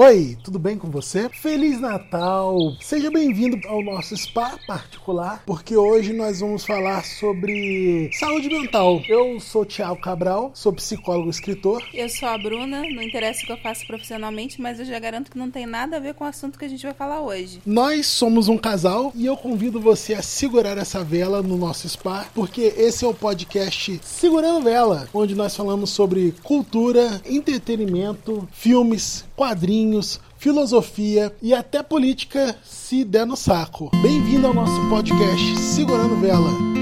Oi, 0.00 0.38
tudo 0.44 0.60
bem 0.60 0.78
com 0.78 0.88
você? 0.88 1.28
Feliz 1.28 1.80
Natal! 1.80 2.56
Seja 2.80 3.10
bem-vindo 3.10 3.58
ao 3.66 3.82
nosso 3.82 4.16
spa 4.16 4.56
particular, 4.64 5.42
porque 5.44 5.76
hoje 5.76 6.12
nós 6.12 6.38
vamos 6.38 6.64
falar 6.64 7.04
sobre 7.04 8.08
saúde 8.12 8.48
mental. 8.48 9.02
Eu 9.08 9.40
sou 9.40 9.64
Tiago 9.64 10.00
Cabral, 10.00 10.52
sou 10.54 10.72
psicólogo 10.72 11.26
e 11.26 11.30
escritor. 11.30 11.82
Eu 11.92 12.08
sou 12.08 12.28
a 12.28 12.38
Bruna, 12.38 12.84
não 12.94 13.02
interessa 13.02 13.42
o 13.42 13.46
que 13.46 13.50
eu 13.50 13.56
faço 13.56 13.84
profissionalmente, 13.88 14.62
mas 14.62 14.78
eu 14.78 14.84
já 14.84 15.00
garanto 15.00 15.32
que 15.32 15.36
não 15.36 15.50
tem 15.50 15.66
nada 15.66 15.96
a 15.96 16.00
ver 16.00 16.14
com 16.14 16.22
o 16.22 16.28
assunto 16.28 16.60
que 16.60 16.64
a 16.64 16.68
gente 16.68 16.84
vai 16.84 16.94
falar 16.94 17.20
hoje. 17.20 17.60
Nós 17.66 18.06
somos 18.06 18.46
um 18.46 18.56
casal 18.56 19.10
e 19.16 19.26
eu 19.26 19.36
convido 19.36 19.80
você 19.80 20.14
a 20.14 20.22
segurar 20.22 20.78
essa 20.78 21.02
vela 21.02 21.42
no 21.42 21.56
nosso 21.56 21.88
spa, 21.88 22.24
porque 22.32 22.72
esse 22.76 23.04
é 23.04 23.08
o 23.08 23.12
podcast 23.12 23.98
Segurando 24.04 24.62
Vela, 24.62 25.08
onde 25.12 25.34
nós 25.34 25.56
falamos 25.56 25.90
sobre 25.90 26.32
cultura, 26.44 27.20
entretenimento, 27.26 28.48
filmes, 28.52 29.26
quadrinhos 29.38 30.20
filosofia 30.36 31.32
e 31.40 31.54
até 31.54 31.80
política 31.80 32.56
se 32.64 33.04
der 33.04 33.24
no 33.24 33.36
saco. 33.36 33.88
Bem-vindo 34.02 34.48
ao 34.48 34.52
nosso 34.52 34.88
podcast 34.88 35.56
Segurando 35.60 36.16
Vela. 36.16 36.77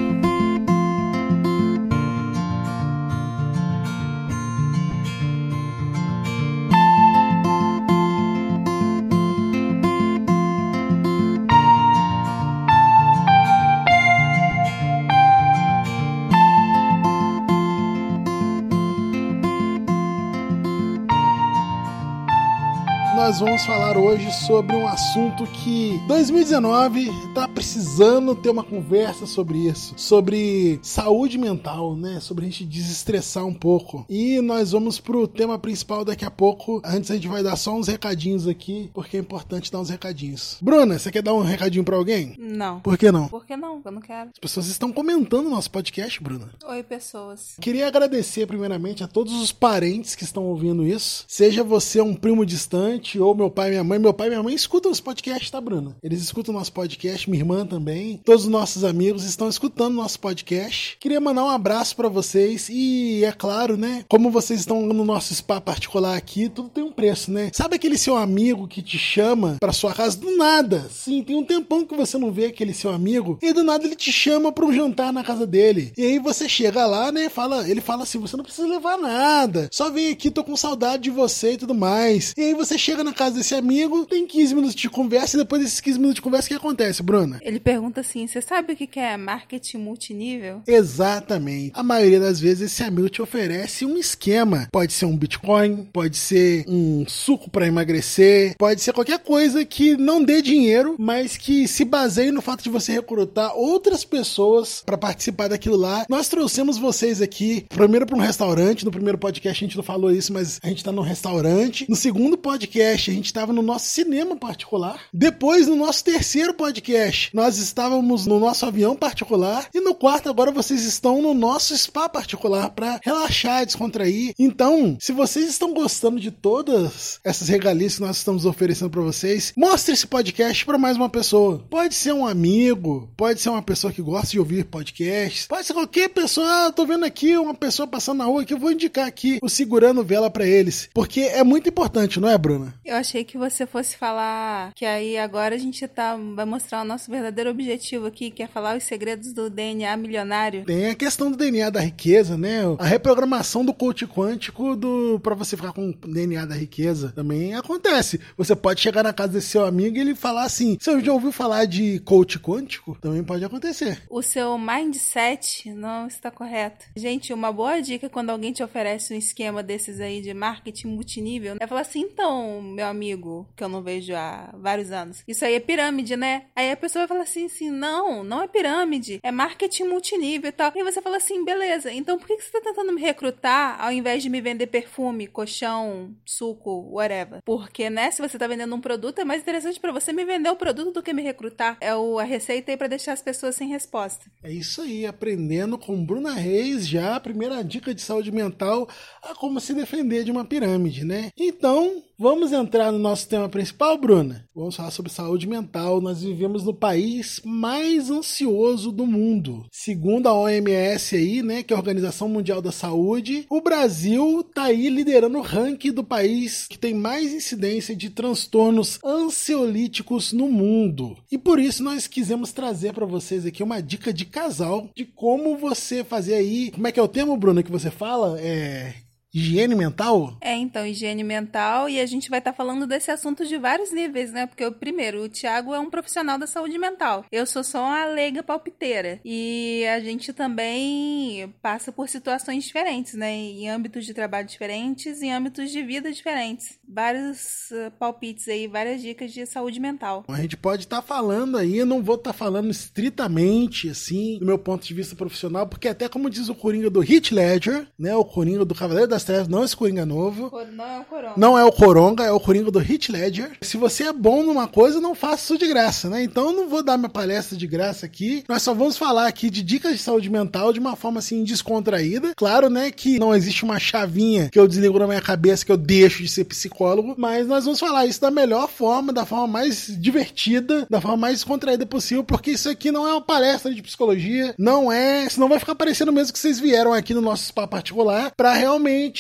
Nós 23.27 23.41
vamos 23.41 23.67
falar 23.67 23.99
hoje 23.99 24.33
sobre 24.47 24.77
um 24.77 24.87
assunto 24.87 25.45
que 25.49 26.01
2019 26.07 27.11
tá 27.35 27.49
precisando 27.49 28.37
ter 28.37 28.51
uma 28.51 28.63
conversa 28.63 29.27
sobre 29.27 29.67
isso, 29.67 29.95
sobre 29.97 30.79
saúde 30.81 31.37
mental, 31.37 31.97
né? 31.97 32.21
Sobre 32.21 32.45
a 32.45 32.49
gente 32.49 32.65
desestressar 32.65 33.45
um 33.45 33.53
pouco. 33.53 34.07
E 34.09 34.41
nós 34.41 34.71
vamos 34.71 35.01
pro 35.01 35.27
tema 35.27 35.59
principal 35.59 36.05
daqui 36.05 36.25
a 36.25 36.31
pouco. 36.31 36.81
Antes 36.85 37.11
a 37.11 37.15
gente 37.15 37.27
vai 37.27 37.43
dar 37.43 37.57
só 37.57 37.75
uns 37.75 37.89
recadinhos 37.89 38.47
aqui, 38.47 38.93
porque 38.95 39.17
é 39.17 39.21
importante 39.21 39.73
dar 39.73 39.81
uns 39.81 39.91
recadinhos. 39.91 40.59
Bruna, 40.63 40.97
você 40.97 41.11
quer 41.11 41.23
dar 41.23 41.35
um 41.35 41.43
recadinho 41.43 41.83
para 41.83 41.97
alguém? 41.97 42.37
Não. 42.39 42.79
Por 42.79 42.97
que 42.97 43.11
não? 43.11 43.27
Por 43.27 43.45
que 43.45 43.57
não? 43.57 43.83
Eu 43.85 43.91
não 43.91 44.01
quero. 44.01 44.31
As 44.33 44.39
pessoas 44.39 44.69
estão 44.69 44.93
comentando 44.93 45.51
nosso 45.51 45.73
podcast, 45.73 46.23
Bruna. 46.23 46.49
Oi, 46.65 46.81
pessoas. 46.85 47.57
Queria 47.61 47.89
agradecer 47.89 48.47
primeiramente 48.47 49.03
a 49.03 49.09
todos 49.09 49.33
os 49.33 49.51
parentes 49.51 50.15
que 50.15 50.23
estão 50.23 50.45
ouvindo 50.45 50.87
isso. 50.87 51.25
Seja 51.27 51.65
você 51.65 52.01
um 52.01 52.15
primo 52.15 52.47
distante 52.47 53.16
ou 53.21 53.35
meu 53.35 53.51
pai 53.51 53.69
e 53.69 53.71
minha 53.71 53.85
mãe. 53.85 53.99
Meu 53.99 54.13
pai 54.13 54.27
e 54.29 54.31
minha 54.31 54.43
mãe 54.43 54.55
escutam 54.55 54.91
os 54.91 55.01
podcasts, 55.01 55.51
tá, 55.51 55.61
Bruna? 55.61 55.97
Eles 56.03 56.23
escutam 56.23 56.55
nosso 56.55 56.73
podcast, 56.73 57.29
minha 57.29 57.43
irmã 57.43 57.67
também. 57.67 58.21
Todos 58.25 58.45
os 58.45 58.51
nossos 58.51 58.85
amigos 58.85 59.25
estão 59.25 59.49
escutando 59.49 59.95
nosso 59.95 60.19
podcast. 60.21 60.97
Queria 61.01 61.21
mandar 61.21 61.45
um 61.45 61.51
abraço 61.51 61.97
para 61.97 62.09
vocês 62.09 62.69
e, 62.71 63.25
é 63.25 63.33
claro, 63.33 63.77
né? 63.77 64.05
Como 64.09 64.31
vocês 64.31 64.61
estão 64.61 64.83
no 64.83 65.05
nosso 65.05 65.35
spa 65.35 65.61
particular 65.61 66.17
aqui, 66.17 66.49
tudo 66.49 66.69
tem 66.69 66.85
um 66.85 66.93
preço, 66.93 67.31
né? 67.31 67.51
Sabe 67.53 67.77
aquele 67.77 67.99
seu 67.99 68.17
amigo 68.17 68.69
que 68.69 68.83
te 68.83 68.99
chama 68.99 69.57
para 69.61 69.73
sua 69.73 69.93
casa 69.93 70.17
do 70.19 70.37
nada? 70.37 70.89
Sim, 70.91 71.23
tem 71.23 71.37
um 71.37 71.45
tempão 71.45 71.85
que 71.85 71.97
você 71.97 72.19
não 72.19 72.33
vê 72.33 72.47
aquele 72.47 72.75
seu 72.75 72.91
amigo 72.91 73.39
e 73.43 73.53
do 73.53 73.65
nada 73.65 73.85
ele 73.85 73.97
te 73.97 74.13
chama 74.13 74.53
para 74.53 74.65
um 74.65 74.73
jantar 74.73 75.13
na 75.13 75.25
casa 75.25 75.47
dele. 75.47 75.93
E 75.97 76.03
aí 76.03 76.19
você 76.19 76.49
chega 76.49 76.87
lá, 76.87 77.11
né? 77.11 77.29
Fala, 77.29 77.69
ele 77.69 77.81
fala 77.81 78.03
assim: 78.03 78.19
você 78.19 78.37
não 78.37 78.45
precisa 78.45 78.67
levar 78.67 78.99
nada, 78.99 79.69
só 79.73 79.91
vem 79.91 80.11
aqui, 80.11 80.31
tô 80.31 80.45
com 80.45 80.57
saudade 80.57 81.05
de 81.05 81.11
você 81.11 81.53
e 81.53 81.57
tudo 81.57 81.75
mais. 81.75 82.33
E 82.37 82.43
aí 82.43 82.55
você 82.55 82.77
chega 82.79 83.05
na 83.07 83.13
casa 83.13 83.37
desse 83.37 83.55
amigo, 83.55 84.05
tem 84.05 84.27
15 84.27 84.55
minutos 84.55 84.75
de 84.75 84.91
conversa 84.91 85.37
e 85.37 85.41
depois 85.41 85.63
desses 85.63 85.81
15 85.81 85.99
minutos 85.99 86.17
de 86.17 86.23
conversa, 86.23 86.47
o 86.47 86.49
que 86.49 86.55
acontece, 86.55 87.03
Bruna? 87.03 87.39
Ele 87.43 87.61
pergunta 87.61 88.01
assim: 88.01 88.27
você 88.27 88.43
sabe 88.43 88.73
o 88.73 88.77
que 88.77 88.99
é 88.99 89.17
marketing 89.17 89.79
multinível? 89.79 90.63
Exatamente. 90.67 91.73
A 91.75 91.83
maioria 91.83 92.21
das 92.21 92.41
vezes 92.41 92.73
esse 92.73 92.83
amigo 92.83 93.09
te 93.09 93.23
oferece 93.23 93.85
um 93.85 93.97
esquema. 93.97 94.69
Pode 94.73 94.93
ser 94.93 95.07
um 95.07 95.17
Bitcoin, 95.17 95.89
pode 95.93 96.17
ser 96.17 96.65
um 96.69 97.05
suco 97.07 97.49
para 97.49 97.67
emagrecer, 97.67 98.57
pode 98.59 98.81
ser 98.81 98.93
qualquer 98.93 99.21
coisa 99.21 99.65
que 99.65 99.97
não 99.97 100.23
dê 100.23 100.43
dinheiro, 100.43 100.97
mas 100.99 101.37
que 101.37 101.69
se 101.69 101.85
baseie 101.85 102.33
no 102.33 102.43
fato 102.43 102.65
de 102.65 102.71
você 102.71 102.93
recrutar 102.93 103.57
outras 103.57 104.05
pessoas 104.05 104.83
para 104.85 104.99
participar 104.99 105.49
daquilo 105.49 105.77
lá. 105.77 106.05
Nós 106.09 106.29
trouxemos 106.29 106.77
vocês 106.77 107.23
aqui, 107.23 107.65
primeiro 107.69 108.07
para 108.07 108.17
um 108.17 108.21
restaurante, 108.21 108.85
no 108.85 108.91
primeiro 108.91 109.19
podcast 109.19 109.65
a 109.65 109.67
gente 109.67 109.77
não 109.77 109.85
falou 109.85 110.11
isso, 110.11 110.33
mas 110.33 110.59
a 110.63 110.69
gente 110.69 110.83
tá 110.83 110.91
num 110.91 111.03
restaurante. 111.03 111.87
No 111.89 111.97
segundo 111.97 112.37
podcast 112.37 112.96
podcast, 112.97 113.11
a 113.11 113.15
gente 113.15 113.27
estava 113.27 113.53
no 113.53 113.63
nosso 113.63 113.87
cinema 113.87 114.37
particular. 114.37 115.01
Depois, 115.13 115.67
no 115.67 115.77
nosso 115.77 116.03
terceiro 116.03 116.55
podcast, 116.55 117.31
nós 117.35 117.59
estávamos 117.59 118.27
no 118.27 118.41
nosso 118.41 118.65
avião 118.65 118.97
particular. 118.97 119.69
E 119.75 119.81
no 119.81 119.95
quarto, 119.95 120.29
agora 120.29 120.51
vocês 120.51 120.83
estão 120.85 121.21
no 121.21 121.35
nosso 121.35 121.77
spa 121.77 122.09
particular 122.09 122.71
para 122.71 122.99
relaxar, 123.03 123.67
descontrair. 123.67 124.33
Então, 124.39 124.97
se 125.01 125.13
vocês 125.13 125.49
estão 125.49 125.75
gostando 125.75 126.19
de 126.19 126.31
todas 126.31 127.21
essas 127.23 127.49
regalias 127.49 127.97
que 127.97 128.01
nós 128.01 128.17
estamos 128.17 128.47
oferecendo 128.47 128.91
para 128.91 129.03
vocês, 129.03 129.53
mostre 129.57 129.93
esse 129.93 130.07
podcast 130.07 130.65
para 130.65 130.79
mais 130.79 130.97
uma 130.97 131.09
pessoa. 131.09 131.65
Pode 131.69 131.95
ser 131.95 132.13
um 132.13 132.27
amigo, 132.27 133.11
pode 133.17 133.41
ser 133.41 133.51
uma 133.51 133.63
pessoa 133.63 133.93
que 133.93 134.03
gosta 134.03 134.29
de 134.29 134.39
ouvir 134.39 134.65
podcasts, 134.65 135.47
pode 135.47 135.67
ser 135.67 135.75
qualquer 135.75 136.09
pessoa. 136.09 136.47
Ah, 136.47 136.73
tô 136.73 136.87
vendo 136.87 137.05
aqui 137.05 137.37
uma 137.37 137.55
pessoa 137.55 137.87
passando 137.87 138.19
na 138.19 138.25
rua 138.25 138.45
que 138.45 138.55
eu 138.55 138.59
vou 138.59 138.73
indicar 138.73 139.07
aqui 139.07 139.39
o 139.43 139.49
segurando 139.49 140.05
vela 140.05 140.31
para 140.31 140.47
eles, 140.47 140.89
porque 140.95 141.21
é 141.21 141.45
muito 141.45 141.69
importante, 141.69 142.19
não 142.19 142.29
é, 142.29 142.39
Bruna? 142.39 142.75
Eu 142.87 142.95
achei 142.95 143.25
que 143.25 143.37
você 143.37 143.67
fosse 143.67 143.97
falar 143.97 144.73
que 144.73 144.87
aí 144.87 145.19
agora 145.19 145.57
a 145.57 145.59
gente 145.59 145.87
tá, 145.89 146.17
vai 146.37 146.45
mostrar 146.45 146.83
o 146.83 146.85
nosso 146.85 147.11
verdadeiro 147.11 147.51
objetivo 147.51 148.07
aqui, 148.07 148.31
que 148.31 148.45
é 148.45 148.47
falar 148.47 148.77
os 148.77 148.85
segredos 148.85 149.33
do 149.33 149.51
DNA 149.51 149.97
milionário. 149.97 150.65
Tem 150.65 150.91
a 150.91 150.95
questão 150.95 151.29
do 151.29 151.37
DNA 151.37 151.69
da 151.69 151.81
riqueza, 151.81 152.39
né? 152.39 152.61
A 152.79 152.87
reprogramação 152.87 153.65
do 153.65 153.75
coach 153.75 154.07
quântico 154.07 154.77
do 154.77 155.19
para 155.19 155.35
você 155.35 155.57
ficar 155.57 155.73
com 155.73 155.91
o 155.91 155.93
DNA 155.93 156.47
da 156.47 156.55
riqueza 156.55 157.13
também 157.13 157.57
acontece. 157.57 158.21
Você 158.37 158.55
pode 158.55 158.81
chegar 158.81 159.03
na 159.03 159.13
casa 159.13 159.33
desse 159.33 159.49
seu 159.49 159.65
amigo 159.65 159.97
e 159.97 160.01
ele 160.01 160.15
falar 160.15 160.45
assim: 160.45 160.79
"Você 160.81 161.01
já 161.01 161.13
ouviu 161.13 161.33
falar 161.33 161.65
de 161.65 161.99
coach 162.01 162.39
quântico?" 162.39 162.97
Também 163.01 163.25
pode 163.25 163.45
acontecer. 163.45 164.01
O 164.09 164.23
seu 164.23 164.57
mindset 164.57 165.73
não 165.73 166.07
está 166.07 166.31
correto. 166.31 166.87
Gente, 166.95 167.33
uma 167.33 167.51
boa 167.51 167.81
dica 167.83 168.09
quando 168.09 168.31
alguém 168.31 168.53
te 168.53 168.63
oferece 168.63 169.13
um 169.13 169.19
esquema 169.19 169.61
desses 169.61 169.99
aí 169.99 170.23
de 170.23 170.33
marketing 170.33 170.87
multinível 170.87 171.57
é 171.59 171.67
falar 171.67 171.81
assim: 171.81 172.03
"Então, 172.03 172.76
meu 172.77 172.87
amigo, 172.87 173.49
que 173.57 173.65
eu 173.65 173.69
não 173.71 173.83
vejo 173.83 174.15
há 174.15 174.55
vários 174.55 174.93
anos. 174.93 175.25
Isso 175.27 175.45
aí 175.45 175.55
é 175.55 175.61
pirâmide, 175.61 176.15
né? 176.15 176.45
Aí 176.55 176.71
a 176.71 176.77
pessoa 176.77 177.07
vai 177.07 177.09
falar 177.09 177.23
assim, 177.23 177.47
assim, 177.47 177.71
não, 177.71 178.23
não 178.23 178.43
é 178.43 178.47
pirâmide, 178.47 179.19
é 179.23 179.33
marketing 179.33 179.85
multinível 179.85 180.51
e 180.51 180.53
tal. 180.53 180.73
E 180.77 180.85
você 180.85 181.01
fala 181.01 181.17
assim, 181.17 181.43
beleza, 181.43 181.91
então 181.91 182.19
por 182.19 182.27
que 182.27 182.39
você 182.39 182.53
tá 182.53 182.61
tentando 182.61 182.93
me 182.93 183.01
recrutar 183.01 183.81
ao 183.81 183.91
invés 183.91 184.23
de 184.23 184.29
me 184.29 184.43
vender 184.43 184.67
perfume, 184.67 185.27
colchão, 185.27 186.15
suco, 186.27 186.91
whatever? 186.93 187.41
Porque, 187.45 187.89
né, 187.89 188.11
se 188.11 188.21
você 188.21 188.39
tá 188.39 188.47
vendendo 188.47 188.75
um 188.75 188.81
produto, 188.81 189.21
é 189.21 189.25
mais 189.25 189.41
interessante 189.41 189.81
para 189.81 189.93
você 189.93 190.13
me 190.13 190.27
vender 190.27 190.51
o 190.51 190.57
produto 190.57 190.93
do 190.93 191.03
que 191.03 191.15
me 191.15 191.23
recrutar. 191.23 191.79
É 191.81 191.97
o, 191.97 192.19
a 192.19 192.25
receita 192.25 192.71
aí 192.71 192.77
pra 192.77 192.89
deixar 192.89 193.15
as 193.15 193.23
pessoas 193.23 193.57
sem 193.57 193.69
resposta. 193.69 194.27
É 194.45 194.53
isso 194.53 194.83
aí, 194.83 195.07
aprendendo 195.07 195.79
com 195.79 196.05
Bruna 196.05 196.35
Reis 196.35 196.87
já 196.87 197.17
a 197.17 197.21
primeira 197.21 197.65
dica 197.65 197.95
de 197.95 198.03
saúde 198.03 198.31
mental 198.31 198.87
a 199.23 199.35
como 199.35 199.61
se 199.61 199.73
defender 199.73 200.25
de 200.25 200.31
uma 200.31 200.45
pirâmide, 200.45 201.05
né? 201.05 201.31
Então, 201.39 202.03
Vamos 202.19 202.51
entrar 202.51 202.91
no 202.91 202.99
nosso 202.99 203.29
tema 203.29 203.47
principal, 203.47 203.99
Bruna? 203.99 204.49
Vamos 204.55 204.75
falar 204.75 204.91
sobre 204.91 205.13
saúde 205.13 205.47
mental. 205.47 206.01
Nós 206.01 206.23
vivemos 206.23 206.65
no 206.65 206.73
país 206.73 207.43
mais 207.45 208.11
ansioso 208.11 208.91
do 208.91 209.07
mundo. 209.07 209.67
Segundo 209.71 210.27
a 210.27 210.33
OMS 210.33 211.15
aí, 211.15 211.43
né, 211.43 211.63
que 211.63 211.75
é 211.75 211.77
a 211.77 211.79
Organização 211.79 212.27
Mundial 212.27 212.63
da 212.63 212.73
Saúde, 212.73 213.45
o 213.51 213.61
Brasil 213.61 214.43
tá 214.43 214.65
aí 214.65 214.89
liderando 214.89 215.37
o 215.37 215.43
ranking 215.43 215.93
do 215.93 216.03
país 216.03 216.67
que 216.67 216.79
tem 216.79 216.95
mais 216.95 217.35
incidência 217.35 217.95
de 217.95 218.09
transtornos 218.09 218.99
ansiolíticos 219.05 220.33
no 220.33 220.49
mundo. 220.49 221.19
E 221.31 221.37
por 221.37 221.61
isso 221.61 221.83
nós 221.83 222.07
quisemos 222.07 222.51
trazer 222.51 222.95
para 222.95 223.05
vocês 223.05 223.45
aqui 223.45 223.63
uma 223.63 223.83
dica 223.83 224.11
de 224.11 224.25
casal 224.25 224.89
de 224.97 225.05
como 225.05 225.59
você 225.59 226.03
fazer 226.03 226.33
aí, 226.33 226.71
como 226.71 226.87
é 226.87 226.93
que 226.93 226.99
é 226.99 227.03
o 227.03 227.09
termo, 227.09 227.37
Bruna, 227.37 227.63
que 227.63 227.71
você 227.71 227.91
fala? 227.91 228.41
É 228.41 229.06
Higiene 229.37 229.75
mental? 229.75 230.35
É, 230.41 230.55
então, 230.55 230.87
higiene 230.87 231.23
mental, 231.23 231.91
e 231.91 232.01
a 232.01 232.07
gente 232.07 232.31
vai 232.31 232.39
estar 232.39 232.53
tá 232.53 232.57
falando 232.57 232.87
desse 232.87 233.11
assunto 233.11 233.45
de 233.45 233.59
vários 233.59 233.93
níveis, 233.93 234.33
né? 234.33 234.47
Porque, 234.47 234.71
primeiro, 234.71 235.25
o 235.25 235.29
Thiago 235.29 235.75
é 235.75 235.79
um 235.79 235.91
profissional 235.91 236.39
da 236.39 236.47
saúde 236.47 236.79
mental. 236.79 237.23
Eu 237.31 237.45
sou 237.45 237.63
só 237.63 237.83
uma 237.83 238.07
leiga 238.07 238.43
palpiteira. 238.43 239.21
E 239.23 239.85
a 239.95 240.01
gente 240.01 240.33
também 240.33 241.53
passa 241.61 241.93
por 241.93 242.09
situações 242.09 242.65
diferentes, 242.65 243.13
né? 243.13 243.31
Em 243.31 243.69
âmbitos 243.69 244.07
de 244.07 244.15
trabalho 244.15 244.49
diferentes, 244.49 245.21
em 245.21 245.31
âmbitos 245.35 245.71
de 245.71 245.83
vida 245.83 246.11
diferentes. 246.11 246.79
Vários 246.89 247.71
uh, 247.73 247.91
palpites 247.99 248.49
aí, 248.49 248.67
várias 248.67 249.03
dicas 249.03 249.33
de 249.33 249.45
saúde 249.45 249.79
mental. 249.79 250.25
A 250.29 250.41
gente 250.41 250.57
pode 250.57 250.85
estar 250.85 251.03
tá 251.03 251.07
falando 251.07 251.59
aí, 251.59 251.77
eu 251.77 251.85
não 251.85 252.03
vou 252.03 252.15
estar 252.15 252.33
tá 252.33 252.39
falando 252.39 252.71
estritamente, 252.71 253.91
assim, 253.91 254.39
do 254.39 254.47
meu 254.47 254.59
ponto 254.59 254.87
de 254.87 254.95
vista 254.95 255.15
profissional, 255.15 255.67
porque 255.67 255.89
até 255.89 256.09
como 256.09 256.31
diz 256.31 256.49
o 256.49 256.55
Coringa 256.55 256.89
do 256.89 257.01
Hit 257.01 257.35
Ledger, 257.35 257.87
né? 257.99 258.17
O 258.17 258.25
Coringa 258.25 258.65
do 258.65 258.75
Cavaleiro 258.75 259.11
das 259.11 259.26
Trevas, 259.27 259.49
não 259.49 259.65
esse 259.65 259.77
Coringa 259.77 260.07
novo. 260.07 260.51
Não 260.73 260.87
é 260.87 260.99
o 260.99 261.05
Coronga. 261.05 261.35
Não 261.37 261.59
é 261.59 261.65
o 261.65 261.73
Coronga, 261.73 262.25
é 262.25 262.33
o 262.33 262.41
Coringa 262.41 262.71
do 262.71 262.79
Hit 262.79 263.11
Ledger. 263.11 263.53
Se 263.61 263.77
você 263.77 264.05
é 264.05 264.13
bom 264.13 264.43
numa 264.43 264.69
coisa, 264.69 265.01
não 265.01 265.15
faça 265.15 265.45
isso 265.45 265.59
de 265.59 265.69
graça, 265.69 266.09
né? 266.09 266.23
Então 266.23 266.47
eu 266.47 266.53
não 266.53 266.69
vou 266.69 266.83
dar 266.83 266.97
minha 266.97 267.09
palestra 267.09 267.57
de 267.57 267.67
graça 267.67 268.07
aqui. 268.07 268.45
Nós 268.49 268.63
só 268.63 268.73
vamos 268.73 268.97
falar 268.97 269.27
aqui 269.27 269.51
de 269.51 269.63
dicas 269.63 269.93
de 269.93 269.99
saúde 269.99 270.31
mental 270.31 270.73
de 270.73 270.81
uma 270.81 270.97
forma 270.97 271.19
assim 271.19 271.43
descontraída. 271.45 272.33
Claro, 272.37 272.71
né, 272.71 272.91
que 272.91 273.19
não 273.19 273.35
existe 273.35 273.65
uma 273.65 273.79
chavinha 273.79 274.49
que 274.51 274.59
eu 274.59 274.69
desligo 274.69 274.99
na 274.99 275.07
minha 275.07 275.21
cabeça 275.21 275.65
que 275.65 275.73
eu 275.73 275.77
deixo 275.77 276.23
de 276.23 276.29
ser 276.29 276.45
psicólogo, 276.45 277.15
mas 277.19 277.47
nós 277.47 277.65
vamos 277.65 277.81
falar 277.81 278.07
isso 278.07 278.21
da 278.21 278.31
melhor 278.31 278.69
forma, 278.69 279.13
da 279.13 279.27
forma 279.27 279.47
mais 279.47 279.87
divertida, 279.99 280.87
da 280.89 281.01
forma 281.01 281.17
mais 281.17 281.37
descontraída 281.37 281.85
possível, 281.87 282.23
porque 282.23 282.53
isso 282.53 282.69
aqui 282.69 282.93
não 282.93 283.07
é 283.07 283.13
uma 283.13 283.21
palestra 283.21 283.75
de 283.75 283.83
psicologia, 283.83 284.55
não 284.59 284.91
é, 284.91 285.29
senão 285.29 285.49
vai 285.49 285.59
ficar 285.59 285.75
parecendo 285.75 286.13
mesmo 286.13 286.33
que 286.33 286.39
vocês 286.39 286.61
vieram 286.61 286.93
aqui 286.93 287.15
no 287.15 287.21
nosso 287.21 287.45
spa 287.47 287.67
particular 287.67 288.33
para 288.37 288.53
realmente 288.53 289.16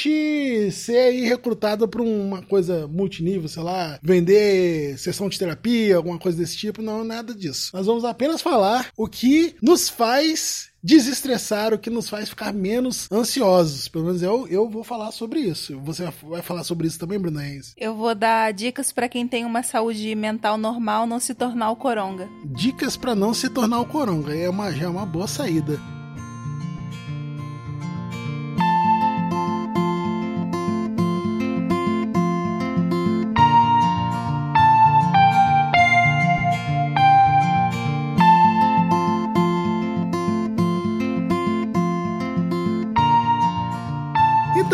ser 0.71 0.97
aí 0.97 1.21
recrutado 1.23 1.89
para 1.89 2.03
uma 2.03 2.43
coisa 2.43 2.87
multinível, 2.87 3.49
sei 3.49 3.63
lá, 3.63 3.99
vender 4.03 4.99
sessão 4.99 5.29
de 5.29 5.39
terapia, 5.39 5.97
alguma 5.97 6.19
coisa 6.19 6.39
desse 6.39 6.57
tipo, 6.57 6.83
não, 6.83 7.05
nada 7.05 7.35
disso. 7.35 7.71
Nós 7.75 7.87
vamos 7.87 8.05
apenas 8.05 8.43
falar 8.43 8.91
o 8.97 9.09
que 9.09 9.55
nos 9.63 9.89
faz 9.89 10.71
desestressar, 10.87 11.75
o 11.75 11.79
que 11.79 11.91
nos 11.91 12.09
faz 12.09 12.29
ficar 12.29 12.53
menos 12.53 13.11
ansiosos. 13.11 13.89
Pelo 13.89 14.05
menos 14.05 14.23
eu, 14.23 14.47
eu 14.47 14.71
vou 14.71 14.85
falar 14.85 15.11
sobre 15.11 15.41
isso. 15.41 15.81
Você 15.81 16.09
vai 16.23 16.43
falar 16.43 16.63
sobre 16.63 16.87
isso 16.87 16.99
também, 16.99 17.19
Bruna 17.19 17.41
Reis? 17.41 17.75
Eu 17.77 17.97
vou 17.97 18.15
dar 18.15 18.53
dicas 18.53 18.93
para 18.93 19.09
quem 19.09 19.27
tem 19.27 19.45
uma 19.45 19.65
saúde 19.65 20.15
mental 20.15 20.57
normal 20.57 21.05
não 21.05 21.19
se 21.19 21.35
tornar 21.35 21.73
o 21.73 21.77
coronga. 21.77 22.29
Dicas 22.45 22.97
para 22.97 23.17
não 23.17 23.35
se 23.35 23.49
tornar 23.49 23.81
o 23.81 23.87
coronga. 23.87 24.33
É 24.33 24.49
uma, 24.49 24.71
já 24.73 24.85
é 24.85 24.89
uma 24.89 25.05
boa 25.05 25.27
saída. 25.27 25.81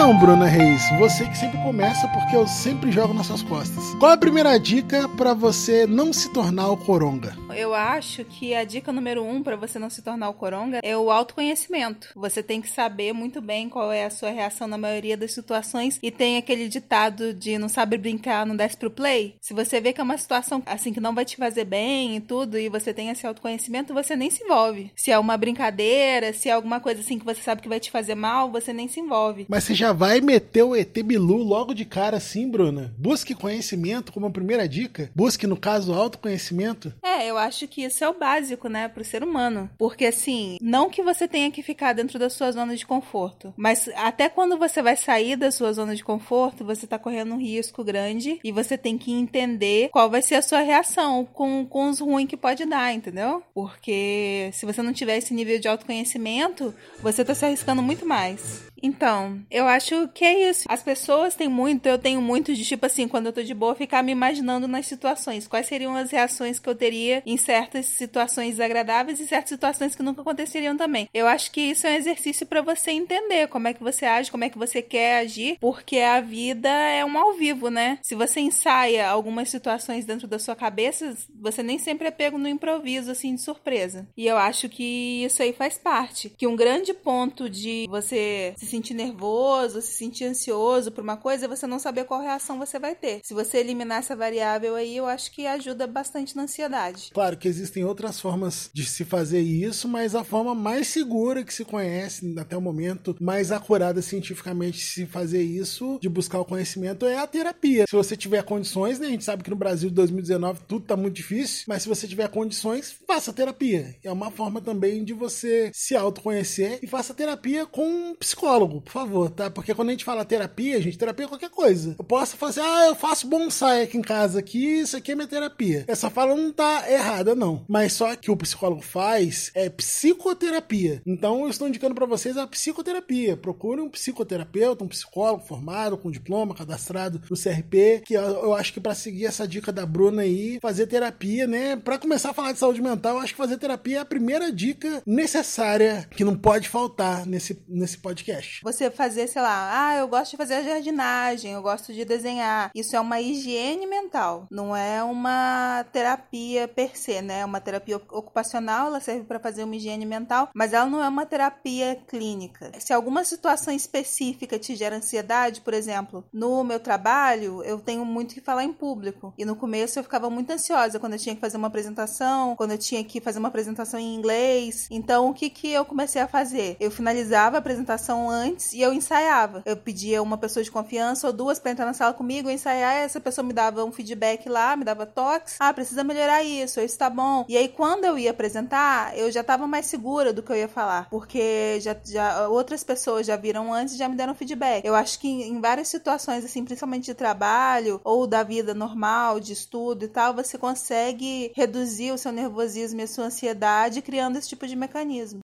Então, 0.03 0.19
Bruna 0.19 0.47
Reis, 0.47 0.83
você 0.99 1.25
que 1.27 1.39
sempre 1.39 1.59
começa 1.59 2.09
porque 2.09 2.35
eu 2.35 2.45
sempre 2.45 2.91
jogo 2.91 3.15
nas 3.15 3.29
suas 3.29 3.41
costas. 3.41 3.95
Qual 4.01 4.11
a 4.11 4.17
primeira 4.17 4.59
dica 4.59 5.09
para 5.11 5.33
você 5.33 5.87
não 5.87 6.13
se 6.13 6.29
tornar 6.31 6.71
o 6.71 6.77
coronga? 6.77 7.37
Eu 7.55 7.75
acho 7.75 8.25
que 8.25 8.55
a 8.55 8.65
dica 8.65 8.93
número 8.93 9.25
um 9.25 9.43
para 9.43 9.57
você 9.57 9.79
não 9.79 9.91
se 9.91 10.03
tornar 10.03 10.29
o 10.29 10.35
coronga 10.35 10.81
é 10.83 10.97
o 10.97 11.11
autoconhecimento. 11.11 12.09
Você 12.15 12.43
tem 12.43 12.61
que 12.61 12.69
saber 12.69 13.13
muito 13.13 13.41
bem 13.41 13.69
qual 13.69 13.93
é 13.93 14.05
a 14.05 14.11
sua 14.11 14.31
reação 14.31 14.67
na 14.67 14.79
maioria 14.79 15.17
das 15.17 15.33
situações 15.33 15.99
e 16.03 16.11
tem 16.11 16.37
aquele 16.37 16.69
ditado 16.69 17.33
de 17.35 17.59
não 17.59 17.69
sabe 17.69 17.97
brincar, 17.97 18.47
não 18.47 18.57
desce 18.57 18.77
pro 18.77 18.91
play. 18.91 19.37
Se 19.41 19.55
você 19.55 19.81
vê 19.81 19.93
que 19.93 20.01
é 20.01 20.05
uma 20.05 20.19
situação 20.19 20.63
assim 20.67 20.93
que 20.93 21.01
não 21.01 21.15
vai 21.15 21.25
te 21.25 21.37
fazer 21.37 21.65
bem 21.65 22.17
e 22.17 22.21
tudo 22.21 22.59
e 22.59 22.69
você 22.69 22.93
tem 22.93 23.11
esse 23.11 23.27
autoconhecimento, 23.27 23.95
você 23.95 24.17
nem 24.17 24.31
se 24.31 24.45
envolve. 24.45 24.91
Se 24.97 25.11
é 25.11 25.19
uma 25.19 25.37
brincadeira, 25.37 26.33
se 26.33 26.49
é 26.49 26.53
alguma 26.53 26.81
coisa 26.81 27.01
assim 27.01 27.19
que 27.19 27.25
você 27.25 27.41
sabe 27.41 27.63
que 27.63 27.69
vai 27.69 27.81
te 27.81 27.91
fazer 27.91 28.15
mal, 28.15 28.51
você 28.51 28.73
nem 28.73 28.89
se 28.89 29.01
envolve. 29.01 29.47
Mas 29.49 29.65
você 29.65 29.75
já 29.75 29.93
vai 29.93 30.21
meter 30.21 30.63
o 30.63 30.75
ET 30.75 30.93
Bilu 31.03 31.43
logo 31.43 31.75
de 31.75 31.85
cara 31.85 32.17
assim, 32.17 32.49
Bruna? 32.49 32.95
Busque 32.99 33.35
conhecimento 33.35 34.13
como 34.13 34.27
a 34.27 34.31
primeira 34.31 34.69
dica. 34.69 35.11
Busque, 35.15 35.47
no 35.47 35.57
caso, 35.57 35.93
autoconhecimento. 35.93 36.93
É, 37.03 37.27
eu 37.27 37.37
acho 37.43 37.67
que 37.69 37.83
isso 37.83 38.03
é 38.05 38.09
o 38.09 38.19
básico, 38.19 38.69
né, 38.69 38.89
pro 38.89 39.05
ser 39.05 39.23
humano. 39.23 39.71
Porque, 39.79 40.07
assim, 40.07 40.59
não 40.61 40.91
que 40.91 41.03
você 41.03 41.29
tenha 41.29 41.51
que 41.51 41.63
ficar 41.63 41.93
dentro 41.93 42.19
da 42.19 42.31
sua 42.31 42.51
zona 42.53 42.77
de 42.77 42.87
conforto, 42.87 43.53
mas 43.57 43.89
até 43.97 44.29
quando 44.29 44.59
você 44.59 44.83
vai 44.83 44.97
sair 44.97 45.37
da 45.37 45.51
sua 45.51 45.73
zona 45.73 45.95
de 45.95 46.05
conforto, 46.05 46.65
você 46.65 46.87
tá 46.87 46.99
correndo 46.99 47.35
um 47.35 47.41
risco 47.41 47.85
grande 47.85 48.41
e 48.43 48.53
você 48.53 48.79
tem 48.79 48.97
que 48.97 49.13
entender 49.13 49.91
qual 49.91 50.11
vai 50.11 50.23
ser 50.23 50.37
a 50.37 50.43
sua 50.43 50.61
reação 50.61 51.25
com, 51.25 51.67
com 51.67 51.89
os 51.89 52.01
ruins 52.01 52.29
que 52.29 52.37
pode 52.37 52.65
dar, 52.65 52.93
entendeu? 52.93 53.43
Porque 53.55 54.51
se 54.53 54.67
você 54.67 54.83
não 54.83 54.93
tiver 54.93 55.17
esse 55.17 55.35
nível 55.35 55.59
de 55.59 55.69
autoconhecimento, 55.69 56.75
você 57.01 57.25
tá 57.25 57.35
se 57.35 57.45
arriscando 57.45 57.83
muito 57.83 58.07
mais. 58.07 58.72
Então, 58.83 59.41
eu 59.51 59.67
acho 59.67 60.09
que 60.09 60.25
é 60.25 60.51
isso. 60.51 60.65
As 60.69 60.83
pessoas 60.83 61.35
têm 61.35 61.49
muito, 61.49 61.87
eu 61.87 61.99
tenho 61.99 62.21
muito 62.21 62.55
de 62.55 62.65
tipo 62.65 62.85
assim, 62.85 63.07
quando 63.07 63.27
eu 63.27 63.33
tô 63.33 63.43
de 63.43 63.55
boa, 63.55 63.75
ficar 63.75 64.03
me 64.03 64.13
imaginando 64.13 64.67
nas 64.67 64.87
situações. 64.87 65.47
Quais 65.47 65.67
seriam 65.67 65.95
as 65.95 66.11
reações 66.11 66.59
que 66.59 66.69
eu 66.69 66.75
teria 66.75 67.23
em 67.25 67.37
certas 67.37 67.87
situações 67.87 68.51
desagradáveis 68.51 69.21
e 69.21 69.27
certas 69.27 69.51
situações 69.51 69.95
que 69.95 70.03
nunca 70.03 70.23
aconteceriam 70.23 70.77
também. 70.77 71.09
Eu 71.15 71.27
acho 71.27 71.51
que 71.53 71.61
isso 71.61 71.87
é 71.87 71.93
um 71.93 71.97
exercício 71.97 72.47
para 72.47 72.63
você 72.63 72.91
entender 72.91 73.49
como 73.49 73.69
é 73.69 73.75
que 73.75 73.83
você 73.83 74.05
age, 74.05 74.31
como 74.31 74.45
é 74.45 74.51
que 74.51 74.59
você 74.59 74.83
quer 74.83 75.19
agir, 75.19 75.57
porque 75.61 75.99
a 75.99 76.21
vida 76.21 76.69
é 76.69 77.05
um 77.05 77.17
ao 77.17 77.35
vivo, 77.35 77.69
né? 77.69 77.99
Se 78.03 78.15
você 78.15 78.41
ensaia 78.41 79.09
algumas 79.09 79.49
situações 79.49 80.05
dentro 80.05 80.27
da 80.27 80.39
sua 80.39 80.57
cabeça, 80.57 81.17
você 81.35 81.63
nem 81.63 81.79
sempre 81.79 82.09
é 82.09 82.11
pego 82.11 82.39
no 82.39 82.49
improviso, 82.49 83.11
assim, 83.11 83.35
de 83.35 83.43
surpresa. 83.43 84.09
E 84.17 84.27
eu 84.27 84.37
acho 84.37 84.69
que 84.69 85.25
isso 85.25 85.43
aí 85.43 85.53
faz 85.53 85.79
parte. 85.79 86.31
Que 86.31 86.47
um 86.47 86.57
grande 86.57 86.93
ponto 86.95 87.49
de 87.49 87.87
você 87.89 88.55
se 88.57 88.72
sentir 88.73 88.95
nervoso, 88.95 89.83
se 89.83 89.93
sentir 89.93 90.25
ansioso 90.25 90.91
por 90.91 91.05
uma 91.05 91.17
coisa, 91.17 91.47
você 91.47 91.67
não 91.67 91.79
saber 91.79 92.05
qual 92.05 92.23
reação 92.23 92.59
você 92.59 92.79
vai 92.79 92.95
ter. 92.95 93.21
Se 93.23 93.35
você 93.35 93.59
eliminar 93.59 93.99
essa 93.99 94.17
variável 94.17 94.75
aí, 94.75 94.97
eu 94.97 95.07
acho 95.07 95.31
que 95.31 95.47
ajuda 95.47 95.87
bastante 95.87 96.35
na 96.35 96.45
ansiedade. 96.45 97.11
Claro 97.13 97.37
que 97.37 97.47
existem 97.47 97.85
outras 97.85 98.19
formas 98.19 98.71
de 98.73 98.87
se 98.87 99.05
fazer 99.05 99.41
isso, 99.41 99.87
mas 99.87 100.15
a 100.15 100.25
forma 100.25 100.55
mais 100.55 100.89
segura 100.89 101.45
que 101.45 101.53
se 101.53 101.67
conhece 101.67 102.35
até 102.39 102.57
o 102.57 102.63
momento, 102.63 103.15
mais 103.21 103.53
acurada 103.53 104.01
cientificamente 104.01 104.83
se 104.83 105.05
fazer 105.05 105.43
isso, 105.43 105.99
de 106.01 106.09
buscar 106.09 106.41
o 106.41 106.45
conhecimento, 106.45 107.05
é 107.05 107.19
a 107.19 107.27
terapia. 107.27 107.85
Se 107.87 107.95
você 107.95 108.17
tiver 108.17 108.43
condições, 108.43 108.99
né, 108.99 109.09
a 109.09 109.11
gente 109.11 109.25
sabe 109.25 109.43
que 109.43 109.51
no 109.51 109.57
Brasil 109.57 109.91
de 109.91 109.97
2019 109.97 110.61
tudo 110.67 110.87
tá 110.87 110.97
muito 110.97 111.15
difícil, 111.15 111.65
mas 111.69 111.83
se 111.83 111.89
você 111.89 112.09
tiver 112.09 112.29
condições, 112.29 112.95
faça 113.07 113.33
terapia. 113.33 113.97
É 114.03 114.11
uma 114.11 114.31
forma 114.31 114.63
também 114.63 115.05
de 115.05 115.13
você 115.13 115.71
se 115.75 115.95
autoconhecer 115.95 116.79
e 116.83 116.87
faça 116.87 117.13
terapia 117.13 117.67
com 117.67 117.87
um 117.87 118.15
psicólogo 118.15 118.62
psicólogo, 118.63 118.81
por 118.81 118.93
favor, 118.93 119.31
tá? 119.31 119.51
Porque 119.51 119.75
quando 119.75 119.89
a 119.89 119.93
gente 119.93 120.05
fala 120.05 120.25
terapia, 120.25 120.81
gente, 120.81 120.99
terapia 120.99 121.27
é 121.27 121.29
qualquer 121.29 121.51
coisa. 121.51 121.95
Eu 121.99 122.05
posso 122.05 122.37
fazer, 122.37 122.61
ah, 122.61 122.87
eu 122.87 122.95
faço 122.95 123.27
bonsai 123.27 123.83
aqui 123.83 123.99
em 123.99 124.03
casa 124.03 124.39
aqui, 124.39 124.81
isso 124.81 124.97
aqui 124.97 125.13
é 125.13 125.15
minha 125.15 125.27
terapia. 125.27 125.85
Essa 125.89 126.11
fala 126.11 126.35
não 126.35 126.53
tá 126.53 126.91
errada, 126.91 127.35
não. 127.35 127.65
Mas 127.69 127.93
só 127.93 128.15
que 128.17 128.31
o 128.31 128.37
psicólogo 128.37 128.83
faz 128.83 129.51
é 129.55 129.69
psicoterapia. 129.69 131.03
Então 131.07 131.43
eu 131.43 131.49
estou 131.49 131.69
indicando 131.69 131.95
para 131.95 132.07
vocês 132.07 132.37
a 132.37 132.47
psicoterapia. 132.47 133.37
Procure 133.37 133.81
um 133.81 133.89
psicoterapeuta, 133.89 134.85
um 134.85 134.89
psicólogo 134.89 135.45
formado, 135.45 135.97
com 135.97 136.11
diploma, 136.11 136.55
cadastrado 136.55 137.21
no 137.31 137.37
CRP, 137.37 138.03
que 138.05 138.15
eu, 138.15 138.23
eu 138.23 138.55
acho 138.55 138.73
que 138.73 138.81
para 138.81 138.95
seguir 138.95 139.27
essa 139.27 139.47
dica 139.47 139.73
da 139.73 139.87
Bruna 139.87 140.23
aí, 140.23 140.59
fazer 140.61 140.87
terapia, 140.87 141.47
né? 141.47 141.77
Para 141.77 141.99
começar 141.99 142.31
a 142.31 142.35
falar 142.35 142.53
de 142.53 142.59
saúde 142.59 142.83
mental, 142.83 143.17
eu 143.17 143.23
acho 143.23 143.33
que 143.33 143.39
fazer 143.39 143.59
terapia 143.59 143.99
é 143.99 144.01
a 144.01 144.05
primeira 144.05 144.53
dica 144.53 145.03
necessária 145.07 146.07
que 146.11 146.25
não 146.25 146.37
pode 146.37 146.69
faltar 146.69 147.27
nesse, 147.27 147.61
nesse 147.69 147.99
podcast. 147.99 148.52
Você 148.63 148.91
fazer, 148.91 149.29
sei 149.29 149.43
lá, 149.43 149.71
ah, 149.73 149.97
eu 149.97 150.09
gosto 150.09 150.33
de 150.33 150.37
fazer 150.37 150.63
jardinagem, 150.63 151.53
eu 151.53 151.63
gosto 151.63 151.93
de 151.93 152.05
desenhar. 152.05 152.71
Isso 152.75 152.97
é 152.97 153.01
uma 153.01 153.21
higiene 153.21 153.87
mental, 153.87 154.47
não 154.51 154.77
é 154.77 155.03
uma 155.03 155.85
terapia 155.93 156.69
per 156.69 156.97
se, 156.97 157.23
né? 157.23 157.41
É 157.41 157.45
uma 157.45 157.61
terapia 157.61 157.97
ocupacional, 157.97 158.89
ela 158.89 159.01
serve 159.01 159.25
para 159.25 159.39
fazer 159.39 159.65
uma 159.65 159.77
higiene 159.77 160.07
mental, 160.07 160.49
mas 160.55 160.73
ela 160.73 160.87
não 160.87 161.03
é 161.03 161.09
uma 161.09 161.27
terapia 161.27 161.97
clínica. 162.09 162.73
Se 162.79 162.93
alguma 162.93 163.25
situação 163.25 163.73
específica 163.75 164.59
te 164.59 164.75
gera 164.75 164.97
ansiedade, 164.97 165.61
por 165.61 165.75
exemplo, 165.75 166.25
no 166.33 166.63
meu 166.65 166.81
trabalho, 166.81 167.63
eu 167.63 167.79
tenho 167.79 168.05
muito 168.05 168.35
que 168.35 168.41
falar 168.41 168.65
em 168.65 168.73
público. 168.73 169.33
E 169.39 169.45
no 169.45 169.57
começo 169.57 169.99
eu 169.99 170.03
ficava 170.03 170.29
muito 170.29 170.51
ansiosa 170.51 170.99
quando 170.99 171.15
eu 171.15 171.19
tinha 171.19 171.35
que 171.35 171.41
fazer 171.41 171.57
uma 171.57 171.69
apresentação, 171.69 172.57
quando 172.57 172.73
eu 172.73 172.79
tinha 172.79 173.03
que 173.05 173.21
fazer 173.21 173.39
uma 173.39 173.49
apresentação 173.49 173.99
em 173.99 174.15
inglês. 174.15 174.89
Então, 174.91 175.31
o 175.31 175.35
que 175.35 175.49
que 175.49 175.71
eu 175.71 175.85
comecei 175.85 176.21
a 176.21 176.29
fazer? 176.29 176.77
Eu 176.81 176.91
finalizava 176.91 177.57
a 177.57 177.59
apresentação 177.59 178.29
antes 178.29 178.42
e 178.73 178.83
eu 178.83 178.93
ensaiava. 178.93 179.63
Eu 179.65 179.77
pedia 179.77 180.23
uma 180.23 180.39
pessoa 180.39 180.63
de 180.63 180.71
confiança 180.71 181.27
ou 181.27 181.33
duas 181.33 181.59
para 181.59 181.71
entrar 181.71 181.87
na 181.87 181.95
sala 181.95 182.13
comigo, 182.13 182.51
ensaiar, 182.51 182.97
essa 182.97 183.21
pessoa 183.21 183.45
me 183.45 183.53
dava 183.53 183.85
um 183.85 183.93
feedback 183.93 184.49
lá, 184.49 184.77
me 184.77 184.85
dava 184.85 185.07
toques. 185.07 185.57
Ah, 185.61 185.73
precisa 185.73 186.05
melhorar 186.05 186.43
isso, 186.43 186.81
isso 186.81 186.99
tá 186.99 187.11
bom. 187.11 187.45
E 187.49 187.57
aí 187.57 187.69
quando 187.69 188.05
eu 188.05 188.19
ia 188.19 188.31
apresentar, 188.31 189.17
eu 189.17 189.31
já 189.31 189.43
tava 189.43 189.67
mais 189.67 189.87
segura 189.87 190.33
do 190.33 190.43
que 190.43 190.51
eu 190.51 190.57
ia 190.57 190.69
falar, 190.69 191.09
porque 191.11 191.79
já, 191.81 191.97
já 192.05 192.49
outras 192.49 192.83
pessoas 192.85 193.27
já 193.27 193.37
viram 193.37 193.73
antes 193.73 193.95
e 193.95 193.99
já 193.99 194.09
me 194.09 194.17
deram 194.17 194.35
feedback. 194.35 194.85
Eu 194.85 194.95
acho 194.95 195.19
que 195.19 195.29
em, 195.29 195.51
em 195.51 195.61
várias 195.61 195.89
situações 195.89 196.45
assim, 196.45 196.65
principalmente 196.65 197.07
de 197.07 197.15
trabalho 197.15 198.01
ou 198.05 198.27
da 198.27 198.43
vida 198.43 198.75
normal, 198.75 199.41
de 199.41 199.53
estudo 199.53 200.05
e 200.05 200.09
tal, 200.09 200.35
você 200.35 200.57
consegue 200.57 201.53
reduzir 201.55 202.13
o 202.13 202.19
seu 202.19 202.33
nervosismo 202.33 203.01
e 203.01 203.05
a 203.05 203.07
sua 203.07 203.27
ansiedade 203.27 204.03
criando 204.03 204.37
esse 204.37 204.49
tipo 204.49 204.67
de 204.67 204.77
mecanismo. 204.77 205.41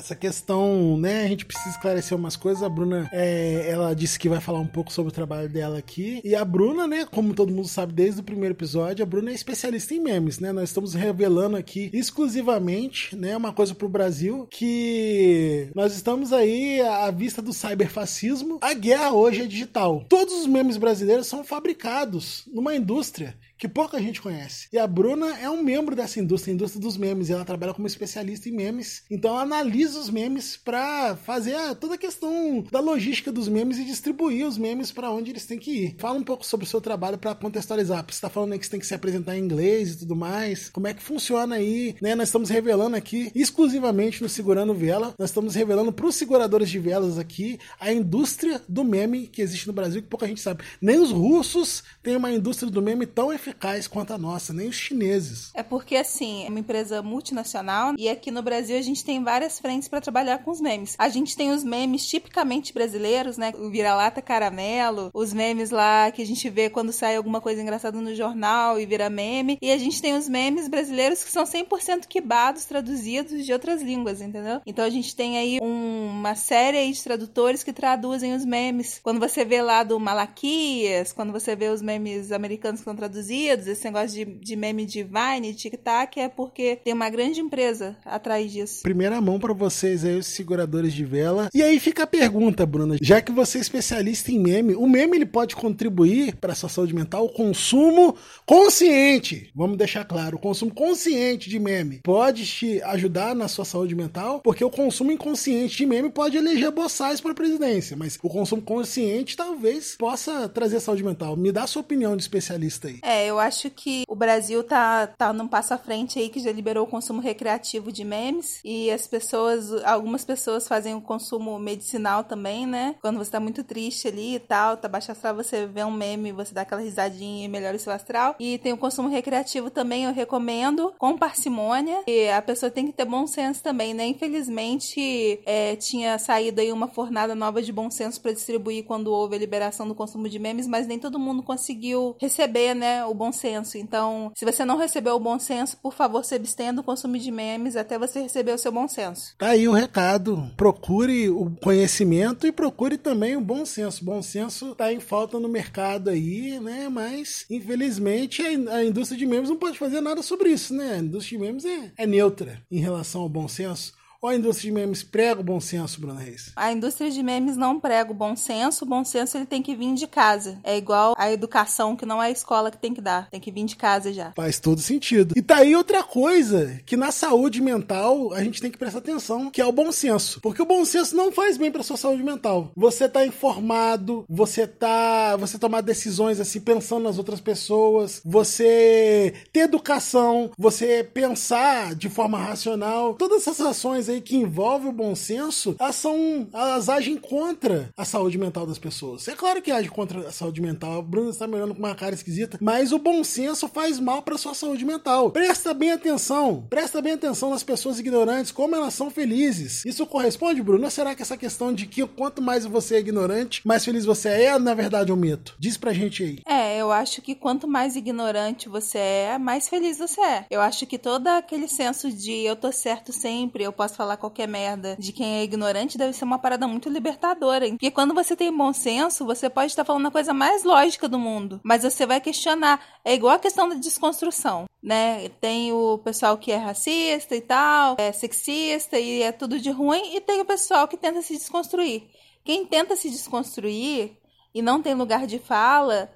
Essa 0.00 0.16
questão, 0.16 0.96
né? 0.96 1.24
A 1.24 1.28
gente 1.28 1.44
precisa 1.44 1.68
esclarecer 1.68 2.16
umas 2.16 2.34
coisas. 2.34 2.62
A 2.62 2.70
Bruna, 2.70 3.06
é, 3.12 3.66
ela 3.68 3.94
disse 3.94 4.18
que 4.18 4.30
vai 4.30 4.40
falar 4.40 4.58
um 4.58 4.66
pouco 4.66 4.90
sobre 4.90 5.10
o 5.10 5.14
trabalho 5.14 5.46
dela 5.46 5.76
aqui. 5.76 6.22
E 6.24 6.34
a 6.34 6.42
Bruna, 6.42 6.88
né? 6.88 7.04
Como 7.04 7.34
todo 7.34 7.52
mundo 7.52 7.68
sabe 7.68 7.92
desde 7.92 8.20
o 8.20 8.24
primeiro 8.24 8.54
episódio, 8.54 9.02
a 9.02 9.06
Bruna 9.06 9.30
é 9.30 9.34
especialista 9.34 9.92
em 9.92 10.00
memes, 10.00 10.38
né? 10.38 10.52
Nós 10.52 10.70
estamos 10.70 10.94
revelando 10.94 11.54
aqui 11.54 11.90
exclusivamente, 11.92 13.14
né? 13.14 13.36
Uma 13.36 13.52
coisa 13.52 13.74
pro 13.74 13.90
Brasil 13.90 14.48
que 14.50 15.68
nós 15.74 15.94
estamos 15.94 16.32
aí 16.32 16.80
à 16.80 17.10
vista 17.10 17.42
do 17.42 17.52
cyberfascismo. 17.52 18.58
A 18.62 18.72
guerra 18.72 19.12
hoje 19.12 19.42
é 19.42 19.46
digital. 19.46 20.06
Todos 20.08 20.32
os 20.32 20.46
memes 20.46 20.78
brasileiros 20.78 21.26
são 21.26 21.44
fabricados 21.44 22.44
numa 22.50 22.74
indústria 22.74 23.34
que 23.60 23.68
pouca 23.68 24.00
gente 24.00 24.22
conhece. 24.22 24.68
E 24.72 24.78
a 24.78 24.86
Bruna 24.86 25.38
é 25.38 25.48
um 25.50 25.62
membro 25.62 25.94
dessa 25.94 26.18
indústria, 26.18 26.50
a 26.50 26.54
indústria 26.54 26.80
dos 26.80 26.96
memes, 26.96 27.28
e 27.28 27.34
ela 27.34 27.44
trabalha 27.44 27.74
como 27.74 27.86
especialista 27.86 28.48
em 28.48 28.52
memes. 28.52 29.02
Então 29.10 29.32
ela 29.32 29.42
analisa 29.42 30.00
os 30.00 30.08
memes 30.08 30.56
para 30.56 31.14
fazer 31.14 31.54
a, 31.54 31.74
toda 31.74 31.94
a 31.94 31.98
questão 31.98 32.64
da 32.72 32.80
logística 32.80 33.30
dos 33.30 33.48
memes 33.48 33.78
e 33.78 33.84
distribuir 33.84 34.46
os 34.46 34.56
memes 34.56 34.90
para 34.90 35.10
onde 35.10 35.30
eles 35.30 35.44
têm 35.44 35.58
que 35.58 35.70
ir. 35.72 35.96
Fala 35.98 36.18
um 36.18 36.22
pouco 36.22 36.46
sobre 36.46 36.64
o 36.64 36.68
seu 36.68 36.80
trabalho 36.80 37.18
para 37.18 37.34
contextualizar. 37.34 38.02
Você 38.08 38.12
está 38.12 38.30
falando 38.30 38.54
aí 38.54 38.58
que 38.58 38.64
você 38.64 38.70
tem 38.70 38.80
que 38.80 38.86
se 38.86 38.94
apresentar 38.94 39.36
em 39.36 39.44
inglês 39.44 39.92
e 39.92 39.98
tudo 39.98 40.16
mais. 40.16 40.70
Como 40.70 40.86
é 40.86 40.94
que 40.94 41.02
funciona 41.02 41.56
aí? 41.56 41.94
Né? 42.00 42.14
Nós 42.14 42.28
estamos 42.28 42.48
revelando 42.48 42.96
aqui 42.96 43.30
exclusivamente 43.34 44.22
no 44.22 44.28
Segurando 44.30 44.72
Vela. 44.72 45.14
Nós 45.18 45.28
estamos 45.28 45.54
revelando 45.54 45.92
para 45.92 46.06
os 46.06 46.14
seguradores 46.14 46.70
de 46.70 46.78
velas 46.78 47.18
aqui 47.18 47.58
a 47.78 47.92
indústria 47.92 48.62
do 48.66 48.82
meme 48.84 49.26
que 49.26 49.42
existe 49.42 49.66
no 49.66 49.74
Brasil 49.74 50.00
que 50.00 50.08
pouca 50.08 50.26
gente 50.26 50.40
sabe. 50.40 50.64
Nem 50.80 50.98
os 50.98 51.10
russos 51.10 51.82
têm 52.02 52.16
uma 52.16 52.32
indústria 52.32 52.70
do 52.70 52.80
meme 52.80 53.04
tão 53.04 53.30
eficaz 53.30 53.49
eficaz 53.50 53.86
quanto 53.86 54.12
a 54.12 54.18
nossa, 54.18 54.52
nem 54.52 54.68
os 54.68 54.76
chineses. 54.76 55.50
É 55.54 55.62
porque, 55.62 55.96
assim, 55.96 56.44
é 56.44 56.48
uma 56.48 56.60
empresa 56.60 57.02
multinacional 57.02 57.94
e 57.98 58.08
aqui 58.08 58.30
no 58.30 58.42
Brasil 58.42 58.78
a 58.78 58.82
gente 58.82 59.04
tem 59.04 59.22
várias 59.22 59.58
frentes 59.58 59.88
para 59.88 60.00
trabalhar 60.00 60.38
com 60.38 60.50
os 60.50 60.60
memes. 60.60 60.94
A 60.98 61.08
gente 61.08 61.36
tem 61.36 61.50
os 61.50 61.64
memes 61.64 62.06
tipicamente 62.06 62.72
brasileiros, 62.72 63.36
né? 63.36 63.52
O 63.58 63.70
vira-lata 63.70 64.22
caramelo, 64.22 65.10
os 65.12 65.32
memes 65.32 65.70
lá 65.70 66.10
que 66.10 66.22
a 66.22 66.26
gente 66.26 66.48
vê 66.48 66.70
quando 66.70 66.92
sai 66.92 67.16
alguma 67.16 67.40
coisa 67.40 67.60
engraçada 67.60 68.00
no 68.00 68.14
jornal 68.14 68.78
e 68.78 68.86
vira 68.86 69.10
meme. 69.10 69.58
E 69.60 69.70
a 69.70 69.78
gente 69.78 70.00
tem 70.00 70.16
os 70.16 70.28
memes 70.28 70.68
brasileiros 70.68 71.22
que 71.24 71.30
são 71.30 71.44
100% 71.44 72.06
quibados, 72.06 72.64
traduzidos 72.64 73.44
de 73.44 73.52
outras 73.52 73.82
línguas, 73.82 74.20
entendeu? 74.20 74.60
Então 74.64 74.84
a 74.84 74.90
gente 74.90 75.14
tem 75.14 75.38
aí 75.38 75.58
um, 75.60 76.06
uma 76.10 76.34
série 76.34 76.90
de 76.90 77.02
tradutores 77.02 77.62
que 77.62 77.72
traduzem 77.72 78.34
os 78.34 78.44
memes. 78.44 79.00
Quando 79.02 79.20
você 79.20 79.44
vê 79.44 79.60
lá 79.60 79.82
do 79.82 79.98
Malaquias, 79.98 81.12
quando 81.12 81.32
você 81.32 81.56
vê 81.56 81.68
os 81.68 81.82
memes 81.82 82.32
americanos 82.32 82.80
que 82.80 82.84
são 82.84 82.96
traduzidos, 82.96 83.39
esse 83.48 83.84
negócio 83.84 84.08
de, 84.08 84.24
de 84.24 84.56
meme 84.56 84.84
de 84.86 85.02
Vine, 85.02 85.54
TikTok, 85.54 86.20
é 86.20 86.28
porque 86.28 86.76
tem 86.76 86.92
uma 86.92 87.08
grande 87.10 87.40
empresa 87.40 87.96
atrás 88.04 88.50
disso. 88.50 88.82
Primeira 88.82 89.20
mão 89.20 89.38
para 89.38 89.52
vocês 89.52 90.04
aí, 90.04 90.16
os 90.16 90.26
seguradores 90.26 90.92
de 90.92 91.04
vela. 91.04 91.48
E 91.54 91.62
aí 91.62 91.78
fica 91.80 92.04
a 92.04 92.06
pergunta, 92.06 92.66
Bruna, 92.66 92.96
já 93.00 93.20
que 93.20 93.32
você 93.32 93.58
é 93.58 93.60
especialista 93.60 94.30
em 94.30 94.38
meme, 94.38 94.74
o 94.74 94.86
meme 94.86 95.16
ele 95.16 95.26
pode 95.26 95.56
contribuir 95.56 96.36
para 96.36 96.52
a 96.52 96.56
sua 96.56 96.68
saúde 96.68 96.94
mental? 96.94 97.24
O 97.24 97.32
consumo 97.32 98.16
consciente, 98.46 99.50
vamos 99.54 99.76
deixar 99.76 100.04
claro, 100.04 100.36
o 100.36 100.40
consumo 100.40 100.72
consciente 100.72 101.48
de 101.48 101.58
meme 101.58 102.00
pode 102.02 102.44
te 102.46 102.82
ajudar 102.82 103.34
na 103.34 103.48
sua 103.48 103.64
saúde 103.64 103.94
mental? 103.94 104.40
Porque 104.40 104.64
o 104.64 104.70
consumo 104.70 105.12
inconsciente 105.12 105.76
de 105.76 105.86
meme 105.86 106.10
pode 106.10 106.36
eleger 106.36 106.70
boçais 106.70 107.20
para 107.20 107.32
a 107.32 107.34
presidência, 107.34 107.96
mas 107.96 108.18
o 108.22 108.28
consumo 108.28 108.62
consciente 108.62 109.36
talvez 109.36 109.96
possa 109.96 110.48
trazer 110.48 110.80
saúde 110.80 111.04
mental. 111.04 111.36
Me 111.36 111.52
dá 111.52 111.64
a 111.64 111.66
sua 111.66 111.82
opinião 111.82 112.16
de 112.16 112.22
especialista 112.22 112.88
aí. 112.88 112.98
É, 113.02 113.29
eu 113.30 113.38
acho 113.38 113.70
que 113.70 114.04
o 114.08 114.14
Brasil 114.14 114.62
tá, 114.64 115.06
tá 115.06 115.32
num 115.32 115.48
passo 115.48 115.72
à 115.72 115.78
frente 115.78 116.18
aí 116.18 116.28
que 116.28 116.40
já 116.40 116.52
liberou 116.52 116.84
o 116.84 116.90
consumo 116.90 117.20
recreativo 117.20 117.92
de 117.92 118.04
memes 118.04 118.60
e 118.64 118.90
as 118.90 119.06
pessoas, 119.06 119.72
algumas 119.84 120.24
pessoas 120.24 120.66
fazem 120.66 120.94
o 120.94 121.00
consumo 121.00 121.58
medicinal 121.58 122.24
também, 122.24 122.66
né? 122.66 122.96
Quando 123.00 123.18
você 123.18 123.30
tá 123.30 123.40
muito 123.40 123.62
triste 123.62 124.08
ali 124.08 124.34
e 124.34 124.38
tal, 124.38 124.76
tá 124.76 124.88
baixo 124.88 125.12
astral, 125.12 125.34
você 125.34 125.66
vê 125.66 125.84
um 125.84 125.90
meme, 125.90 126.32
você 126.32 126.52
dá 126.52 126.62
aquela 126.62 126.80
risadinha 126.80 127.44
e 127.44 127.48
melhora 127.48 127.76
o 127.76 127.80
seu 127.80 127.92
astral. 127.92 128.34
E 128.38 128.58
tem 128.58 128.72
o 128.72 128.76
consumo 128.76 129.08
recreativo 129.08 129.70
também, 129.70 130.04
eu 130.04 130.12
recomendo, 130.12 130.92
com 130.98 131.16
parcimônia. 131.16 132.02
E 132.06 132.28
a 132.28 132.42
pessoa 132.42 132.70
tem 132.70 132.86
que 132.86 132.92
ter 132.92 133.04
bom 133.04 133.26
senso 133.26 133.62
também, 133.62 133.94
né? 133.94 134.06
Infelizmente, 134.06 135.40
é, 135.46 135.76
tinha 135.76 136.18
saído 136.18 136.60
aí 136.60 136.72
uma 136.72 136.88
fornada 136.88 137.34
nova 137.34 137.62
de 137.62 137.72
bom 137.72 137.90
senso 137.90 138.20
para 138.20 138.32
distribuir 138.32 138.84
quando 138.84 139.12
houve 139.12 139.36
a 139.36 139.38
liberação 139.38 139.86
do 139.86 139.94
consumo 139.94 140.28
de 140.28 140.38
memes, 140.38 140.66
mas 140.66 140.86
nem 140.86 140.98
todo 140.98 141.18
mundo 141.18 141.42
conseguiu 141.42 142.16
receber, 142.20 142.74
né? 142.74 143.04
O 143.04 143.14
bom 143.20 143.32
senso. 143.32 143.76
Então, 143.76 144.32
se 144.34 144.46
você 144.46 144.64
não 144.64 144.78
recebeu 144.78 145.14
o 145.14 145.20
bom 145.20 145.38
senso, 145.38 145.76
por 145.76 145.92
favor, 145.92 146.24
se 146.24 146.34
abstenha 146.34 146.72
do 146.72 146.82
consumo 146.82 147.18
de 147.18 147.30
memes 147.30 147.76
até 147.76 147.98
você 147.98 148.22
receber 148.22 148.54
o 148.54 148.58
seu 148.58 148.72
bom 148.72 148.88
senso. 148.88 149.34
Tá 149.36 149.48
aí 149.48 149.68
o 149.68 149.72
um 149.72 149.74
recado. 149.74 150.50
Procure 150.56 151.28
o 151.28 151.50
conhecimento 151.62 152.46
e 152.46 152.52
procure 152.52 152.96
também 152.96 153.36
o 153.36 153.40
bom 153.42 153.66
senso. 153.66 154.02
Bom 154.02 154.22
senso 154.22 154.74
tá 154.74 154.90
em 154.90 155.00
falta 155.00 155.38
no 155.38 155.48
mercado 155.48 156.08
aí, 156.08 156.58
né? 156.60 156.88
Mas, 156.88 157.44
infelizmente, 157.50 158.42
a 158.42 158.82
indústria 158.82 159.18
de 159.18 159.26
memes 159.26 159.50
não 159.50 159.56
pode 159.56 159.78
fazer 159.78 160.00
nada 160.00 160.22
sobre 160.22 160.48
isso, 160.48 160.72
né? 160.72 160.94
A 160.94 160.98
indústria 160.98 161.38
de 161.38 161.44
memes 161.44 161.64
é, 161.66 161.92
é 161.98 162.06
neutra 162.06 162.62
em 162.70 162.80
relação 162.80 163.20
ao 163.20 163.28
bom 163.28 163.46
senso. 163.46 163.99
Ou 164.22 164.28
a 164.28 164.36
indústria 164.36 164.70
de 164.70 164.74
memes 164.74 165.02
prega 165.02 165.40
o 165.40 165.44
bom 165.44 165.58
senso, 165.58 165.98
Bruna 165.98 166.20
Reis? 166.20 166.52
A 166.54 166.70
indústria 166.70 167.10
de 167.10 167.22
memes 167.22 167.56
não 167.56 167.80
prega 167.80 168.12
o 168.12 168.14
bom 168.14 168.36
senso. 168.36 168.84
O 168.84 168.88
bom 168.88 169.02
senso 169.02 169.38
ele 169.38 169.46
tem 169.46 169.62
que 169.62 169.74
vir 169.74 169.94
de 169.94 170.06
casa. 170.06 170.58
É 170.62 170.76
igual 170.76 171.14
a 171.16 171.32
educação, 171.32 171.96
que 171.96 172.04
não 172.04 172.22
é 172.22 172.26
a 172.26 172.30
escola 172.30 172.70
que 172.70 172.76
tem 172.76 172.92
que 172.92 173.00
dar. 173.00 173.30
Tem 173.30 173.40
que 173.40 173.50
vir 173.50 173.64
de 173.64 173.76
casa 173.76 174.12
já. 174.12 174.32
Faz 174.36 174.60
todo 174.60 174.78
sentido. 174.78 175.32
E 175.34 175.40
tá 175.40 175.56
aí 175.56 175.74
outra 175.74 176.02
coisa 176.02 176.78
que 176.84 176.98
na 176.98 177.10
saúde 177.10 177.62
mental 177.62 178.30
a 178.34 178.44
gente 178.44 178.60
tem 178.60 178.70
que 178.70 178.76
prestar 178.76 178.98
atenção, 178.98 179.50
que 179.50 179.60
é 179.60 179.64
o 179.64 179.72
bom 179.72 179.90
senso. 179.90 180.38
Porque 180.42 180.60
o 180.60 180.66
bom 180.66 180.84
senso 180.84 181.16
não 181.16 181.32
faz 181.32 181.56
bem 181.56 181.70
pra 181.70 181.82
sua 181.82 181.96
saúde 181.96 182.22
mental. 182.22 182.72
Você 182.76 183.08
tá 183.08 183.24
informado, 183.24 184.26
você 184.28 184.66
tá. 184.66 185.34
Você 185.38 185.58
tomar 185.58 185.80
decisões 185.80 186.38
assim, 186.38 186.60
pensando 186.60 187.04
nas 187.04 187.16
outras 187.16 187.40
pessoas, 187.40 188.20
você 188.22 189.32
ter 189.50 189.60
educação, 189.60 190.50
você 190.58 191.02
pensar 191.02 191.94
de 191.94 192.10
forma 192.10 192.36
racional. 192.36 193.14
Todas 193.14 193.46
essas 193.46 193.66
ações 193.66 194.09
aí 194.10 194.20
que 194.20 194.36
envolve 194.36 194.88
o 194.88 194.92
bom 194.92 195.14
senso, 195.14 195.76
elas 195.78 195.96
são. 195.96 196.48
elas 196.52 196.88
agem 196.88 197.16
contra 197.16 197.90
a 197.96 198.04
saúde 198.04 198.38
mental 198.38 198.66
das 198.66 198.78
pessoas. 198.78 199.26
É 199.28 199.34
claro 199.34 199.62
que 199.62 199.70
age 199.70 199.88
contra 199.88 200.28
a 200.28 200.32
saúde 200.32 200.60
mental. 200.60 200.98
A 200.98 201.02
Bruna 201.02 201.30
está 201.30 201.46
me 201.46 201.54
olhando 201.54 201.74
com 201.74 201.80
uma 201.80 201.94
cara 201.94 202.14
esquisita, 202.14 202.58
mas 202.60 202.92
o 202.92 202.98
bom 202.98 203.22
senso 203.24 203.68
faz 203.68 203.98
mal 203.98 204.22
para 204.22 204.38
sua 204.38 204.54
saúde 204.54 204.84
mental. 204.84 205.30
Presta 205.30 205.72
bem 205.72 205.92
atenção, 205.92 206.66
presta 206.68 207.00
bem 207.00 207.12
atenção 207.12 207.50
nas 207.50 207.62
pessoas 207.62 207.98
ignorantes, 207.98 208.52
como 208.52 208.74
elas 208.74 208.94
são 208.94 209.10
felizes. 209.10 209.84
Isso 209.84 210.06
corresponde, 210.06 210.62
Bruno? 210.62 210.84
Ou 210.84 210.90
será 210.90 211.14
que 211.14 211.22
essa 211.22 211.36
questão 211.36 211.72
de 211.72 211.86
que 211.86 212.06
quanto 212.06 212.42
mais 212.42 212.64
você 212.64 212.96
é 212.96 213.00
ignorante, 213.00 213.66
mais 213.66 213.84
feliz 213.84 214.04
você 214.04 214.28
é, 214.28 214.44
é 214.44 214.58
na 214.58 214.74
verdade 214.74 215.12
um 215.12 215.16
mito? 215.16 215.54
Diz 215.58 215.76
pra 215.76 215.92
gente 215.92 216.22
aí. 216.22 216.38
É, 216.46 216.78
eu 216.78 216.90
acho 216.90 217.22
que 217.22 217.34
quanto 217.34 217.68
mais 217.68 217.96
ignorante 217.96 218.68
você 218.68 218.98
é, 218.98 219.38
mais 219.38 219.68
feliz 219.68 219.98
você 219.98 220.20
é. 220.20 220.46
Eu 220.50 220.60
acho 220.60 220.86
que 220.86 220.98
todo 220.98 221.26
aquele 221.28 221.68
senso 221.68 222.10
de 222.10 222.44
eu 222.44 222.56
tô 222.56 222.72
certo 222.72 223.12
sempre, 223.12 223.64
eu 223.64 223.72
posso 223.72 223.96
falar 224.00 224.16
qualquer 224.16 224.48
merda 224.48 224.96
de 224.98 225.12
quem 225.12 225.40
é 225.40 225.42
ignorante 225.42 225.98
deve 225.98 226.14
ser 226.14 226.24
uma 226.24 226.38
parada 226.38 226.66
muito 226.66 226.88
libertadora. 226.88 227.68
Porque 227.68 227.90
quando 227.90 228.14
você 228.14 228.34
tem 228.34 228.50
bom 228.50 228.72
senso, 228.72 229.26
você 229.26 229.50
pode 229.50 229.66
estar 229.66 229.84
falando 229.84 230.06
a 230.06 230.10
coisa 230.10 230.32
mais 230.32 230.64
lógica 230.64 231.06
do 231.06 231.18
mundo, 231.18 231.60
mas 231.62 231.82
você 231.82 232.06
vai 232.06 232.18
questionar. 232.18 232.80
É 233.04 233.12
igual 233.12 233.34
a 233.34 233.38
questão 233.38 233.68
da 233.68 233.74
desconstrução, 233.74 234.64
né? 234.82 235.28
Tem 235.38 235.70
o 235.70 235.98
pessoal 235.98 236.38
que 236.38 236.50
é 236.50 236.56
racista 236.56 237.36
e 237.36 237.42
tal, 237.42 237.96
é 237.98 238.10
sexista 238.10 238.98
e 238.98 239.20
é 239.20 239.32
tudo 239.32 239.60
de 239.60 239.70
ruim, 239.70 240.16
e 240.16 240.20
tem 240.22 240.40
o 240.40 240.46
pessoal 240.46 240.88
que 240.88 240.96
tenta 240.96 241.20
se 241.20 241.34
desconstruir. 241.34 242.04
Quem 242.42 242.64
tenta 242.64 242.96
se 242.96 243.10
desconstruir 243.10 244.16
e 244.54 244.62
não 244.62 244.80
tem 244.80 244.94
lugar 244.94 245.26
de 245.26 245.38
fala, 245.38 246.10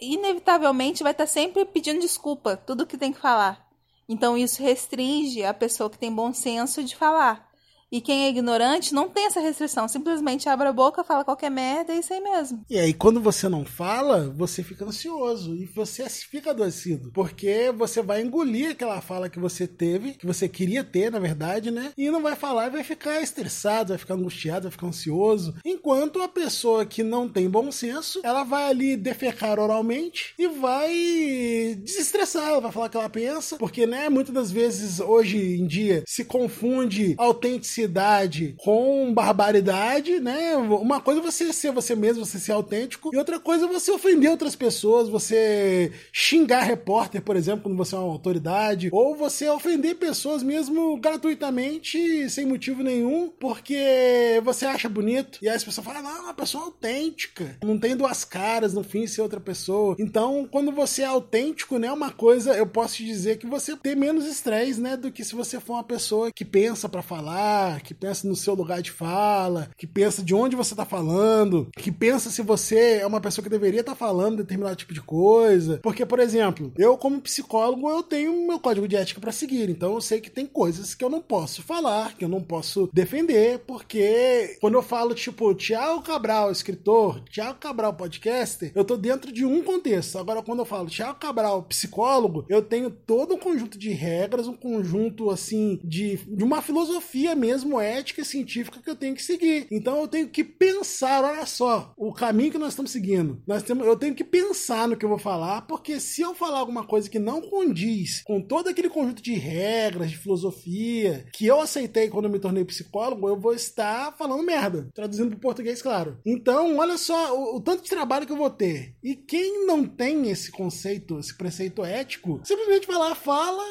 inevitavelmente 0.00 1.02
vai 1.02 1.12
estar 1.12 1.26
sempre 1.26 1.66
pedindo 1.66 2.00
desculpa, 2.00 2.56
tudo 2.56 2.86
que 2.86 2.96
tem 2.96 3.12
que 3.12 3.20
falar. 3.20 3.63
Então 4.08 4.36
isso 4.36 4.62
restringe 4.62 5.44
a 5.44 5.54
pessoa 5.54 5.88
que 5.90 5.98
tem 5.98 6.14
bom 6.14 6.32
senso 6.32 6.82
de 6.82 6.94
falar. 6.94 7.53
E 7.94 8.00
quem 8.00 8.24
é 8.24 8.28
ignorante 8.28 8.92
não 8.92 9.08
tem 9.08 9.26
essa 9.26 9.38
restrição, 9.38 9.86
simplesmente 9.86 10.48
abre 10.48 10.66
a 10.66 10.72
boca, 10.72 11.04
fala 11.04 11.24
qualquer 11.24 11.48
merda 11.48 11.92
e 11.92 11.96
é 11.98 12.00
isso 12.00 12.12
aí 12.12 12.20
mesmo. 12.20 12.64
E 12.68 12.76
aí, 12.76 12.92
quando 12.92 13.20
você 13.20 13.48
não 13.48 13.64
fala, 13.64 14.34
você 14.36 14.64
fica 14.64 14.84
ansioso 14.84 15.54
e 15.54 15.64
você 15.64 16.08
fica 16.08 16.50
adoecido, 16.50 17.12
porque 17.12 17.70
você 17.70 18.02
vai 18.02 18.20
engolir 18.20 18.72
aquela 18.72 19.00
fala 19.00 19.28
que 19.28 19.38
você 19.38 19.68
teve, 19.68 20.14
que 20.14 20.26
você 20.26 20.48
queria 20.48 20.82
ter, 20.82 21.08
na 21.08 21.20
verdade, 21.20 21.70
né? 21.70 21.92
E 21.96 22.10
não 22.10 22.20
vai 22.20 22.34
falar 22.34 22.66
e 22.66 22.70
vai 22.70 22.82
ficar 22.82 23.22
estressado, 23.22 23.90
vai 23.90 23.98
ficar 23.98 24.14
angustiado, 24.14 24.62
vai 24.62 24.72
ficar 24.72 24.88
ansioso. 24.88 25.54
Enquanto 25.64 26.20
a 26.20 26.26
pessoa 26.28 26.84
que 26.84 27.04
não 27.04 27.28
tem 27.28 27.48
bom 27.48 27.70
senso, 27.70 28.20
ela 28.24 28.42
vai 28.42 28.70
ali 28.70 28.96
defecar 28.96 29.60
oralmente 29.60 30.34
e 30.36 30.48
vai 30.48 31.76
desestressar, 31.80 32.48
ela 32.48 32.60
vai 32.60 32.72
falar 32.72 32.86
o 32.86 32.90
que 32.90 32.96
ela 32.96 33.08
pensa, 33.08 33.56
porque, 33.56 33.86
né, 33.86 34.08
muitas 34.08 34.34
das 34.34 34.50
vezes 34.50 34.98
hoje 34.98 35.38
em 35.38 35.64
dia 35.64 36.02
se 36.08 36.24
confunde 36.24 37.14
autenticidade 37.16 37.83
autenticidade 37.84 38.54
com 38.58 39.12
barbaridade, 39.12 40.20
né? 40.20 40.56
Uma 40.56 41.00
coisa 41.00 41.20
é 41.20 41.22
você 41.22 41.52
ser 41.52 41.72
você 41.72 41.94
mesmo, 41.94 42.24
você 42.24 42.38
ser 42.38 42.52
autêntico, 42.52 43.10
e 43.12 43.16
outra 43.16 43.38
coisa 43.38 43.66
é 43.66 43.68
você 43.68 43.90
ofender 43.90 44.30
outras 44.30 44.56
pessoas, 44.56 45.08
você 45.08 45.92
xingar 46.12 46.62
repórter, 46.62 47.22
por 47.22 47.36
exemplo, 47.36 47.64
quando 47.64 47.76
você 47.76 47.94
é 47.94 47.98
uma 47.98 48.12
autoridade, 48.12 48.88
ou 48.92 49.14
você 49.14 49.48
ofender 49.48 49.96
pessoas 49.96 50.42
mesmo 50.42 50.96
gratuitamente, 50.98 52.28
sem 52.30 52.46
motivo 52.46 52.82
nenhum, 52.82 53.30
porque 53.38 54.40
você 54.42 54.66
acha 54.66 54.88
bonito. 54.88 55.38
E 55.42 55.48
aí 55.48 55.56
as 55.56 55.64
pessoas 55.64 55.86
falam, 55.86 56.02
não, 56.02 56.24
uma 56.24 56.34
pessoa 56.34 56.64
autêntica, 56.64 57.56
não 57.62 57.78
tem 57.78 57.96
duas 57.96 58.24
caras, 58.24 58.74
no 58.74 58.82
fim 58.82 59.06
ser 59.06 59.22
outra 59.22 59.40
pessoa. 59.40 59.96
Então, 59.98 60.48
quando 60.50 60.72
você 60.72 61.02
é 61.02 61.06
autêntico, 61.06 61.78
né, 61.78 61.90
uma 61.92 62.10
coisa, 62.10 62.54
eu 62.56 62.66
posso 62.66 62.96
te 62.96 63.04
dizer 63.04 63.38
que 63.38 63.46
você 63.46 63.76
tem 63.76 63.94
menos 63.94 64.26
estresse, 64.26 64.80
né, 64.80 64.96
do 64.96 65.10
que 65.10 65.24
se 65.24 65.34
você 65.34 65.60
for 65.60 65.74
uma 65.74 65.84
pessoa 65.84 66.30
que 66.32 66.44
pensa 66.44 66.88
para 66.88 67.02
falar, 67.02 67.63
que 67.82 67.94
pensa 67.94 68.26
no 68.26 68.36
seu 68.36 68.54
lugar 68.54 68.82
de 68.82 68.90
fala, 68.90 69.70
que 69.76 69.86
pensa 69.86 70.22
de 70.22 70.34
onde 70.34 70.56
você 70.56 70.74
tá 70.74 70.84
falando, 70.84 71.68
que 71.76 71.90
pensa 71.90 72.30
se 72.30 72.42
você 72.42 72.98
é 73.00 73.06
uma 73.06 73.20
pessoa 73.20 73.42
que 73.42 73.50
deveria 73.50 73.80
estar 73.80 73.92
tá 73.92 73.98
falando 73.98 74.38
determinado 74.38 74.76
tipo 74.76 74.94
de 74.94 75.00
coisa. 75.00 75.78
Porque, 75.82 76.04
por 76.06 76.18
exemplo, 76.18 76.72
eu 76.76 76.96
como 76.96 77.20
psicólogo, 77.20 77.88
eu 77.88 78.02
tenho 78.02 78.46
meu 78.46 78.58
código 78.58 78.88
de 78.88 78.96
ética 78.96 79.20
para 79.20 79.32
seguir, 79.32 79.68
então 79.68 79.94
eu 79.94 80.00
sei 80.00 80.20
que 80.20 80.30
tem 80.30 80.46
coisas 80.46 80.94
que 80.94 81.04
eu 81.04 81.10
não 81.10 81.20
posso 81.20 81.62
falar, 81.62 82.16
que 82.16 82.24
eu 82.24 82.28
não 82.28 82.42
posso 82.42 82.88
defender, 82.92 83.60
porque 83.60 84.56
quando 84.60 84.74
eu 84.74 84.82
falo 84.82 85.14
tipo 85.14 85.54
Tiago 85.54 86.02
Cabral, 86.02 86.50
escritor, 86.50 87.22
Tiago 87.30 87.58
Cabral, 87.58 87.94
podcaster, 87.94 88.72
eu 88.74 88.84
tô 88.84 88.96
dentro 88.96 89.32
de 89.32 89.44
um 89.44 89.62
contexto. 89.62 90.18
Agora 90.18 90.42
quando 90.42 90.60
eu 90.60 90.64
falo 90.64 90.88
Tiago 90.88 91.18
Cabral, 91.18 91.62
psicólogo, 91.64 92.44
eu 92.48 92.62
tenho 92.62 92.90
todo 92.90 93.34
um 93.34 93.38
conjunto 93.38 93.78
de 93.78 93.90
regras, 93.90 94.46
um 94.46 94.56
conjunto 94.56 95.30
assim 95.30 95.80
de, 95.82 96.16
de 96.16 96.44
uma 96.44 96.62
filosofia 96.62 97.34
mesmo 97.34 97.53
ética 97.80 98.20
e 98.20 98.24
científica 98.24 98.80
que 98.80 98.90
eu 98.90 98.96
tenho 98.96 99.14
que 99.14 99.22
seguir. 99.22 99.66
Então 99.70 100.00
eu 100.00 100.08
tenho 100.08 100.28
que 100.28 100.42
pensar, 100.42 101.24
olha 101.24 101.46
só, 101.46 101.92
o 101.96 102.12
caminho 102.12 102.52
que 102.52 102.58
nós 102.58 102.70
estamos 102.70 102.90
seguindo. 102.90 103.42
Nós 103.46 103.62
temos, 103.62 103.86
eu 103.86 103.96
tenho 103.96 104.14
que 104.14 104.24
pensar 104.24 104.88
no 104.88 104.96
que 104.96 105.04
eu 105.04 105.08
vou 105.08 105.18
falar, 105.18 105.62
porque 105.62 106.00
se 106.00 106.22
eu 106.22 106.34
falar 106.34 106.58
alguma 106.58 106.84
coisa 106.84 107.08
que 107.08 107.18
não 107.18 107.40
condiz 107.40 108.22
com 108.22 108.40
todo 108.40 108.68
aquele 108.68 108.88
conjunto 108.88 109.22
de 109.22 109.34
regras, 109.34 110.10
de 110.10 110.18
filosofia 110.18 111.26
que 111.32 111.46
eu 111.46 111.60
aceitei 111.60 112.08
quando 112.08 112.26
eu 112.26 112.30
me 112.30 112.38
tornei 112.38 112.64
psicólogo, 112.64 113.28
eu 113.28 113.38
vou 113.38 113.54
estar 113.54 114.16
falando 114.16 114.42
merda, 114.42 114.88
traduzindo 114.94 115.30
para 115.30 115.38
português, 115.38 115.82
claro. 115.82 116.18
Então, 116.24 116.78
olha 116.78 116.96
só 116.96 117.36
o, 117.36 117.56
o 117.56 117.60
tanto 117.60 117.82
de 117.82 117.90
trabalho 117.90 118.26
que 118.26 118.32
eu 118.32 118.36
vou 118.36 118.50
ter. 118.50 118.94
E 119.02 119.14
quem 119.14 119.66
não 119.66 119.84
tem 119.84 120.30
esse 120.30 120.50
conceito, 120.50 121.18
esse 121.18 121.36
preceito 121.36 121.84
ético, 121.84 122.40
simplesmente 122.44 122.86
vai 122.86 122.96
lá, 122.96 123.14
fala 123.14 123.62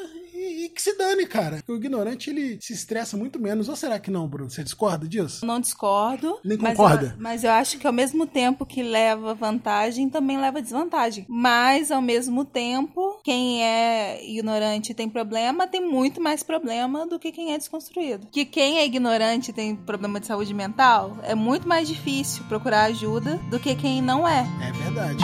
e, 0.44 0.66
e, 0.66 0.70
que 0.70 0.82
se 0.82 0.98
dane, 0.98 1.26
cara. 1.26 1.64
O 1.68 1.76
ignorante 1.76 2.30
ele 2.30 2.58
se 2.62 2.74
estressa 2.74 3.16
muito 3.18 3.40
menos. 3.40 3.70
Ou 3.70 3.76
será 3.76 4.00
que 4.00 4.12
não, 4.12 4.28
Bruno? 4.28 4.50
Você 4.50 4.64
discorda 4.64 5.08
disso? 5.08 5.46
Não 5.46 5.60
discordo. 5.60 6.40
Nem 6.44 6.58
concorda? 6.58 7.08
Mas 7.08 7.12
eu, 7.12 7.18
mas 7.20 7.44
eu 7.44 7.52
acho 7.52 7.78
que 7.78 7.88
ao 7.88 7.94
mesmo 7.94 8.26
tempo 8.26 8.66
que 8.66 8.84
leva 8.84 9.34
vantagem, 9.34 10.10
também 10.10 10.38
leva 10.38 10.62
desvantagem. 10.62 11.26
Mas 11.30 11.92
ao 11.92 12.02
mesmo 12.02 12.46
tempo, 12.46 13.20
quem 13.24 13.64
é 13.64 14.24
ignorante 14.30 14.94
tem 14.94 15.10
problema, 15.10 15.68
tem 15.68 15.82
muito 15.82 16.22
mais 16.22 16.44
problema 16.44 17.06
do 17.06 17.20
que 17.20 17.32
quem 17.32 17.54
é 17.54 17.58
desconstruído. 17.58 18.28
Que 18.32 18.46
quem 18.46 18.80
é 18.80 18.86
ignorante 18.86 19.54
tem 19.54 19.76
problema 19.76 20.20
de 20.20 20.28
saúde 20.28 20.54
mental, 20.54 21.18
é 21.24 21.36
muito 21.36 21.68
mais 21.68 21.88
difícil 21.88 22.44
procurar 22.46 22.86
ajuda 22.86 23.38
do 23.50 23.60
que 23.60 23.76
quem 23.76 24.02
não 24.02 24.28
é. 24.28 24.46
É 24.62 24.72
verdade. 24.72 25.24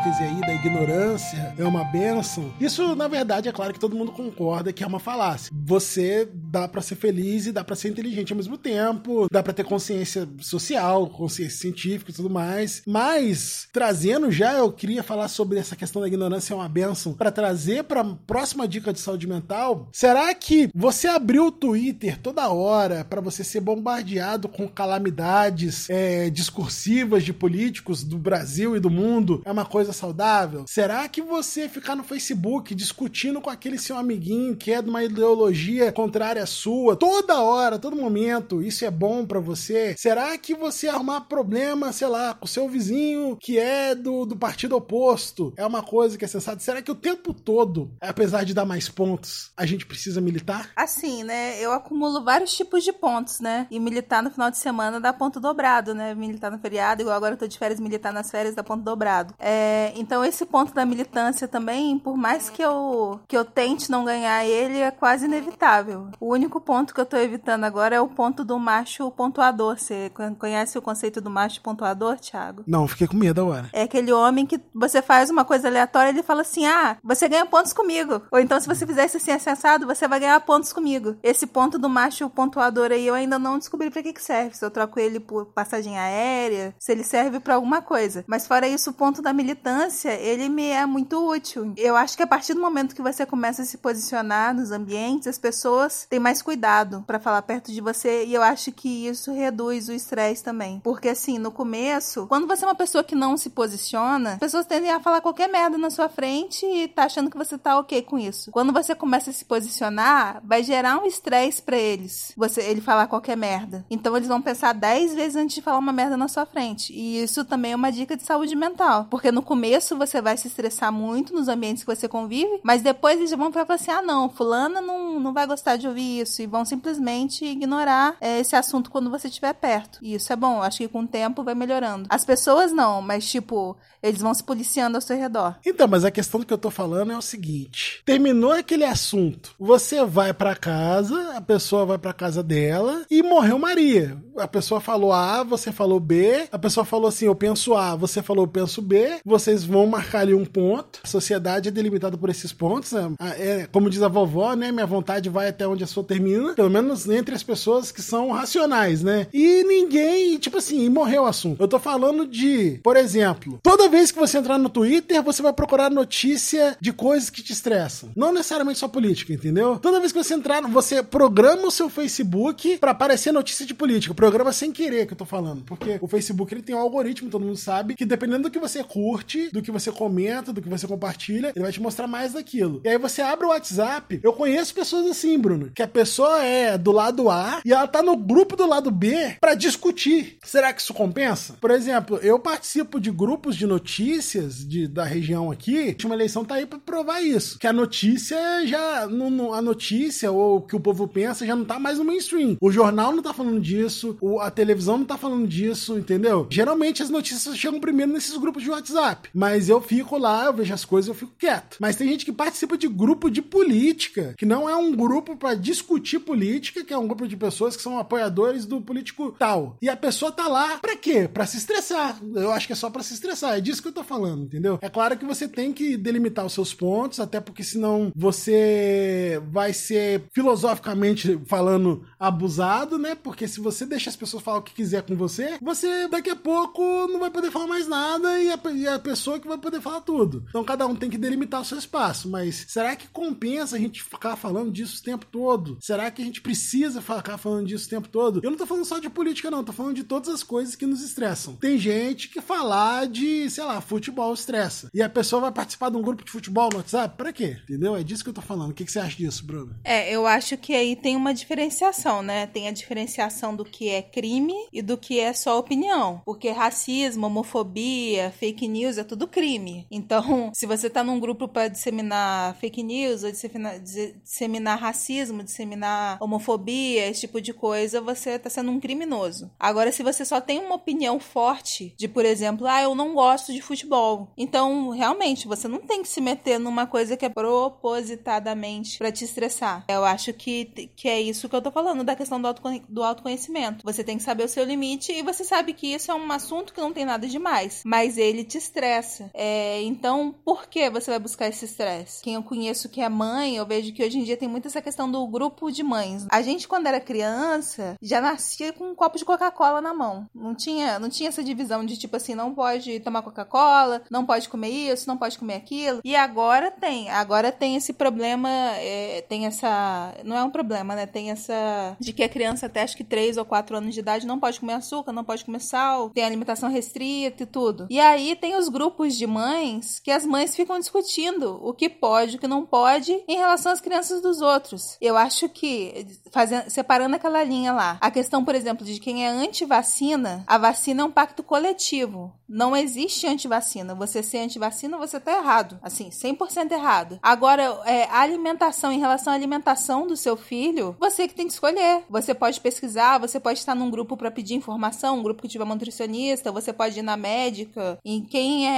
Parêntese 0.00 0.22
aí 0.22 0.40
da 0.40 0.54
ignorância 0.54 1.54
é 1.58 1.64
uma 1.64 1.84
benção. 1.84 2.52
Isso, 2.58 2.94
na 2.96 3.06
verdade, 3.06 3.48
é 3.48 3.52
claro 3.52 3.72
que 3.72 3.78
todo 3.78 3.96
mundo 3.96 4.12
concorda 4.12 4.72
que 4.72 4.82
é 4.82 4.86
uma 4.86 4.98
falácia. 4.98 5.52
Você 5.52 6.28
dá 6.32 6.66
para 6.66 6.80
ser 6.80 6.96
feliz 6.96 7.46
e 7.46 7.52
dá 7.52 7.62
para 7.62 7.76
ser 7.76 7.88
inteligente 7.88 8.32
ao 8.32 8.36
mesmo 8.36 8.56
tempo, 8.56 9.28
dá 9.30 9.42
para 9.42 9.52
ter 9.52 9.64
consciência 9.64 10.28
social, 10.40 11.08
consciência 11.08 11.58
científica 11.58 12.10
e 12.10 12.14
tudo 12.14 12.30
mais. 12.30 12.82
Mas, 12.86 13.68
trazendo 13.72 14.30
já, 14.30 14.54
eu 14.54 14.72
queria 14.72 15.02
falar 15.02 15.28
sobre 15.28 15.58
essa 15.58 15.76
questão 15.76 16.00
da 16.00 16.08
ignorância 16.08 16.54
é 16.54 16.56
uma 16.56 16.68
benção 16.68 17.12
para 17.12 17.30
trazer 17.30 17.84
para 17.84 18.04
próxima 18.04 18.66
dica 18.66 18.92
de 18.92 19.00
saúde 19.00 19.26
mental. 19.26 19.88
Será 19.92 20.34
que 20.34 20.70
você 20.74 21.08
abriu 21.08 21.46
o 21.46 21.52
Twitter 21.52 22.18
toda 22.18 22.48
hora 22.48 23.04
para 23.04 23.20
você 23.20 23.44
ser 23.44 23.60
bombardeado 23.60 24.48
com 24.48 24.66
calamidades 24.66 25.88
é, 25.90 26.30
discursivas 26.30 27.22
de 27.22 27.32
políticos 27.32 28.02
do 28.02 28.16
Brasil 28.16 28.76
e 28.76 28.80
do 28.80 28.90
mundo 28.90 29.42
é 29.44 29.52
uma 29.52 29.64
coisa 29.64 29.89
saudável? 29.92 30.64
Será 30.68 31.08
que 31.08 31.22
você 31.22 31.68
ficar 31.68 31.94
no 31.94 32.04
Facebook 32.04 32.74
discutindo 32.74 33.40
com 33.40 33.50
aquele 33.50 33.78
seu 33.78 33.96
amiguinho 33.96 34.56
que 34.56 34.72
é 34.72 34.82
de 34.82 34.88
uma 34.88 35.04
ideologia 35.04 35.92
contrária 35.92 36.42
à 36.42 36.46
sua, 36.46 36.96
toda 36.96 37.40
hora, 37.40 37.78
todo 37.78 37.96
momento, 37.96 38.62
isso 38.62 38.84
é 38.84 38.90
bom 38.90 39.24
para 39.24 39.40
você? 39.40 39.94
Será 39.98 40.36
que 40.38 40.54
você 40.54 40.88
arrumar 40.88 41.22
problema, 41.22 41.92
sei 41.92 42.08
lá, 42.08 42.34
com 42.34 42.44
o 42.44 42.48
seu 42.48 42.68
vizinho 42.68 43.36
que 43.40 43.58
é 43.58 43.94
do, 43.94 44.24
do 44.24 44.36
partido 44.36 44.76
oposto 44.76 45.52
é 45.56 45.64
uma 45.64 45.82
coisa 45.82 46.16
que 46.18 46.24
é 46.24 46.28
sensata? 46.28 46.60
Será 46.60 46.82
que 46.82 46.90
o 46.90 46.94
tempo 46.94 47.32
todo, 47.32 47.90
apesar 48.00 48.44
de 48.44 48.54
dar 48.54 48.64
mais 48.64 48.88
pontos, 48.88 49.50
a 49.56 49.64
gente 49.64 49.86
precisa 49.86 50.20
militar? 50.20 50.70
Assim, 50.76 51.22
né? 51.24 51.58
Eu 51.60 51.72
acumulo 51.72 52.24
vários 52.24 52.52
tipos 52.52 52.84
de 52.84 52.92
pontos, 52.92 53.40
né? 53.40 53.66
E 53.70 53.78
militar 53.78 54.22
no 54.22 54.30
final 54.30 54.50
de 54.50 54.58
semana 54.58 55.00
dá 55.00 55.12
ponto 55.12 55.40
dobrado, 55.40 55.94
né? 55.94 56.14
Militar 56.14 56.50
no 56.50 56.58
feriado, 56.58 57.02
igual 57.02 57.16
agora 57.16 57.34
eu 57.34 57.38
tô 57.38 57.46
de 57.46 57.58
férias 57.58 57.80
militar 57.80 58.12
nas 58.12 58.30
férias 58.30 58.54
da 58.54 58.62
ponto 58.62 58.82
dobrado. 58.82 59.34
É, 59.38 59.79
então 59.96 60.24
esse 60.24 60.44
ponto 60.46 60.74
da 60.74 60.84
militância 60.84 61.46
também, 61.48 61.98
por 61.98 62.16
mais 62.16 62.48
que 62.50 62.62
eu 62.62 63.20
que 63.26 63.36
eu 63.36 63.44
tente 63.44 63.90
não 63.90 64.04
ganhar 64.04 64.44
ele, 64.44 64.78
é 64.78 64.90
quase 64.90 65.26
inevitável. 65.26 66.08
O 66.18 66.32
único 66.32 66.60
ponto 66.60 66.94
que 66.94 67.00
eu 67.00 67.06
tô 67.06 67.16
evitando 67.16 67.64
agora 67.64 67.96
é 67.96 68.00
o 68.00 68.08
ponto 68.08 68.44
do 68.44 68.58
macho 68.58 69.10
pontuador. 69.10 69.78
Você 69.78 70.10
conhece 70.38 70.78
o 70.78 70.82
conceito 70.82 71.20
do 71.20 71.30
macho 71.30 71.60
pontuador, 71.60 72.18
Thiago? 72.18 72.64
Não, 72.66 72.88
fiquei 72.88 73.06
com 73.06 73.16
medo 73.16 73.40
agora. 73.40 73.68
É 73.72 73.82
aquele 73.82 74.12
homem 74.12 74.46
que 74.46 74.60
você 74.74 75.02
faz 75.02 75.30
uma 75.30 75.44
coisa 75.44 75.68
aleatória 75.68 76.10
e 76.10 76.14
ele 76.14 76.22
fala 76.22 76.42
assim: 76.42 76.66
"Ah, 76.66 76.96
você 77.02 77.28
ganha 77.28 77.46
pontos 77.46 77.72
comigo". 77.72 78.22
Ou 78.30 78.38
então 78.38 78.60
se 78.60 78.68
você 78.68 78.86
fizesse 78.86 79.16
assim 79.16 79.32
acessado, 79.32 79.86
você 79.86 80.06
vai 80.06 80.20
ganhar 80.20 80.40
pontos 80.40 80.72
comigo. 80.72 81.16
Esse 81.22 81.46
ponto 81.46 81.78
do 81.78 81.88
macho 81.88 82.28
pontuador 82.30 82.92
aí 82.92 83.06
eu 83.06 83.14
ainda 83.14 83.38
não 83.38 83.58
descobri 83.58 83.90
para 83.90 84.02
que 84.02 84.12
que 84.12 84.22
serve. 84.22 84.56
Se 84.56 84.64
eu 84.64 84.70
troco 84.70 84.98
ele 84.98 85.20
por 85.20 85.46
passagem 85.46 85.98
aérea, 85.98 86.74
se 86.78 86.92
ele 86.92 87.04
serve 87.04 87.40
para 87.40 87.54
alguma 87.54 87.82
coisa. 87.82 88.24
Mas 88.26 88.46
fora 88.46 88.66
isso, 88.66 88.90
o 88.90 88.94
ponto 88.94 89.22
da 89.22 89.32
militância, 89.32 89.69
ele 90.04 90.48
me 90.48 90.68
é 90.68 90.86
muito 90.86 91.26
útil. 91.26 91.72
Eu 91.76 91.96
acho 91.96 92.16
que 92.16 92.22
a 92.22 92.26
partir 92.26 92.54
do 92.54 92.60
momento 92.60 92.94
que 92.94 93.02
você 93.02 93.26
começa 93.26 93.62
a 93.62 93.64
se 93.64 93.78
posicionar 93.78 94.54
nos 94.54 94.70
ambientes, 94.70 95.28
as 95.28 95.38
pessoas 95.38 96.06
têm 96.08 96.18
mais 96.18 96.42
cuidado 96.42 97.04
para 97.06 97.20
falar 97.20 97.42
perto 97.42 97.72
de 97.72 97.80
você 97.80 98.24
e 98.24 98.34
eu 98.34 98.42
acho 98.42 98.72
que 98.72 99.06
isso 99.06 99.32
reduz 99.32 99.88
o 99.88 99.92
estresse 99.92 100.42
também. 100.42 100.80
Porque 100.82 101.08
assim, 101.08 101.38
no 101.38 101.50
começo, 101.50 102.26
quando 102.26 102.46
você 102.46 102.64
é 102.64 102.68
uma 102.68 102.74
pessoa 102.74 103.04
que 103.04 103.14
não 103.14 103.36
se 103.36 103.50
posiciona, 103.50 104.32
as 104.34 104.38
pessoas 104.38 104.66
tendem 104.66 104.90
a 104.90 105.00
falar 105.00 105.20
qualquer 105.20 105.48
merda 105.48 105.76
na 105.76 105.90
sua 105.90 106.08
frente 106.08 106.64
e 106.64 106.88
tá 106.88 107.04
achando 107.04 107.30
que 107.30 107.38
você 107.38 107.58
tá 107.58 107.78
ok 107.78 108.02
com 108.02 108.18
isso. 108.18 108.50
Quando 108.50 108.72
você 108.72 108.94
começa 108.94 109.30
a 109.30 109.32
se 109.32 109.44
posicionar, 109.44 110.40
vai 110.44 110.62
gerar 110.62 110.98
um 110.98 111.06
estresse 111.06 111.62
para 111.62 111.76
eles. 111.76 112.32
Você 112.36 112.60
ele 112.62 112.80
falar 112.80 113.06
qualquer 113.06 113.36
merda. 113.36 113.84
Então 113.90 114.16
eles 114.16 114.28
vão 114.28 114.40
pensar 114.40 114.72
10 114.72 115.14
vezes 115.14 115.36
antes 115.36 115.54
de 115.54 115.62
falar 115.62 115.78
uma 115.78 115.92
merda 115.92 116.16
na 116.16 116.28
sua 116.28 116.46
frente. 116.46 116.92
E 116.92 117.22
isso 117.22 117.44
também 117.44 117.72
é 117.72 117.76
uma 117.76 117.92
dica 117.92 118.16
de 118.16 118.22
saúde 118.22 118.54
mental. 118.54 119.06
Porque 119.10 119.32
no 119.32 119.42
começo 119.42 119.59
você 119.96 120.20
vai 120.20 120.36
se 120.36 120.48
estressar 120.48 120.92
muito 120.92 121.34
nos 121.34 121.48
ambientes 121.48 121.82
que 121.82 121.94
você 121.94 122.08
convive, 122.08 122.60
mas 122.62 122.82
depois 122.82 123.18
eles 123.18 123.30
vão 123.30 123.52
falar 123.52 123.74
assim: 123.74 123.90
ah, 123.90 124.02
não, 124.02 124.28
fulana 124.28 124.80
não, 124.80 125.18
não 125.18 125.32
vai 125.32 125.46
gostar 125.46 125.76
de 125.76 125.88
ouvir 125.88 126.20
isso. 126.20 126.42
E 126.42 126.46
vão 126.46 126.64
simplesmente 126.64 127.44
ignorar 127.44 128.16
é, 128.20 128.40
esse 128.40 128.54
assunto 128.54 128.90
quando 128.90 129.10
você 129.10 129.28
estiver 129.28 129.52
perto. 129.54 129.98
E 130.02 130.14
isso 130.14 130.32
é 130.32 130.36
bom. 130.36 130.62
Acho 130.62 130.78
que 130.78 130.88
com 130.88 131.02
o 131.02 131.06
tempo 131.06 131.42
vai 131.42 131.54
melhorando. 131.54 132.06
As 132.08 132.24
pessoas 132.24 132.72
não, 132.72 133.00
mas 133.02 133.28
tipo, 133.30 133.76
eles 134.02 134.20
vão 134.20 134.34
se 134.34 134.42
policiando 134.42 134.96
ao 134.96 135.00
seu 135.00 135.16
redor. 135.16 135.56
Então, 135.64 135.88
mas 135.88 136.04
a 136.04 136.10
questão 136.10 136.40
do 136.40 136.46
que 136.46 136.52
eu 136.52 136.58
tô 136.58 136.70
falando 136.70 137.12
é 137.12 137.16
o 137.16 137.22
seguinte: 137.22 138.02
terminou 138.04 138.52
aquele 138.52 138.84
assunto, 138.84 139.54
você 139.58 140.04
vai 140.04 140.32
para 140.32 140.54
casa, 140.56 141.36
a 141.36 141.40
pessoa 141.40 141.86
vai 141.86 141.98
para 141.98 142.12
casa 142.12 142.42
dela 142.42 143.04
e 143.10 143.22
morreu 143.22 143.58
Maria. 143.58 144.16
A 144.36 144.48
pessoa 144.48 144.80
falou 144.80 145.12
A, 145.12 145.42
você 145.42 145.72
falou 145.72 146.00
B, 146.00 146.48
a 146.50 146.58
pessoa 146.58 146.84
falou 146.84 147.08
assim: 147.08 147.26
eu 147.26 147.34
penso 147.34 147.74
A, 147.74 147.94
você 147.94 148.22
falou 148.22 148.46
penso 148.46 148.82
B, 148.82 149.20
vocês 149.50 149.64
vão 149.64 149.86
marcar 149.86 150.20
ali 150.20 150.34
um 150.34 150.44
ponto. 150.44 151.00
A 151.02 151.06
sociedade 151.06 151.68
é 151.68 151.72
delimitada 151.72 152.16
por 152.16 152.30
esses 152.30 152.52
pontos. 152.52 152.92
Né? 152.92 153.12
É, 153.38 153.68
como 153.70 153.90
diz 153.90 154.02
a 154.02 154.08
vovó, 154.08 154.54
né? 154.54 154.70
Minha 154.72 154.86
vontade 154.86 155.00
vontade 155.00 155.28
vai 155.28 155.48
até 155.48 155.66
onde 155.66 155.82
a 155.82 155.86
sua 155.86 156.04
termina, 156.04 156.54
pelo 156.54 156.70
menos 156.70 157.08
entre 157.08 157.34
as 157.34 157.42
pessoas 157.42 157.90
que 157.90 158.02
são 158.02 158.30
racionais, 158.30 159.02
né? 159.02 159.26
E 159.32 159.64
ninguém, 159.64 160.38
tipo 160.38 160.58
assim, 160.58 160.88
morreu 160.88 161.22
o 161.22 161.26
assunto. 161.26 161.60
Eu 161.60 161.68
tô 161.68 161.78
falando 161.78 162.26
de, 162.26 162.78
por 162.82 162.96
exemplo, 162.96 163.58
toda 163.62 163.88
vez 163.88 164.12
que 164.12 164.18
você 164.18 164.38
entrar 164.38 164.58
no 164.58 164.68
Twitter, 164.68 165.22
você 165.22 165.42
vai 165.42 165.52
procurar 165.52 165.90
notícia 165.90 166.76
de 166.80 166.92
coisas 166.92 167.30
que 167.30 167.42
te 167.42 167.52
estressam. 167.52 168.10
Não 168.14 168.32
necessariamente 168.32 168.78
só 168.78 168.88
política, 168.88 169.32
entendeu? 169.32 169.78
Toda 169.78 170.00
vez 170.00 170.12
que 170.12 170.22
você 170.22 170.34
entrar, 170.34 170.62
você 170.62 171.02
programa 171.02 171.66
o 171.66 171.70
seu 171.70 171.88
Facebook 171.88 172.78
para 172.78 172.92
aparecer 172.92 173.32
notícia 173.32 173.66
de 173.66 173.74
política. 173.74 174.14
Programa 174.14 174.52
sem 174.52 174.70
querer 174.70 175.06
que 175.06 175.14
eu 175.14 175.18
tô 175.18 175.24
falando, 175.24 175.62
porque 175.64 175.98
o 176.00 176.06
Facebook 176.06 176.52
ele 176.52 176.62
tem 176.62 176.74
um 176.74 176.78
algoritmo, 176.78 177.30
todo 177.30 177.44
mundo 177.44 177.56
sabe, 177.56 177.94
que 177.94 178.04
dependendo 178.04 178.44
do 178.44 178.50
que 178.50 178.58
você 178.58 178.84
curte, 178.84 179.29
do 179.52 179.62
que 179.62 179.70
você 179.70 179.90
comenta, 179.90 180.52
do 180.52 180.62
que 180.62 180.68
você 180.68 180.86
compartilha, 180.86 181.52
ele 181.54 181.62
vai 181.62 181.72
te 181.72 181.80
mostrar 181.80 182.06
mais 182.06 182.32
daquilo. 182.32 182.80
E 182.84 182.88
aí 182.88 182.98
você 182.98 183.22
abre 183.22 183.46
o 183.46 183.50
WhatsApp. 183.50 184.20
Eu 184.22 184.32
conheço 184.32 184.74
pessoas 184.74 185.06
assim, 185.06 185.38
Bruno, 185.38 185.70
que 185.74 185.82
a 185.82 185.88
pessoa 185.88 186.44
é 186.44 186.76
do 186.76 186.92
lado 186.92 187.30
A 187.30 187.60
e 187.64 187.72
ela 187.72 187.86
tá 187.86 188.02
no 188.02 188.16
grupo 188.16 188.56
do 188.56 188.66
lado 188.66 188.90
B 188.90 189.36
para 189.40 189.54
discutir. 189.54 190.38
Será 190.44 190.72
que 190.72 190.80
isso 190.80 190.94
compensa? 190.94 191.56
Por 191.60 191.70
exemplo, 191.70 192.18
eu 192.22 192.38
participo 192.38 193.00
de 193.00 193.10
grupos 193.10 193.56
de 193.56 193.66
notícias 193.66 194.66
de, 194.66 194.86
da 194.86 195.04
região 195.04 195.50
aqui. 195.50 195.78
A 195.78 195.86
última 195.88 196.14
eleição 196.14 196.44
tá 196.44 196.56
aí 196.56 196.66
para 196.66 196.78
provar 196.78 197.20
isso. 197.20 197.58
Que 197.58 197.66
a 197.66 197.72
notícia 197.72 198.38
já. 198.66 199.02
A 199.02 199.62
notícia 199.62 200.30
ou 200.30 200.56
o 200.56 200.62
que 200.62 200.76
o 200.76 200.80
povo 200.80 201.06
pensa 201.06 201.46
já 201.46 201.54
não 201.54 201.64
tá 201.64 201.78
mais 201.78 201.98
no 201.98 202.04
mainstream. 202.04 202.56
O 202.60 202.70
jornal 202.70 203.12
não 203.12 203.22
tá 203.22 203.32
falando 203.32 203.60
disso, 203.60 204.16
a 204.40 204.50
televisão 204.50 204.98
não 204.98 205.04
tá 205.04 205.16
falando 205.16 205.46
disso, 205.46 205.98
entendeu? 205.98 206.46
Geralmente 206.50 207.02
as 207.02 207.10
notícias 207.10 207.56
chegam 207.56 207.80
primeiro 207.80 208.12
nesses 208.12 208.36
grupos 208.36 208.62
de 208.62 208.70
WhatsApp. 208.70 209.19
Mas 209.34 209.68
eu 209.68 209.80
fico 209.80 210.16
lá, 210.18 210.46
eu 210.46 210.54
vejo 210.54 210.72
as 210.72 210.84
coisas, 210.84 211.08
eu 211.08 211.14
fico 211.14 211.32
quieto. 211.38 211.76
Mas 211.80 211.96
tem 211.96 212.08
gente 212.08 212.24
que 212.24 212.32
participa 212.32 212.76
de 212.76 212.88
grupo 212.88 213.30
de 213.30 213.42
política, 213.42 214.34
que 214.36 214.46
não 214.46 214.68
é 214.68 214.76
um 214.76 214.92
grupo 214.92 215.36
para 215.36 215.54
discutir 215.54 216.18
política, 216.20 216.84
que 216.84 216.92
é 216.92 216.98
um 216.98 217.06
grupo 217.06 217.26
de 217.26 217.36
pessoas 217.36 217.76
que 217.76 217.82
são 217.82 217.98
apoiadores 217.98 218.66
do 218.66 218.80
político 218.80 219.34
tal. 219.38 219.76
E 219.80 219.88
a 219.88 219.96
pessoa 219.96 220.32
tá 220.32 220.46
lá 220.48 220.78
para 220.78 220.96
quê? 220.96 221.28
Para 221.28 221.46
se 221.46 221.56
estressar. 221.56 222.18
Eu 222.34 222.50
acho 222.52 222.66
que 222.66 222.72
é 222.72 222.76
só 222.76 222.90
para 222.90 223.02
se 223.02 223.14
estressar. 223.14 223.56
É 223.56 223.60
disso 223.60 223.82
que 223.82 223.88
eu 223.88 223.92
tô 223.92 224.04
falando, 224.04 224.44
entendeu? 224.44 224.78
É 224.80 224.88
claro 224.88 225.16
que 225.16 225.24
você 225.24 225.48
tem 225.48 225.72
que 225.72 225.96
delimitar 225.96 226.44
os 226.44 226.52
seus 226.52 226.74
pontos, 226.74 227.20
até 227.20 227.40
porque 227.40 227.62
senão 227.62 228.12
você 228.14 229.40
vai 229.50 229.72
ser 229.72 230.24
filosoficamente 230.32 231.40
falando 231.46 232.04
abusado, 232.18 232.98
né? 232.98 233.14
Porque 233.14 233.48
se 233.48 233.60
você 233.60 233.86
deixa 233.86 234.10
as 234.10 234.16
pessoas 234.16 234.42
falar 234.42 234.58
o 234.58 234.62
que 234.62 234.74
quiser 234.74 235.02
com 235.02 235.16
você, 235.16 235.58
você 235.60 236.08
daqui 236.08 236.30
a 236.30 236.36
pouco 236.36 236.82
não 237.08 237.20
vai 237.20 237.30
poder 237.30 237.50
falar 237.50 237.66
mais 237.66 237.86
nada 237.86 238.38
e 238.40 238.50
a, 238.50 238.60
e 238.74 238.88
a 238.88 238.98
pessoa 239.10 239.40
que 239.40 239.48
vai 239.48 239.58
poder 239.58 239.80
falar 239.80 240.02
tudo. 240.02 240.44
Então 240.48 240.62
cada 240.62 240.86
um 240.86 240.94
tem 240.94 241.10
que 241.10 241.18
delimitar 241.18 241.60
o 241.60 241.64
seu 241.64 241.78
espaço. 241.78 242.28
Mas 242.28 242.66
será 242.68 242.94
que 242.94 243.08
compensa 243.08 243.74
a 243.74 243.78
gente 243.78 244.02
ficar 244.02 244.36
falando 244.36 244.70
disso 244.70 245.00
o 245.00 245.04
tempo 245.04 245.26
todo? 245.26 245.78
Será 245.80 246.10
que 246.10 246.22
a 246.22 246.24
gente 246.24 246.40
precisa 246.40 247.02
ficar 247.02 247.36
falando 247.36 247.66
disso 247.66 247.86
o 247.86 247.90
tempo 247.90 248.08
todo? 248.08 248.40
Eu 248.42 248.50
não 248.50 248.58
tô 248.58 248.66
falando 248.66 248.84
só 248.84 248.98
de 248.98 249.10
política, 249.10 249.50
não, 249.50 249.64
tô 249.64 249.72
falando 249.72 249.96
de 249.96 250.04
todas 250.04 250.28
as 250.28 250.44
coisas 250.44 250.76
que 250.76 250.86
nos 250.86 251.02
estressam. 251.02 251.56
Tem 251.56 251.76
gente 251.76 252.28
que 252.28 252.40
falar 252.40 253.08
de, 253.08 253.50
sei 253.50 253.64
lá, 253.64 253.80
futebol 253.80 254.32
estressa. 254.32 254.88
E 254.94 255.02
a 255.02 255.08
pessoa 255.08 255.42
vai 255.42 255.52
participar 255.52 255.90
de 255.90 255.96
um 255.96 256.02
grupo 256.02 256.24
de 256.24 256.30
futebol 256.30 256.68
no 256.70 256.76
WhatsApp? 256.76 257.16
Pra 257.16 257.32
quê? 257.32 257.56
Entendeu? 257.64 257.96
É 257.96 258.04
disso 258.04 258.22
que 258.22 258.30
eu 258.30 258.34
tô 258.34 258.40
falando. 258.40 258.70
O 258.70 258.74
que, 258.74 258.84
que 258.84 258.92
você 258.92 259.00
acha 259.00 259.16
disso, 259.16 259.44
Bruno? 259.44 259.74
É, 259.82 260.14
eu 260.14 260.24
acho 260.24 260.56
que 260.56 260.72
aí 260.72 260.94
tem 260.94 261.16
uma 261.16 261.34
diferenciação, 261.34 262.22
né? 262.22 262.46
Tem 262.46 262.68
a 262.68 262.72
diferenciação 262.72 263.56
do 263.56 263.64
que 263.64 263.88
é 263.88 264.02
crime 264.02 264.54
e 264.72 264.80
do 264.80 264.96
que 264.96 265.18
é 265.18 265.32
só 265.32 265.58
opinião. 265.58 266.22
Porque 266.24 266.50
racismo, 266.50 267.26
homofobia, 267.26 268.30
fake 268.38 268.68
news 268.68 268.98
é 269.00 269.04
tudo 269.04 269.26
crime. 269.26 269.86
Então, 269.90 270.50
se 270.54 270.66
você 270.66 270.90
tá 270.90 271.02
num 271.02 271.20
grupo 271.20 271.48
para 271.48 271.68
disseminar 271.68 272.54
fake 272.56 272.82
news, 272.82 273.24
ou 273.24 273.30
disseminar, 273.30 274.78
racismo, 274.78 275.42
disseminar 275.42 276.18
homofobia, 276.20 277.08
esse 277.08 277.22
tipo 277.22 277.40
de 277.40 277.52
coisa, 277.52 278.00
você 278.00 278.38
tá 278.38 278.50
sendo 278.50 278.70
um 278.70 278.80
criminoso. 278.80 279.50
Agora, 279.58 279.92
se 279.92 280.02
você 280.02 280.24
só 280.24 280.40
tem 280.40 280.58
uma 280.58 280.74
opinião 280.74 281.18
forte 281.18 281.94
de, 281.96 282.08
por 282.08 282.24
exemplo, 282.24 282.66
ah, 282.66 282.82
eu 282.82 282.94
não 282.94 283.14
gosto 283.14 283.52
de 283.52 283.62
futebol. 283.62 284.32
Então, 284.36 284.90
realmente, 284.90 285.48
você 285.48 285.66
não 285.68 285.78
tem 285.78 286.02
que 286.02 286.08
se 286.08 286.20
meter 286.20 286.58
numa 286.58 286.86
coisa 286.86 287.16
que 287.16 287.24
é 287.24 287.28
propositadamente 287.28 288.98
para 288.98 289.12
te 289.12 289.24
estressar. 289.24 289.84
Eu 289.88 290.04
acho 290.04 290.32
que, 290.32 290.90
que 290.94 291.08
é 291.08 291.20
isso 291.20 291.48
que 291.48 291.56
eu 291.56 291.62
tô 291.62 291.70
falando 291.70 292.04
da 292.04 292.16
questão 292.16 292.40
do, 292.40 292.46
autoconhe 292.46 292.82
do 292.88 293.02
autoconhecimento. 293.02 293.84
Você 293.84 294.04
tem 294.04 294.16
que 294.16 294.22
saber 294.22 294.44
o 294.44 294.48
seu 294.48 294.64
limite 294.64 295.12
e 295.12 295.22
você 295.22 295.44
sabe 295.44 295.72
que 295.72 295.92
isso 295.92 296.10
é 296.10 296.14
um 296.14 296.30
assunto 296.32 296.72
que 296.72 296.80
não 296.80 296.92
tem 296.92 297.04
nada 297.04 297.26
demais, 297.26 297.82
mas 297.84 298.18
ele 298.18 298.44
te 298.44 298.58
estressa. 298.58 298.89
É, 299.34 299.82
então, 299.82 300.34
por 300.44 300.66
que 300.66 300.90
você 300.90 301.10
vai 301.10 301.18
buscar 301.18 301.48
esse 301.48 301.64
estresse? 301.64 302.22
Quem 302.22 302.34
eu 302.34 302.42
conheço 302.42 302.88
que 302.88 303.00
é 303.00 303.08
mãe, 303.08 303.56
eu 303.56 303.66
vejo 303.66 303.92
que 303.92 304.04
hoje 304.04 304.18
em 304.18 304.24
dia 304.24 304.36
tem 304.36 304.48
muito 304.48 304.68
essa 304.68 304.82
questão 304.82 305.10
do 305.10 305.26
grupo 305.26 305.70
de 305.70 305.82
mães. 305.82 306.26
A 306.30 306.42
gente, 306.42 306.68
quando 306.68 306.86
era 306.86 307.00
criança, 307.00 307.96
já 308.00 308.20
nascia 308.20 308.72
com 308.72 308.90
um 308.90 308.94
copo 308.94 309.18
de 309.18 309.24
Coca-Cola 309.24 309.80
na 309.80 309.94
mão. 309.94 310.26
Não 310.34 310.54
tinha, 310.54 310.98
não 310.98 311.08
tinha 311.08 311.28
essa 311.28 311.42
divisão 311.42 311.84
de 311.84 311.96
tipo 311.96 312.16
assim, 312.16 312.34
não 312.34 312.54
pode 312.54 313.00
tomar 313.00 313.22
Coca-Cola, 313.22 314.02
não 314.10 314.26
pode 314.26 314.48
comer 314.48 314.68
isso, 314.68 315.08
não 315.08 315.16
pode 315.16 315.38
comer 315.38 315.54
aquilo. 315.54 316.00
E 316.04 316.16
agora 316.16 316.70
tem. 316.70 317.10
Agora 317.10 317.52
tem 317.52 317.76
esse 317.76 317.92
problema, 317.92 318.48
é, 318.76 319.22
tem 319.28 319.46
essa. 319.46 320.14
Não 320.24 320.36
é 320.36 320.44
um 320.44 320.50
problema, 320.50 320.94
né? 320.94 321.06
Tem 321.06 321.30
essa. 321.30 321.96
De 321.98 322.12
que 322.12 322.22
a 322.22 322.28
criança 322.28 322.66
até 322.66 322.82
acho 322.82 322.96
que 322.96 323.04
3 323.04 323.36
ou 323.36 323.44
4 323.44 323.76
anos 323.76 323.94
de 323.94 324.00
idade 324.00 324.26
não 324.26 324.40
pode 324.40 324.60
comer 324.60 324.74
açúcar, 324.74 325.12
não 325.12 325.24
pode 325.24 325.44
comer 325.44 325.60
sal, 325.60 326.10
tem 326.10 326.24
alimentação 326.24 326.68
restrita 326.70 327.42
e 327.42 327.46
tudo. 327.46 327.86
E 327.90 328.00
aí 328.00 328.34
tem 328.36 328.56
os 328.56 328.68
grupos 328.68 328.79
de 329.10 329.26
mães 329.26 330.00
que 330.00 330.10
as 330.10 330.24
mães 330.24 330.54
ficam 330.54 330.78
discutindo 330.78 331.58
o 331.62 331.72
que 331.74 331.88
pode, 331.88 332.36
o 332.36 332.38
que 332.38 332.48
não 332.48 332.64
pode 332.64 333.12
em 333.28 333.36
relação 333.36 333.72
às 333.72 333.80
crianças 333.80 334.22
dos 334.22 334.40
outros. 334.40 334.96
Eu 335.00 335.16
acho 335.16 335.48
que, 335.48 336.06
fazendo, 336.30 336.70
separando 336.70 337.16
aquela 337.16 337.42
linha 337.42 337.72
lá, 337.72 337.98
a 338.00 338.10
questão, 338.10 338.44
por 338.44 338.54
exemplo, 338.54 338.84
de 338.84 339.00
quem 339.00 339.26
é 339.26 339.28
anti-vacina, 339.28 340.44
a 340.46 340.58
vacina 340.58 341.02
é 341.02 341.04
um 341.04 341.10
pacto 341.10 341.42
coletivo. 341.42 342.32
Não 342.48 342.76
existe 342.76 343.26
antivacina. 343.26 343.94
Você 343.94 344.22
ser 344.22 344.38
antivacina, 344.38 344.98
você 344.98 345.20
tá 345.20 345.36
errado. 345.36 345.78
Assim, 345.82 346.10
100% 346.10 346.72
errado. 346.72 347.18
Agora, 347.22 347.62
é, 347.84 348.04
a 348.04 348.20
alimentação, 348.20 348.90
em 348.90 348.98
relação 348.98 349.32
à 349.32 349.36
alimentação 349.36 350.06
do 350.06 350.16
seu 350.16 350.36
filho, 350.36 350.96
você 350.98 351.28
que 351.28 351.34
tem 351.34 351.46
que 351.46 351.52
escolher. 351.52 352.02
Você 352.08 352.34
pode 352.34 352.60
pesquisar, 352.60 353.18
você 353.18 353.38
pode 353.38 353.60
estar 353.60 353.74
num 353.74 353.90
grupo 353.90 354.16
para 354.16 354.30
pedir 354.30 354.54
informação, 354.54 355.18
um 355.18 355.22
grupo 355.22 355.42
que 355.42 355.48
tiver 355.48 355.64
uma 355.64 355.74
nutricionista, 355.74 356.50
você 356.50 356.72
pode 356.72 356.98
ir 356.98 357.02
na 357.02 357.16
médica, 357.16 357.98
em 358.04 358.20
quem 358.20 358.68
é 358.68 358.69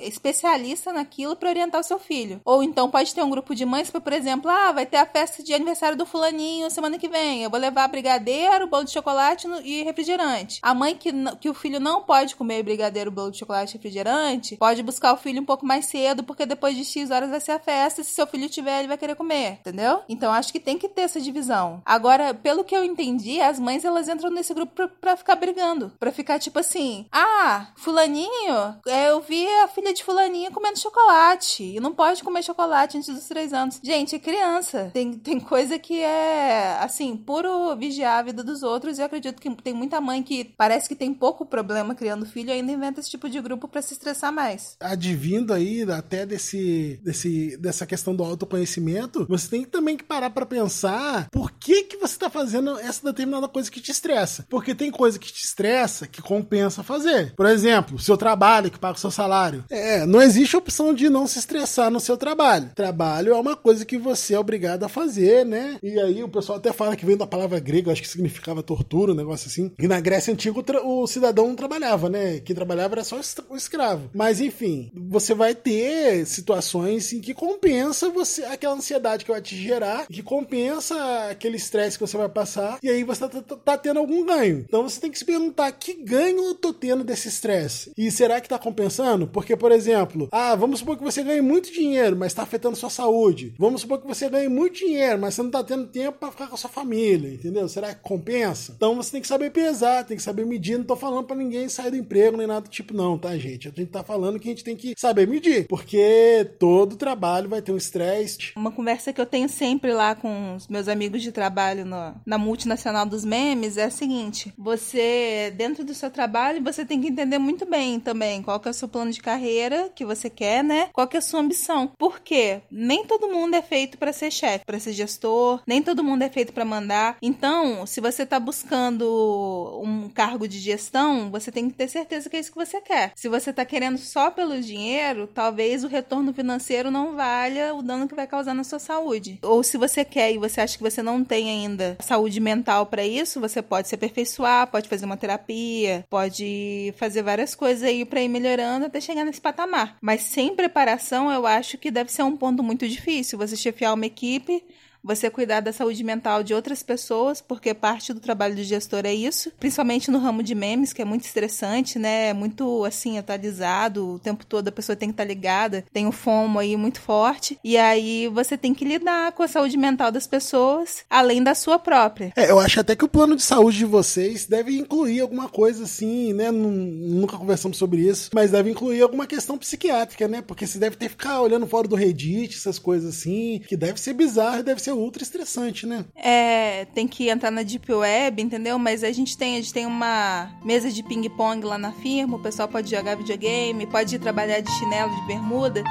especialista 0.00 0.92
naquilo 0.92 1.36
para 1.36 1.48
orientar 1.48 1.80
o 1.80 1.84
seu 1.84 1.98
filho. 1.98 2.40
Ou 2.44 2.62
então 2.62 2.90
pode 2.90 3.14
ter 3.14 3.22
um 3.22 3.30
grupo 3.30 3.54
de 3.54 3.64
mães 3.64 3.90
para, 3.90 4.00
por 4.00 4.12
exemplo, 4.12 4.50
ah, 4.50 4.72
vai 4.72 4.86
ter 4.86 4.96
a 4.96 5.06
festa 5.06 5.42
de 5.42 5.54
aniversário 5.54 5.96
do 5.96 6.06
fulaninho 6.06 6.70
semana 6.70 6.98
que 6.98 7.08
vem. 7.08 7.42
Eu 7.42 7.50
vou 7.50 7.58
levar 7.58 7.88
brigadeiro, 7.88 8.66
bolo 8.66 8.84
de 8.84 8.90
chocolate 8.90 9.48
e 9.64 9.82
refrigerante. 9.82 10.60
A 10.62 10.74
mãe 10.74 10.94
que, 10.94 11.12
que 11.40 11.50
o 11.50 11.54
filho 11.54 11.80
não 11.80 12.02
pode 12.02 12.36
comer 12.36 12.62
brigadeiro, 12.62 13.10
bolo 13.10 13.30
de 13.30 13.38
chocolate 13.38 13.74
refrigerante, 13.74 14.56
pode 14.56 14.82
buscar 14.82 15.12
o 15.12 15.16
filho 15.16 15.42
um 15.42 15.44
pouco 15.44 15.66
mais 15.66 15.86
cedo, 15.86 16.22
porque 16.22 16.46
depois 16.46 16.76
de 16.76 16.84
X 16.84 17.10
horas 17.10 17.30
vai 17.30 17.40
ser 17.40 17.52
a 17.52 17.58
festa. 17.58 18.02
Se 18.02 18.14
seu 18.14 18.26
filho 18.26 18.48
tiver, 18.48 18.78
ele 18.78 18.88
vai 18.88 18.98
querer 18.98 19.14
comer, 19.14 19.58
entendeu? 19.60 20.02
Então 20.08 20.32
acho 20.32 20.52
que 20.52 20.60
tem 20.60 20.78
que 20.78 20.88
ter 20.88 21.02
essa 21.02 21.20
divisão. 21.20 21.82
Agora, 21.84 22.34
pelo 22.34 22.64
que 22.64 22.76
eu 22.76 22.84
entendi, 22.84 23.40
as 23.40 23.58
mães 23.58 23.84
elas 23.84 24.08
entram 24.08 24.30
nesse 24.30 24.54
grupo 24.54 24.72
pra, 24.74 24.88
pra 24.88 25.16
ficar 25.16 25.36
brigando. 25.36 25.92
Pra 25.98 26.12
ficar 26.12 26.38
tipo 26.38 26.58
assim: 26.58 27.06
ah, 27.12 27.68
Fulaninho, 27.76 28.76
é, 28.86 29.10
eu 29.10 29.20
vi 29.20 29.37
a 29.46 29.68
filha 29.68 29.92
de 29.92 30.04
Fulaninho 30.04 30.50
comendo 30.50 30.78
chocolate. 30.78 31.62
E 31.62 31.80
não 31.80 31.92
pode 31.92 32.22
comer 32.22 32.42
chocolate 32.42 32.96
antes 32.96 33.14
dos 33.14 33.26
três 33.26 33.52
anos. 33.52 33.80
Gente, 33.82 34.16
é 34.16 34.18
criança. 34.18 34.90
Tem, 34.92 35.12
tem 35.12 35.38
coisa 35.40 35.78
que 35.78 36.00
é, 36.00 36.78
assim, 36.80 37.16
puro 37.16 37.76
vigiar 37.76 38.18
a 38.18 38.22
vida 38.22 38.42
dos 38.42 38.62
outros. 38.62 38.98
E 38.98 39.00
eu 39.00 39.06
acredito 39.06 39.40
que 39.40 39.50
tem 39.62 39.74
muita 39.74 40.00
mãe 40.00 40.22
que 40.22 40.44
parece 40.44 40.88
que 40.88 40.94
tem 40.94 41.12
pouco 41.12 41.44
problema 41.46 41.94
criando 41.94 42.26
filho 42.26 42.48
e 42.48 42.52
ainda 42.52 42.72
inventa 42.72 43.00
esse 43.00 43.10
tipo 43.10 43.28
de 43.28 43.40
grupo 43.40 43.68
para 43.68 43.82
se 43.82 43.92
estressar 43.92 44.32
mais. 44.32 44.76
Advindo 44.80 45.52
aí 45.52 45.82
até 45.90 46.24
desse, 46.24 47.00
desse, 47.02 47.56
dessa 47.56 47.86
questão 47.86 48.14
do 48.14 48.24
autoconhecimento, 48.24 49.26
você 49.28 49.48
tem 49.48 49.64
também 49.64 49.96
que 49.96 50.04
parar 50.04 50.30
para 50.30 50.46
pensar 50.46 51.28
por 51.30 51.50
que 51.52 51.84
que 51.84 51.96
você 51.96 52.18
tá 52.18 52.30
fazendo 52.30 52.78
essa 52.78 53.04
determinada 53.04 53.48
coisa 53.48 53.70
que 53.70 53.80
te 53.80 53.90
estressa. 53.90 54.46
Porque 54.48 54.74
tem 54.74 54.90
coisa 54.90 55.18
que 55.18 55.32
te 55.32 55.44
estressa 55.44 56.06
que 56.06 56.22
compensa 56.22 56.82
fazer. 56.82 57.34
Por 57.34 57.46
exemplo, 57.46 57.98
seu 57.98 58.16
trabalho 58.16 58.70
que 58.70 58.78
paga 58.78 58.96
o 58.96 59.00
seu 59.00 59.10
salário. 59.18 59.64
É, 59.68 60.06
não 60.06 60.22
existe 60.22 60.56
opção 60.56 60.94
de 60.94 61.10
não 61.10 61.26
se 61.26 61.40
estressar 61.40 61.90
no 61.90 61.98
seu 61.98 62.16
trabalho. 62.16 62.70
Trabalho 62.74 63.32
é 63.32 63.36
uma 63.36 63.56
coisa 63.56 63.84
que 63.84 63.98
você 63.98 64.34
é 64.34 64.38
obrigado 64.38 64.84
a 64.84 64.88
fazer, 64.88 65.44
né? 65.44 65.76
E 65.82 65.98
aí 65.98 66.22
o 66.22 66.28
pessoal 66.28 66.58
até 66.58 66.72
fala 66.72 66.94
que 66.94 67.04
vem 67.04 67.16
da 67.16 67.26
palavra 67.26 67.58
grega, 67.58 67.90
acho 67.90 68.00
que 68.00 68.08
significava 68.08 68.62
tortura, 68.62 69.12
um 69.12 69.16
negócio 69.16 69.48
assim. 69.48 69.72
E 69.76 69.88
na 69.88 70.00
Grécia 70.00 70.32
Antiga 70.32 70.60
o, 70.84 71.02
o 71.02 71.06
cidadão 71.08 71.48
não 71.48 71.56
trabalhava, 71.56 72.08
né? 72.08 72.38
Quem 72.38 72.54
trabalhava 72.54 72.94
era 72.94 73.04
só 73.04 73.18
o 73.50 73.56
escravo. 73.56 74.08
Mas 74.14 74.40
enfim, 74.40 74.90
você 74.94 75.34
vai 75.34 75.52
ter 75.52 76.24
situações 76.24 77.12
em 77.12 77.20
que 77.20 77.34
compensa 77.34 78.10
você 78.10 78.44
aquela 78.44 78.74
ansiedade 78.74 79.24
que 79.24 79.32
vai 79.32 79.42
te 79.42 79.56
gerar, 79.56 80.06
que 80.06 80.22
compensa 80.22 80.94
aquele 81.30 81.56
estresse 81.56 81.98
que 81.98 82.06
você 82.06 82.16
vai 82.16 82.28
passar, 82.28 82.78
e 82.82 82.88
aí 82.88 83.02
você 83.02 83.26
tá, 83.26 83.40
tá, 83.40 83.56
tá, 83.56 83.78
tendo 83.78 83.98
algum 83.98 84.24
ganho. 84.24 84.64
Então 84.68 84.88
você 84.88 85.00
tem 85.00 85.10
que 85.10 85.18
se 85.18 85.24
perguntar 85.24 85.72
que 85.72 85.94
ganho 85.94 86.44
eu 86.44 86.54
tô 86.54 86.72
tendo 86.72 87.02
desse 87.02 87.26
estresse? 87.26 87.90
E 87.96 88.10
será 88.12 88.40
que 88.40 88.48
tá 88.48 88.58
compensando? 88.58 89.07
Porque, 89.26 89.56
por 89.56 89.72
exemplo, 89.72 90.28
ah, 90.32 90.54
vamos 90.54 90.80
supor 90.80 90.96
que 90.96 91.04
você 91.04 91.22
ganhe 91.22 91.40
muito 91.40 91.72
dinheiro, 91.72 92.16
mas 92.16 92.34
tá 92.34 92.42
afetando 92.42 92.76
sua 92.76 92.90
saúde. 92.90 93.54
Vamos 93.58 93.80
supor 93.80 94.00
que 94.00 94.06
você 94.06 94.28
ganhe 94.28 94.48
muito 94.48 94.78
dinheiro, 94.78 95.18
mas 95.18 95.34
você 95.34 95.42
não 95.42 95.50
tá 95.50 95.62
tendo 95.64 95.86
tempo 95.86 96.18
para 96.18 96.30
ficar 96.30 96.48
com 96.48 96.54
a 96.54 96.58
sua 96.58 96.70
família, 96.70 97.32
entendeu? 97.32 97.68
Será 97.68 97.94
que 97.94 98.02
compensa? 98.02 98.72
Então 98.76 98.96
você 98.96 99.12
tem 99.12 99.20
que 99.20 99.28
saber 99.28 99.50
pesar, 99.50 100.04
tem 100.04 100.16
que 100.16 100.22
saber 100.22 100.44
medir. 100.44 100.78
Não 100.78 100.84
tô 100.84 100.96
falando 100.96 101.24
para 101.24 101.36
ninguém 101.36 101.68
sair 101.68 101.90
do 101.90 101.96
emprego 101.96 102.36
nem 102.36 102.46
nada 102.46 102.62
do 102.62 102.68
tipo, 102.68 102.94
não, 102.94 103.18
tá, 103.18 103.36
gente? 103.36 103.68
A 103.68 103.70
gente 103.70 103.90
tá 103.90 104.02
falando 104.02 104.38
que 104.38 104.48
a 104.48 104.50
gente 104.50 104.64
tem 104.64 104.76
que 104.76 104.94
saber 104.96 105.26
medir, 105.26 105.66
porque 105.66 106.50
todo 106.58 106.96
trabalho 106.96 107.48
vai 107.48 107.62
ter 107.62 107.72
um 107.72 107.76
estresse. 107.76 108.52
Uma 108.56 108.70
conversa 108.70 109.12
que 109.12 109.20
eu 109.20 109.26
tenho 109.26 109.48
sempre 109.48 109.92
lá 109.92 110.14
com 110.14 110.56
os 110.56 110.68
meus 110.68 110.88
amigos 110.88 111.22
de 111.22 111.32
trabalho 111.32 111.84
no, 111.84 112.14
na 112.26 112.38
multinacional 112.38 113.06
dos 113.06 113.24
memes 113.24 113.76
é 113.76 113.84
a 113.84 113.90
seguinte: 113.90 114.52
você, 114.56 115.52
dentro 115.56 115.84
do 115.84 115.94
seu 115.94 116.10
trabalho, 116.10 116.62
você 116.62 116.84
tem 116.84 117.00
que 117.00 117.08
entender 117.08 117.38
muito 117.38 117.66
bem 117.66 118.00
também 118.00 118.42
qual 118.42 118.58
que 118.60 118.68
é 118.68 118.70
o 118.70 118.74
seu 118.74 118.88
plano 118.98 119.12
de 119.12 119.20
carreira 119.20 119.90
que 119.94 120.04
você 120.04 120.28
quer, 120.28 120.64
né? 120.64 120.88
Qual 120.92 121.06
que 121.06 121.16
é 121.16 121.20
a 121.20 121.22
sua 121.22 121.38
ambição. 121.38 121.92
Porque 121.96 122.60
nem 122.68 123.04
todo 123.06 123.28
mundo 123.28 123.54
é 123.54 123.62
feito 123.62 123.96
para 123.96 124.12
ser 124.12 124.32
chefe, 124.32 124.64
para 124.64 124.80
ser 124.80 124.92
gestor, 124.92 125.62
nem 125.64 125.80
todo 125.80 126.02
mundo 126.02 126.22
é 126.22 126.28
feito 126.28 126.52
para 126.52 126.64
mandar. 126.64 127.16
Então, 127.22 127.86
se 127.86 128.00
você 128.00 128.26
tá 128.26 128.40
buscando 128.40 129.80
um 129.84 130.08
cargo 130.08 130.48
de 130.48 130.58
gestão, 130.58 131.30
você 131.30 131.52
tem 131.52 131.70
que 131.70 131.76
ter 131.76 131.88
certeza 131.88 132.28
que 132.28 132.36
é 132.36 132.40
isso 132.40 132.50
que 132.50 132.58
você 132.58 132.80
quer. 132.80 133.12
Se 133.14 133.28
você 133.28 133.52
tá 133.52 133.64
querendo 133.64 133.98
só 133.98 134.32
pelo 134.32 134.60
dinheiro, 134.60 135.28
talvez 135.32 135.84
o 135.84 135.88
retorno 135.88 136.34
financeiro 136.34 136.90
não 136.90 137.14
valha 137.14 137.74
o 137.74 137.82
dano 137.82 138.08
que 138.08 138.16
vai 138.16 138.26
causar 138.26 138.54
na 138.54 138.64
sua 138.64 138.80
saúde. 138.80 139.38
Ou 139.42 139.62
se 139.62 139.78
você 139.78 140.04
quer 140.04 140.32
e 140.32 140.38
você 140.38 140.60
acha 140.60 140.76
que 140.76 140.82
você 140.82 141.04
não 141.04 141.22
tem 141.22 141.50
ainda 141.50 141.96
saúde 142.00 142.40
mental 142.40 142.86
para 142.86 143.06
isso, 143.06 143.40
você 143.40 143.62
pode 143.62 143.86
se 143.86 143.94
aperfeiçoar, 143.94 144.66
pode 144.66 144.88
fazer 144.88 145.04
uma 145.04 145.16
terapia, 145.16 146.04
pode 146.10 146.92
fazer 146.96 147.22
várias 147.22 147.54
coisas 147.54 147.84
aí 147.84 148.04
para 148.04 148.20
ir 148.20 148.28
melhorando 148.28 148.87
até 148.88 149.00
chegar 149.00 149.24
nesse 149.24 149.40
patamar. 149.40 149.96
Mas 150.00 150.22
sem 150.22 150.54
preparação, 150.54 151.30
eu 151.30 151.46
acho 151.46 151.78
que 151.78 151.90
deve 151.90 152.10
ser 152.10 152.22
um 152.22 152.36
ponto 152.36 152.62
muito 152.62 152.88
difícil. 152.88 153.38
Você 153.38 153.56
chefiar 153.56 153.94
uma 153.94 154.06
equipe 154.06 154.64
você 155.02 155.30
cuidar 155.30 155.60
da 155.60 155.72
saúde 155.72 156.02
mental 156.04 156.42
de 156.42 156.54
outras 156.54 156.82
pessoas, 156.82 157.40
porque 157.40 157.74
parte 157.74 158.12
do 158.12 158.20
trabalho 158.20 158.54
do 158.54 158.62
gestor 158.62 159.02
é 159.04 159.14
isso, 159.14 159.50
principalmente 159.58 160.10
no 160.10 160.18
ramo 160.18 160.42
de 160.42 160.54
memes, 160.54 160.92
que 160.92 161.02
é 161.02 161.04
muito 161.04 161.24
estressante, 161.24 161.98
né? 161.98 162.28
É 162.28 162.34
muito 162.34 162.84
assim 162.84 163.18
atualizado, 163.18 164.14
o 164.14 164.18
tempo 164.18 164.44
todo 164.44 164.68
a 164.68 164.72
pessoa 164.72 164.96
tem 164.96 165.08
que 165.08 165.14
estar 165.14 165.24
tá 165.24 165.28
ligada, 165.28 165.84
tem 165.92 166.06
o 166.06 166.12
FOMO 166.12 166.58
aí 166.58 166.76
muito 166.76 167.00
forte, 167.00 167.58
e 167.64 167.76
aí 167.76 168.28
você 168.28 168.56
tem 168.56 168.74
que 168.74 168.84
lidar 168.84 169.32
com 169.32 169.42
a 169.42 169.48
saúde 169.48 169.76
mental 169.76 170.12
das 170.12 170.26
pessoas, 170.26 171.04
além 171.08 171.42
da 171.42 171.54
sua 171.54 171.78
própria. 171.78 172.32
É, 172.36 172.50
eu 172.50 172.58
acho 172.58 172.80
até 172.80 172.94
que 172.94 173.04
o 173.04 173.08
plano 173.08 173.36
de 173.36 173.42
saúde 173.42 173.78
de 173.78 173.84
vocês 173.84 174.46
deve 174.46 174.76
incluir 174.76 175.20
alguma 175.20 175.48
coisa 175.48 175.84
assim, 175.84 176.32
né? 176.32 176.50
Nunca 176.50 177.36
conversamos 177.36 177.76
sobre 177.78 178.02
isso, 178.02 178.30
mas 178.34 178.50
deve 178.50 178.70
incluir 178.70 179.02
alguma 179.02 179.26
questão 179.26 179.58
psiquiátrica, 179.58 180.28
né? 180.28 180.42
Porque 180.42 180.66
você 180.66 180.78
deve 180.78 180.96
ter 180.96 181.06
que 181.06 181.12
ficar 181.12 181.40
olhando 181.40 181.66
fora 181.66 181.88
do 181.88 181.96
Reddit, 181.96 182.56
essas 182.56 182.78
coisas 182.78 183.16
assim, 183.16 183.60
que 183.66 183.76
deve 183.76 184.00
ser 184.00 184.12
bizarro 184.12 184.62
deve 184.62 184.82
ser 184.82 184.87
ser 184.88 184.92
ultra 184.92 185.22
estressante, 185.22 185.86
né? 185.86 186.04
É, 186.16 186.86
tem 186.94 187.06
que 187.06 187.28
entrar 187.28 187.50
na 187.50 187.62
Deep 187.62 187.92
Web, 187.92 188.42
entendeu? 188.42 188.78
Mas 188.78 189.04
a 189.04 189.12
gente 189.12 189.36
tem, 189.36 189.54
a 189.54 189.60
gente 189.60 189.72
tem 189.72 189.84
uma 189.84 190.50
mesa 190.64 190.90
de 190.90 191.02
ping-pong 191.02 191.64
lá 191.64 191.76
na 191.76 191.92
firma, 191.92 192.36
o 192.36 192.42
pessoal 192.42 192.68
pode 192.68 192.90
jogar 192.90 193.16
videogame, 193.16 193.86
pode 193.86 194.16
ir 194.16 194.18
trabalhar 194.18 194.60
de 194.60 194.70
chinelo, 194.78 195.14
de 195.14 195.26
bermuda, 195.26 195.82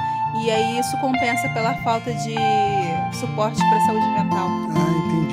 e 0.44 0.50
aí 0.50 0.78
isso 0.80 0.96
compensa 1.00 1.48
pela 1.50 1.74
falta 1.82 2.12
de 2.12 2.34
suporte 3.18 3.58
para 3.58 3.80
saúde 3.86 4.06
mental. 4.06 4.48
Ah, 4.74 4.90
entendi. 5.06 5.27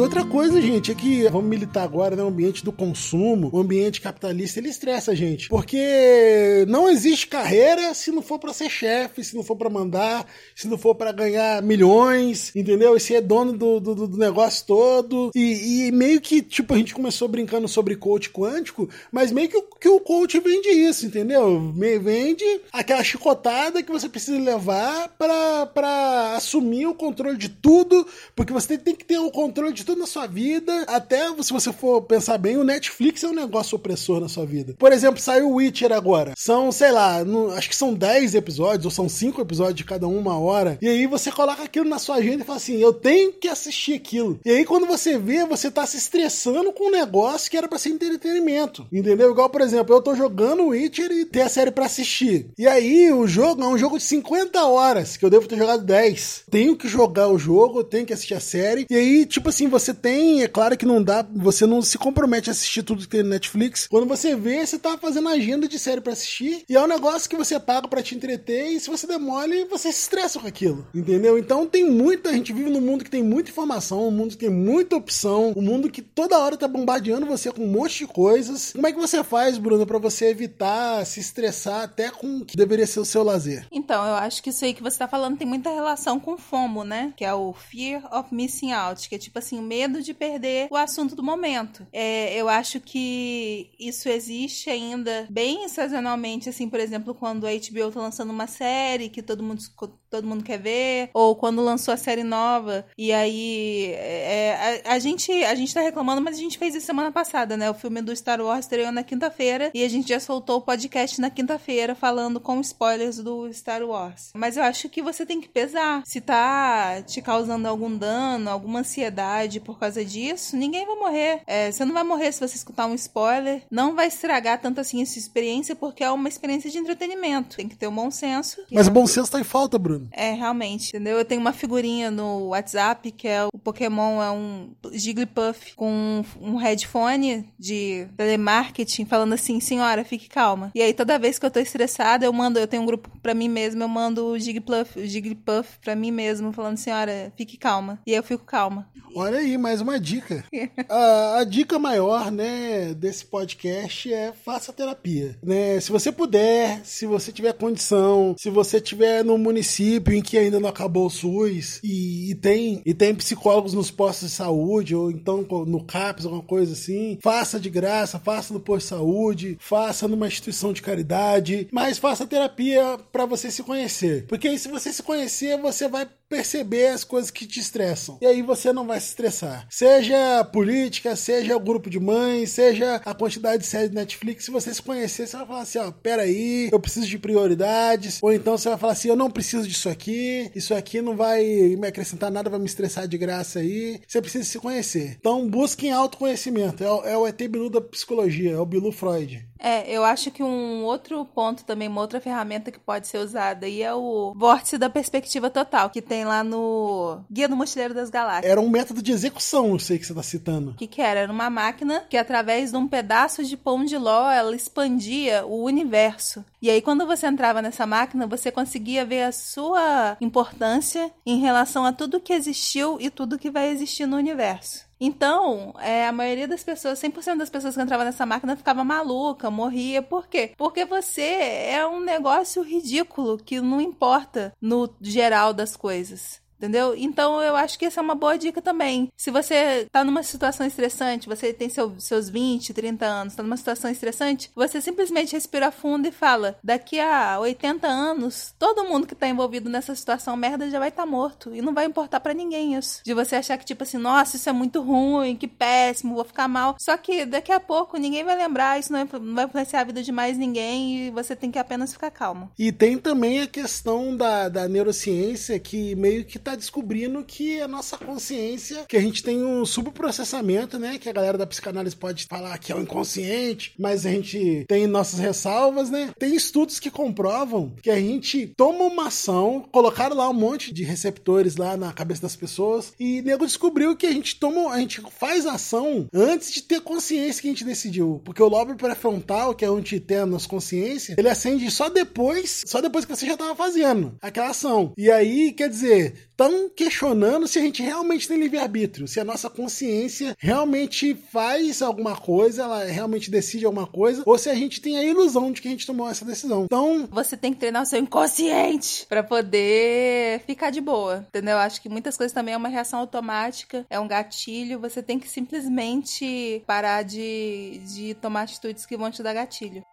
Outra 0.00 0.24
coisa, 0.24 0.60
gente, 0.60 0.90
é 0.90 0.94
que 0.94 1.28
vamos 1.28 1.48
militar 1.48 1.84
agora 1.84 2.16
né, 2.16 2.22
ambiente 2.22 2.64
do 2.64 2.72
consumo, 2.72 3.50
o 3.52 3.58
ambiente 3.58 4.00
capitalista, 4.00 4.58
ele 4.58 4.68
estressa 4.68 5.12
a 5.12 5.14
gente. 5.14 5.48
Porque 5.48 6.64
não 6.68 6.88
existe 6.88 7.26
carreira 7.26 7.92
se 7.94 8.10
não 8.10 8.22
for 8.22 8.38
para 8.38 8.52
ser 8.52 8.70
chefe, 8.70 9.22
se 9.22 9.36
não 9.36 9.42
for 9.42 9.56
para 9.56 9.68
mandar, 9.68 10.26
se 10.54 10.68
não 10.68 10.78
for 10.78 10.94
para 10.94 11.12
ganhar 11.12 11.62
milhões, 11.62 12.54
entendeu? 12.54 12.96
E 12.96 13.00
se 13.00 13.14
é 13.14 13.20
dono 13.20 13.52
do, 13.52 13.80
do, 13.80 14.06
do 14.06 14.16
negócio 14.16 14.64
todo. 14.66 15.30
E, 15.34 15.88
e, 15.88 15.92
meio 15.92 16.20
que, 16.20 16.40
tipo, 16.40 16.74
a 16.74 16.78
gente 16.78 16.94
começou 16.94 17.28
brincando 17.28 17.68
sobre 17.68 17.96
coach 17.96 18.30
quântico, 18.30 18.88
mas 19.12 19.30
meio 19.30 19.48
que, 19.48 19.56
o, 19.56 19.62
que 19.62 19.88
o 19.88 20.00
coach 20.00 20.38
vende 20.40 20.68
isso, 20.68 21.06
entendeu? 21.06 21.72
Vende 22.00 22.44
aquela 22.72 23.02
chicotada 23.02 23.82
que 23.82 23.92
você 23.92 24.08
precisa 24.08 24.38
levar 24.38 25.08
para 25.18 26.34
assumir 26.36 26.86
o 26.86 26.94
controle 26.94 27.36
de 27.36 27.48
tudo, 27.48 28.06
porque 28.34 28.52
você 28.52 28.78
tem 28.78 28.94
que 28.94 29.04
ter 29.04 29.18
o 29.18 29.30
controle 29.30 29.72
de 29.72 29.84
tudo 29.84 29.89
tudo 29.90 30.00
na 30.00 30.06
sua 30.06 30.26
vida. 30.26 30.84
Até 30.86 31.26
se 31.42 31.52
você 31.52 31.72
for 31.72 32.02
pensar 32.02 32.38
bem, 32.38 32.56
o 32.56 32.64
Netflix 32.64 33.24
é 33.24 33.28
um 33.28 33.34
negócio 33.34 33.76
opressor 33.76 34.20
na 34.20 34.28
sua 34.28 34.46
vida. 34.46 34.74
Por 34.78 34.92
exemplo, 34.92 35.20
saiu 35.20 35.50
o 35.50 35.54
Witcher 35.54 35.92
agora. 35.92 36.34
São, 36.36 36.70
sei 36.70 36.92
lá, 36.92 37.24
no, 37.24 37.50
acho 37.52 37.68
que 37.68 37.76
são 37.76 37.92
10 37.92 38.36
episódios, 38.36 38.84
ou 38.84 38.90
são 38.90 39.08
5 39.08 39.40
episódios 39.40 39.76
de 39.76 39.84
cada 39.84 40.06
uma 40.06 40.38
hora. 40.38 40.78
E 40.80 40.88
aí 40.88 41.06
você 41.06 41.32
coloca 41.32 41.62
aquilo 41.62 41.88
na 41.88 41.98
sua 41.98 42.16
agenda 42.16 42.42
e 42.42 42.46
fala 42.46 42.58
assim: 42.58 42.76
eu 42.76 42.92
tenho 42.92 43.32
que 43.32 43.48
assistir 43.48 43.94
aquilo. 43.94 44.38
E 44.44 44.50
aí 44.50 44.64
quando 44.64 44.86
você 44.86 45.18
vê, 45.18 45.44
você 45.44 45.70
tá 45.70 45.84
se 45.86 45.96
estressando 45.96 46.72
com 46.72 46.88
um 46.88 46.92
negócio 46.92 47.50
que 47.50 47.56
era 47.56 47.66
para 47.66 47.78
ser 47.78 47.90
entretenimento. 47.90 48.86
Entendeu? 48.92 49.32
Igual, 49.32 49.50
por 49.50 49.60
exemplo, 49.60 49.94
eu 49.94 50.00
tô 50.00 50.14
jogando 50.14 50.66
Witcher 50.68 51.10
e 51.10 51.24
tem 51.24 51.42
a 51.42 51.48
série 51.48 51.72
para 51.72 51.86
assistir. 51.86 52.50
E 52.56 52.66
aí 52.66 53.12
o 53.12 53.26
jogo 53.26 53.62
é 53.62 53.66
um 53.66 53.78
jogo 53.78 53.98
de 53.98 54.04
50 54.04 54.64
horas, 54.66 55.16
que 55.16 55.24
eu 55.24 55.30
devo 55.30 55.48
ter 55.48 55.58
jogado 55.58 55.82
10. 55.82 56.44
Tenho 56.50 56.76
que 56.76 56.86
jogar 56.86 57.28
o 57.28 57.38
jogo, 57.38 57.82
tenho 57.82 58.06
que 58.06 58.12
assistir 58.12 58.34
a 58.34 58.40
série. 58.40 58.86
E 58.88 58.94
aí, 58.94 59.26
tipo 59.26 59.48
assim, 59.48 59.66
você 59.66 59.79
você 59.80 59.94
tem, 59.94 60.42
é 60.42 60.48
claro 60.48 60.76
que 60.76 60.86
não 60.86 61.02
dá, 61.02 61.26
você 61.34 61.66
não 61.66 61.82
se 61.82 61.98
compromete 61.98 62.50
a 62.50 62.52
assistir 62.52 62.82
tudo 62.82 63.02
que 63.02 63.08
tem 63.08 63.22
no 63.22 63.30
Netflix. 63.30 63.86
Quando 63.88 64.06
você 64.06 64.36
vê, 64.36 64.64
você 64.64 64.78
tá 64.78 64.96
fazendo 64.98 65.28
agenda 65.28 65.66
de 65.66 65.78
série 65.78 66.00
para 66.00 66.12
assistir 66.12 66.64
e 66.68 66.76
é 66.76 66.82
um 66.82 66.86
negócio 66.86 67.28
que 67.28 67.36
você 67.36 67.58
paga 67.58 67.88
para 67.88 68.02
te 68.02 68.14
entreter 68.14 68.72
e 68.72 68.80
se 68.80 68.90
você 68.90 69.06
demole, 69.06 69.64
você 69.64 69.90
se 69.92 70.00
estressa 70.00 70.38
com 70.38 70.46
aquilo, 70.46 70.86
entendeu? 70.94 71.38
Então 71.38 71.66
tem 71.66 71.88
muita, 71.88 72.30
a 72.30 72.32
gente 72.32 72.52
vive 72.52 72.70
num 72.70 72.80
mundo 72.80 73.04
que 73.04 73.10
tem 73.10 73.22
muita 73.22 73.50
informação, 73.50 74.08
um 74.08 74.10
mundo 74.10 74.30
que 74.30 74.38
tem 74.38 74.50
muita 74.50 74.96
opção, 74.96 75.52
um 75.56 75.62
mundo 75.62 75.90
que 75.90 76.02
toda 76.02 76.38
hora 76.38 76.56
tá 76.56 76.68
bombardeando 76.68 77.26
você 77.26 77.50
com 77.50 77.64
um 77.64 77.72
monte 77.72 78.00
de 78.00 78.06
coisas. 78.06 78.72
Como 78.72 78.86
é 78.86 78.92
que 78.92 78.98
você 78.98 79.24
faz, 79.24 79.58
Bruno, 79.58 79.86
para 79.86 79.98
você 79.98 80.26
evitar 80.26 81.04
se 81.06 81.20
estressar 81.20 81.82
até 81.82 82.10
com 82.10 82.38
o 82.38 82.44
que 82.44 82.56
deveria 82.56 82.86
ser 82.86 83.00
o 83.00 83.04
seu 83.04 83.22
lazer? 83.22 83.66
Então, 83.70 84.04
eu 84.06 84.14
acho 84.14 84.42
que 84.42 84.50
isso 84.50 84.64
aí 84.64 84.74
que 84.74 84.82
você 84.82 84.98
tá 84.98 85.08
falando 85.08 85.38
tem 85.38 85.46
muita 85.46 85.70
relação 85.70 86.18
com 86.18 86.36
FOMO, 86.36 86.84
né? 86.84 87.12
Que 87.16 87.24
é 87.24 87.32
o 87.32 87.52
Fear 87.52 88.02
of 88.12 88.34
Missing 88.34 88.72
Out, 88.72 89.08
que 89.08 89.14
é 89.14 89.18
tipo 89.18 89.38
assim, 89.38 89.60
medo 89.70 90.02
de 90.02 90.12
perder 90.12 90.66
o 90.68 90.76
assunto 90.76 91.14
do 91.14 91.22
momento. 91.22 91.86
É, 91.92 92.34
eu 92.34 92.48
acho 92.48 92.80
que 92.80 93.70
isso 93.78 94.08
existe 94.08 94.68
ainda 94.68 95.28
bem 95.30 95.68
sazonalmente, 95.68 96.48
assim, 96.48 96.68
por 96.68 96.80
exemplo, 96.80 97.14
quando 97.14 97.46
a 97.46 97.50
HBO 97.50 97.92
tá 97.92 98.00
lançando 98.00 98.30
uma 98.30 98.48
série 98.48 99.08
que 99.08 99.22
todo 99.22 99.44
mundo, 99.44 99.62
todo 100.10 100.26
mundo 100.26 100.42
quer 100.42 100.58
ver, 100.58 101.10
ou 101.14 101.36
quando 101.36 101.62
lançou 101.62 101.94
a 101.94 101.96
série 101.96 102.24
nova, 102.24 102.84
e 102.98 103.12
aí 103.12 103.92
é, 103.92 104.82
a, 104.84 104.94
a, 104.94 104.98
gente, 104.98 105.30
a 105.44 105.54
gente 105.54 105.72
tá 105.72 105.80
reclamando, 105.80 106.20
mas 106.20 106.36
a 106.36 106.40
gente 106.40 106.58
fez 106.58 106.74
isso 106.74 106.86
semana 106.86 107.12
passada, 107.12 107.56
né? 107.56 107.70
O 107.70 107.74
filme 107.74 108.02
do 108.02 108.14
Star 108.16 108.40
Wars 108.40 108.64
estreou 108.64 108.90
na 108.90 109.04
quinta-feira, 109.04 109.70
e 109.72 109.84
a 109.84 109.88
gente 109.88 110.08
já 110.08 110.18
soltou 110.18 110.58
o 110.58 110.62
podcast 110.62 111.20
na 111.20 111.30
quinta-feira 111.30 111.94
falando 111.94 112.40
com 112.40 112.60
spoilers 112.60 113.18
do 113.18 113.52
Star 113.52 113.82
Wars. 113.82 114.32
Mas 114.34 114.56
eu 114.56 114.64
acho 114.64 114.88
que 114.88 115.00
você 115.00 115.24
tem 115.24 115.40
que 115.40 115.48
pesar. 115.48 116.02
Se 116.04 116.20
tá 116.20 117.02
te 117.02 117.22
causando 117.22 117.68
algum 117.68 117.96
dano, 117.96 118.50
alguma 118.50 118.80
ansiedade, 118.80 119.49
por 119.58 119.78
causa 119.78 120.04
disso, 120.04 120.56
ninguém 120.56 120.86
vai 120.86 120.96
morrer. 120.96 121.42
É, 121.46 121.72
você 121.72 121.84
não 121.84 121.94
vai 121.94 122.04
morrer 122.04 122.30
se 122.30 122.40
você 122.40 122.54
escutar 122.54 122.86
um 122.86 122.94
spoiler. 122.94 123.62
Não 123.70 123.94
vai 123.94 124.06
estragar 124.06 124.60
tanto 124.60 124.80
assim 124.80 125.02
essa 125.02 125.18
experiência, 125.18 125.74
porque 125.74 126.04
é 126.04 126.10
uma 126.10 126.28
experiência 126.28 126.70
de 126.70 126.78
entretenimento. 126.78 127.56
Tem 127.56 127.68
que 127.68 127.76
ter 127.76 127.88
um 127.88 127.94
bom 127.94 128.10
senso. 128.10 128.62
Mas 128.70 128.86
o 128.86 128.90
bom 128.90 129.06
senso 129.06 129.32
tá 129.32 129.40
em 129.40 129.44
falta, 129.44 129.78
Bruno. 129.78 130.08
É, 130.12 130.32
realmente. 130.32 130.90
Entendeu? 130.90 131.18
Eu 131.18 131.24
tenho 131.24 131.40
uma 131.40 131.52
figurinha 131.52 132.10
no 132.10 132.48
WhatsApp 132.48 133.10
que 133.10 133.26
é 133.26 133.44
o 133.44 133.58
Pokémon, 133.58 134.22
é 134.22 134.30
um 134.30 134.70
Jigglypuff 134.92 135.74
com 135.74 136.22
um 136.40 136.56
headphone 136.56 137.48
de 137.58 138.06
telemarketing 138.16 139.04
falando 139.04 139.32
assim, 139.32 139.60
senhora, 139.60 140.04
fique 140.04 140.28
calma. 140.28 140.70
E 140.74 140.82
aí 140.82 140.92
toda 140.92 141.18
vez 141.18 141.38
que 141.38 141.46
eu 141.46 141.50
tô 141.50 141.60
estressada, 141.60 142.26
eu 142.26 142.32
mando, 142.32 142.58
eu 142.58 142.66
tenho 142.66 142.82
um 142.82 142.86
grupo 142.86 143.10
pra 143.22 143.34
mim 143.34 143.48
mesmo, 143.48 143.82
eu 143.82 143.88
mando 143.88 144.26
o 144.26 144.38
Jigglypuff, 144.38 144.98
o 144.98 145.06
Jigglypuff 145.06 145.78
pra 145.80 145.96
mim 145.96 146.10
mesmo, 146.10 146.52
falando, 146.52 146.76
senhora, 146.76 147.32
fique 147.36 147.56
calma. 147.56 148.00
E 148.06 148.12
aí 148.12 148.16
eu 148.16 148.22
fico 148.22 148.44
calma. 148.44 148.88
Olha 149.14 149.39
aí, 149.40 149.58
mais 149.58 149.80
uma 149.80 149.98
dica. 149.98 150.44
a, 150.88 151.38
a, 151.38 151.44
dica 151.44 151.78
maior, 151.78 152.30
né, 152.30 152.94
desse 152.94 153.24
podcast 153.24 154.12
é 154.12 154.32
faça 154.32 154.72
terapia, 154.72 155.36
né? 155.42 155.80
Se 155.80 155.90
você 155.90 156.12
puder, 156.12 156.80
se 156.84 157.06
você 157.06 157.32
tiver 157.32 157.52
condição, 157.54 158.34
se 158.38 158.50
você 158.50 158.80
tiver 158.80 159.24
no 159.24 159.36
município 159.36 160.14
em 160.14 160.22
que 160.22 160.38
ainda 160.38 160.60
não 160.60 160.68
acabou 160.68 161.06
o 161.06 161.10
SUS 161.10 161.80
e, 161.82 162.30
e 162.30 162.34
tem 162.34 162.82
e 162.84 162.94
tem 162.94 163.14
psicólogos 163.14 163.74
nos 163.74 163.90
postos 163.90 164.30
de 164.30 164.34
saúde 164.34 164.94
ou 164.94 165.10
então 165.10 165.46
no 165.66 165.84
CAPS, 165.84 166.24
alguma 166.24 166.42
coisa 166.42 166.72
assim, 166.72 167.18
faça 167.22 167.58
de 167.58 167.70
graça, 167.70 168.18
faça 168.18 168.52
no 168.52 168.60
posto 168.60 168.84
de 168.84 168.88
saúde, 168.88 169.56
faça 169.60 170.06
numa 170.06 170.26
instituição 170.26 170.72
de 170.72 170.82
caridade, 170.82 171.68
mas 171.72 171.98
faça 171.98 172.26
terapia 172.26 172.98
para 173.10 173.26
você 173.26 173.50
se 173.50 173.62
conhecer. 173.62 174.26
Porque 174.26 174.48
aí 174.48 174.58
se 174.58 174.68
você 174.68 174.92
se 174.92 175.02
conhecer, 175.02 175.58
você 175.58 175.88
vai 175.88 176.06
perceber 176.30 176.86
as 176.86 177.02
coisas 177.02 177.30
que 177.30 177.44
te 177.44 177.58
estressam. 177.58 178.16
E 178.22 178.26
aí 178.26 178.40
você 178.40 178.72
não 178.72 178.86
vai 178.86 179.00
se 179.00 179.08
estressar. 179.08 179.66
Seja 179.68 180.44
política, 180.44 181.16
seja 181.16 181.56
o 181.56 181.60
grupo 181.60 181.90
de 181.90 181.98
mães, 181.98 182.50
seja 182.50 183.02
a 183.04 183.12
quantidade 183.12 183.62
de 183.62 183.68
séries 183.68 183.90
de 183.90 183.96
Netflix, 183.96 184.44
se 184.44 184.50
você 184.52 184.72
se 184.72 184.80
conhecer, 184.80 185.26
você 185.26 185.36
vai 185.36 185.46
falar 185.46 185.60
assim, 185.62 185.78
ó, 185.78 185.90
peraí, 185.90 186.68
eu 186.72 186.78
preciso 186.80 187.06
de 187.08 187.18
prioridades. 187.18 188.20
Ou 188.22 188.32
então 188.32 188.56
você 188.56 188.68
vai 188.68 188.78
falar 188.78 188.92
assim, 188.92 189.08
eu 189.08 189.16
não 189.16 189.30
preciso 189.30 189.66
disso 189.66 189.88
aqui, 189.88 190.50
isso 190.54 190.72
aqui 190.72 191.02
não 191.02 191.16
vai 191.16 191.42
me 191.76 191.86
acrescentar 191.88 192.30
nada, 192.30 192.48
vai 192.48 192.60
me 192.60 192.66
estressar 192.66 193.08
de 193.08 193.18
graça 193.18 193.58
aí. 193.58 194.00
Você 194.06 194.20
precisa 194.22 194.44
se 194.44 194.58
conhecer. 194.60 195.16
Então 195.18 195.48
busquem 195.48 195.90
autoconhecimento. 195.92 196.84
É, 196.84 196.90
o- 196.92 197.04
é 197.04 197.16
o 197.18 197.26
ET 197.26 197.48
Bilu 197.48 197.68
da 197.68 197.80
psicologia, 197.80 198.52
é 198.52 198.58
o 198.58 198.64
Bilu 198.66 198.92
Freud. 198.92 199.44
É, 199.62 199.90
eu 199.94 200.04
acho 200.04 200.30
que 200.30 200.42
um 200.42 200.84
outro 200.84 201.22
ponto 201.26 201.64
também, 201.64 201.88
uma 201.88 202.00
outra 202.00 202.20
ferramenta 202.20 202.70
que 202.70 202.78
pode 202.78 203.06
ser 203.08 203.18
usada 203.18 203.66
aí 203.66 203.82
é 203.82 203.92
o 203.92 204.32
vórtice 204.34 204.78
da 204.78 204.88
perspectiva 204.88 205.50
total, 205.50 205.90
que 205.90 206.00
tem 206.00 206.19
lá 206.24 206.44
no 206.44 207.20
Guia 207.30 207.48
do 207.48 207.56
Mochileiro 207.56 207.94
das 207.94 208.10
Galáxias. 208.10 208.50
Era 208.50 208.60
um 208.60 208.68
método 208.68 209.02
de 209.02 209.12
execução, 209.12 209.70
eu 209.70 209.78
sei 209.78 209.98
que 209.98 210.06
você 210.06 210.14
tá 210.14 210.22
citando. 210.22 210.70
O 210.72 210.74
que, 210.74 210.86
que 210.86 211.00
era? 211.00 211.20
Era 211.20 211.32
uma 211.32 211.50
máquina 211.50 212.04
que, 212.08 212.16
através 212.16 212.70
de 212.70 212.76
um 212.76 212.88
pedaço 212.88 213.44
de 213.44 213.56
pão 213.56 213.84
de 213.84 213.96
ló, 213.96 214.30
ela 214.30 214.54
expandia 214.54 215.44
o 215.46 215.64
universo. 215.64 216.44
E 216.62 216.68
aí, 216.68 216.82
quando 216.82 217.06
você 217.06 217.26
entrava 217.26 217.62
nessa 217.62 217.86
máquina, 217.86 218.26
você 218.26 218.50
conseguia 218.52 219.04
ver 219.04 219.22
a 219.22 219.32
sua 219.32 220.16
importância 220.20 221.10
em 221.24 221.38
relação 221.38 221.86
a 221.86 221.92
tudo 221.92 222.20
que 222.20 222.34
existiu 222.34 222.98
e 223.00 223.08
tudo 223.08 223.38
que 223.38 223.50
vai 223.50 223.68
existir 223.68 224.06
no 224.06 224.16
universo. 224.16 224.90
Então, 225.00 225.74
é, 225.80 226.06
a 226.06 226.12
maioria 226.12 226.46
das 226.46 226.62
pessoas, 226.62 227.00
100% 227.00 227.38
das 227.38 227.48
pessoas 227.48 227.74
que 227.74 227.80
entravam 227.80 228.04
nessa 228.04 228.26
máquina 228.26 228.54
ficava 228.54 228.84
maluca, 228.84 229.50
morria. 229.50 230.02
Por 230.02 230.28
quê? 230.28 230.52
Porque 230.58 230.84
você 230.84 231.22
é 231.22 231.86
um 231.86 232.00
negócio 232.00 232.62
ridículo 232.62 233.38
que 233.38 233.62
não 233.62 233.80
importa 233.80 234.52
no 234.60 234.94
geral 235.00 235.54
das 235.54 235.74
coisas. 235.74 236.42
Entendeu? 236.60 236.94
Então 236.94 237.40
eu 237.40 237.56
acho 237.56 237.78
que 237.78 237.86
essa 237.86 238.00
é 238.00 238.02
uma 238.02 238.14
boa 238.14 238.36
dica 238.36 238.60
também. 238.60 239.08
Se 239.16 239.30
você 239.30 239.86
tá 239.90 240.04
numa 240.04 240.22
situação 240.22 240.66
estressante, 240.66 241.26
você 241.26 241.54
tem 241.54 241.70
seu- 241.70 241.94
seus 241.98 242.28
20, 242.28 242.74
30 242.74 243.06
anos, 243.06 243.34
tá 243.34 243.42
numa 243.42 243.56
situação 243.56 243.90
estressante, 243.90 244.50
você 244.54 244.78
simplesmente 244.78 245.32
respira 245.32 245.70
fundo 245.70 246.06
e 246.06 246.12
fala: 246.12 246.58
daqui 246.62 247.00
a 247.00 247.38
80 247.40 247.86
anos, 247.88 248.54
todo 248.58 248.84
mundo 248.84 249.06
que 249.06 249.14
tá 249.14 249.26
envolvido 249.26 249.70
nessa 249.70 249.94
situação 249.94 250.36
merda 250.36 250.68
já 250.68 250.78
vai 250.78 250.90
estar 250.90 251.06
morto. 251.06 251.54
E 251.54 251.62
não 251.62 251.72
vai 251.72 251.86
importar 251.86 252.20
pra 252.20 252.34
ninguém 252.34 252.74
isso. 252.76 253.00
De 253.04 253.14
você 253.14 253.36
achar 253.36 253.56
que, 253.56 253.64
tipo 253.64 253.82
assim, 253.82 253.96
nossa, 253.96 254.36
isso 254.36 254.48
é 254.48 254.52
muito 254.52 254.82
ruim, 254.82 255.36
que 255.36 255.48
péssimo, 255.48 256.14
vou 256.14 256.24
ficar 256.24 256.46
mal. 256.46 256.76
Só 256.78 256.94
que 256.98 257.24
daqui 257.24 257.52
a 257.52 257.60
pouco 257.60 257.96
ninguém 257.96 258.22
vai 258.22 258.36
lembrar, 258.36 258.78
isso 258.78 258.92
não 258.92 259.06
vai- 259.06 259.20
não 259.20 259.34
vai 259.34 259.44
influenciar 259.46 259.80
a 259.80 259.84
vida 259.84 260.02
de 260.02 260.12
mais 260.12 260.36
ninguém 260.36 261.06
e 261.06 261.10
você 261.10 261.34
tem 261.34 261.50
que 261.50 261.58
apenas 261.58 261.92
ficar 261.94 262.10
calmo. 262.10 262.50
E 262.58 262.70
tem 262.70 262.98
também 262.98 263.40
a 263.40 263.46
questão 263.46 264.14
da, 264.14 264.48
da 264.50 264.68
neurociência 264.68 265.58
que 265.58 265.94
meio 265.94 266.24
que 266.24 266.38
tá 266.38 266.49
descobrindo 266.56 267.24
que 267.24 267.60
a 267.60 267.68
nossa 267.68 267.96
consciência, 267.96 268.84
que 268.88 268.96
a 268.96 269.00
gente 269.00 269.22
tem 269.22 269.44
um 269.44 269.64
subprocessamento, 269.64 270.78
né? 270.78 270.98
Que 270.98 271.08
a 271.08 271.12
galera 271.12 271.38
da 271.38 271.46
psicanálise 271.46 271.96
pode 271.96 272.26
falar 272.26 272.58
que 272.58 272.72
é 272.72 272.74
o 272.76 272.80
inconsciente, 272.80 273.74
mas 273.78 274.04
a 274.06 274.10
gente 274.10 274.64
tem 274.68 274.86
nossas 274.86 275.18
ressalvas, 275.18 275.90
né? 275.90 276.10
Tem 276.18 276.34
estudos 276.34 276.80
que 276.80 276.90
comprovam 276.90 277.74
que 277.82 277.90
a 277.90 277.98
gente 277.98 278.52
toma 278.56 278.84
uma 278.84 279.08
ação, 279.08 279.64
colocaram 279.72 280.16
lá 280.16 280.28
um 280.28 280.34
monte 280.34 280.72
de 280.72 280.84
receptores 280.84 281.56
lá 281.56 281.76
na 281.76 281.92
cabeça 281.92 282.22
das 282.22 282.36
pessoas 282.36 282.92
e 282.98 283.22
nego 283.22 283.46
descobriu 283.46 283.96
que 283.96 284.06
a 284.06 284.12
gente 284.12 284.36
toma, 284.36 284.72
a 284.72 284.78
gente 284.78 285.00
faz 285.18 285.46
ação 285.46 286.08
antes 286.12 286.52
de 286.52 286.62
ter 286.62 286.80
consciência 286.80 287.42
que 287.42 287.48
a 287.48 287.50
gente 287.50 287.64
decidiu, 287.64 288.20
porque 288.24 288.42
o 288.42 288.48
lobo 288.48 288.74
pré-frontal, 288.74 289.54
que 289.54 289.64
é 289.64 289.70
onde 289.70 290.00
tem 290.00 290.18
a 290.18 290.26
nossa 290.26 290.48
consciência, 290.48 291.14
ele 291.18 291.28
acende 291.28 291.70
só 291.70 291.88
depois, 291.88 292.62
só 292.66 292.80
depois 292.80 293.04
que 293.04 293.14
você 293.14 293.26
já 293.26 293.36
tava 293.36 293.54
fazendo 293.54 294.16
aquela 294.20 294.50
ação. 294.50 294.92
E 294.96 295.10
aí, 295.10 295.52
quer 295.52 295.68
dizer, 295.68 296.30
estão 296.40 296.70
questionando 296.70 297.46
se 297.46 297.58
a 297.58 297.62
gente 297.62 297.82
realmente 297.82 298.26
tem 298.26 298.38
livre-arbítrio, 298.38 299.06
se 299.06 299.20
a 299.20 299.24
nossa 299.24 299.50
consciência 299.50 300.34
realmente 300.38 301.14
faz 301.14 301.82
alguma 301.82 302.16
coisa, 302.16 302.62
ela 302.62 302.84
realmente 302.84 303.30
decide 303.30 303.66
alguma 303.66 303.86
coisa, 303.86 304.22
ou 304.24 304.38
se 304.38 304.48
a 304.48 304.54
gente 304.54 304.80
tem 304.80 304.96
a 304.96 305.04
ilusão 305.04 305.52
de 305.52 305.60
que 305.60 305.68
a 305.68 305.70
gente 305.70 305.86
tomou 305.86 306.08
essa 306.08 306.24
decisão. 306.24 306.64
Então, 306.64 307.06
Você 307.10 307.36
tem 307.36 307.52
que 307.52 307.58
treinar 307.58 307.82
o 307.82 307.86
seu 307.86 307.98
inconsciente 307.98 309.04
pra 309.06 309.22
poder 309.22 310.40
ficar 310.46 310.70
de 310.70 310.80
boa, 310.80 311.26
entendeu? 311.28 311.58
Acho 311.58 311.82
que 311.82 311.88
muitas 311.88 312.16
coisas 312.16 312.32
também 312.32 312.54
é 312.54 312.56
uma 312.56 312.68
reação 312.68 313.00
automática, 313.00 313.84
é 313.90 314.00
um 314.00 314.08
gatilho. 314.08 314.80
Você 314.80 315.02
tem 315.02 315.18
que 315.18 315.28
simplesmente 315.28 316.62
parar 316.66 317.02
de, 317.02 317.80
de 317.94 318.14
tomar 318.14 318.42
atitudes 318.42 318.86
que 318.86 318.96
vão 318.96 319.10
te 319.10 319.22
dar 319.22 319.34
gatilho. 319.34 319.84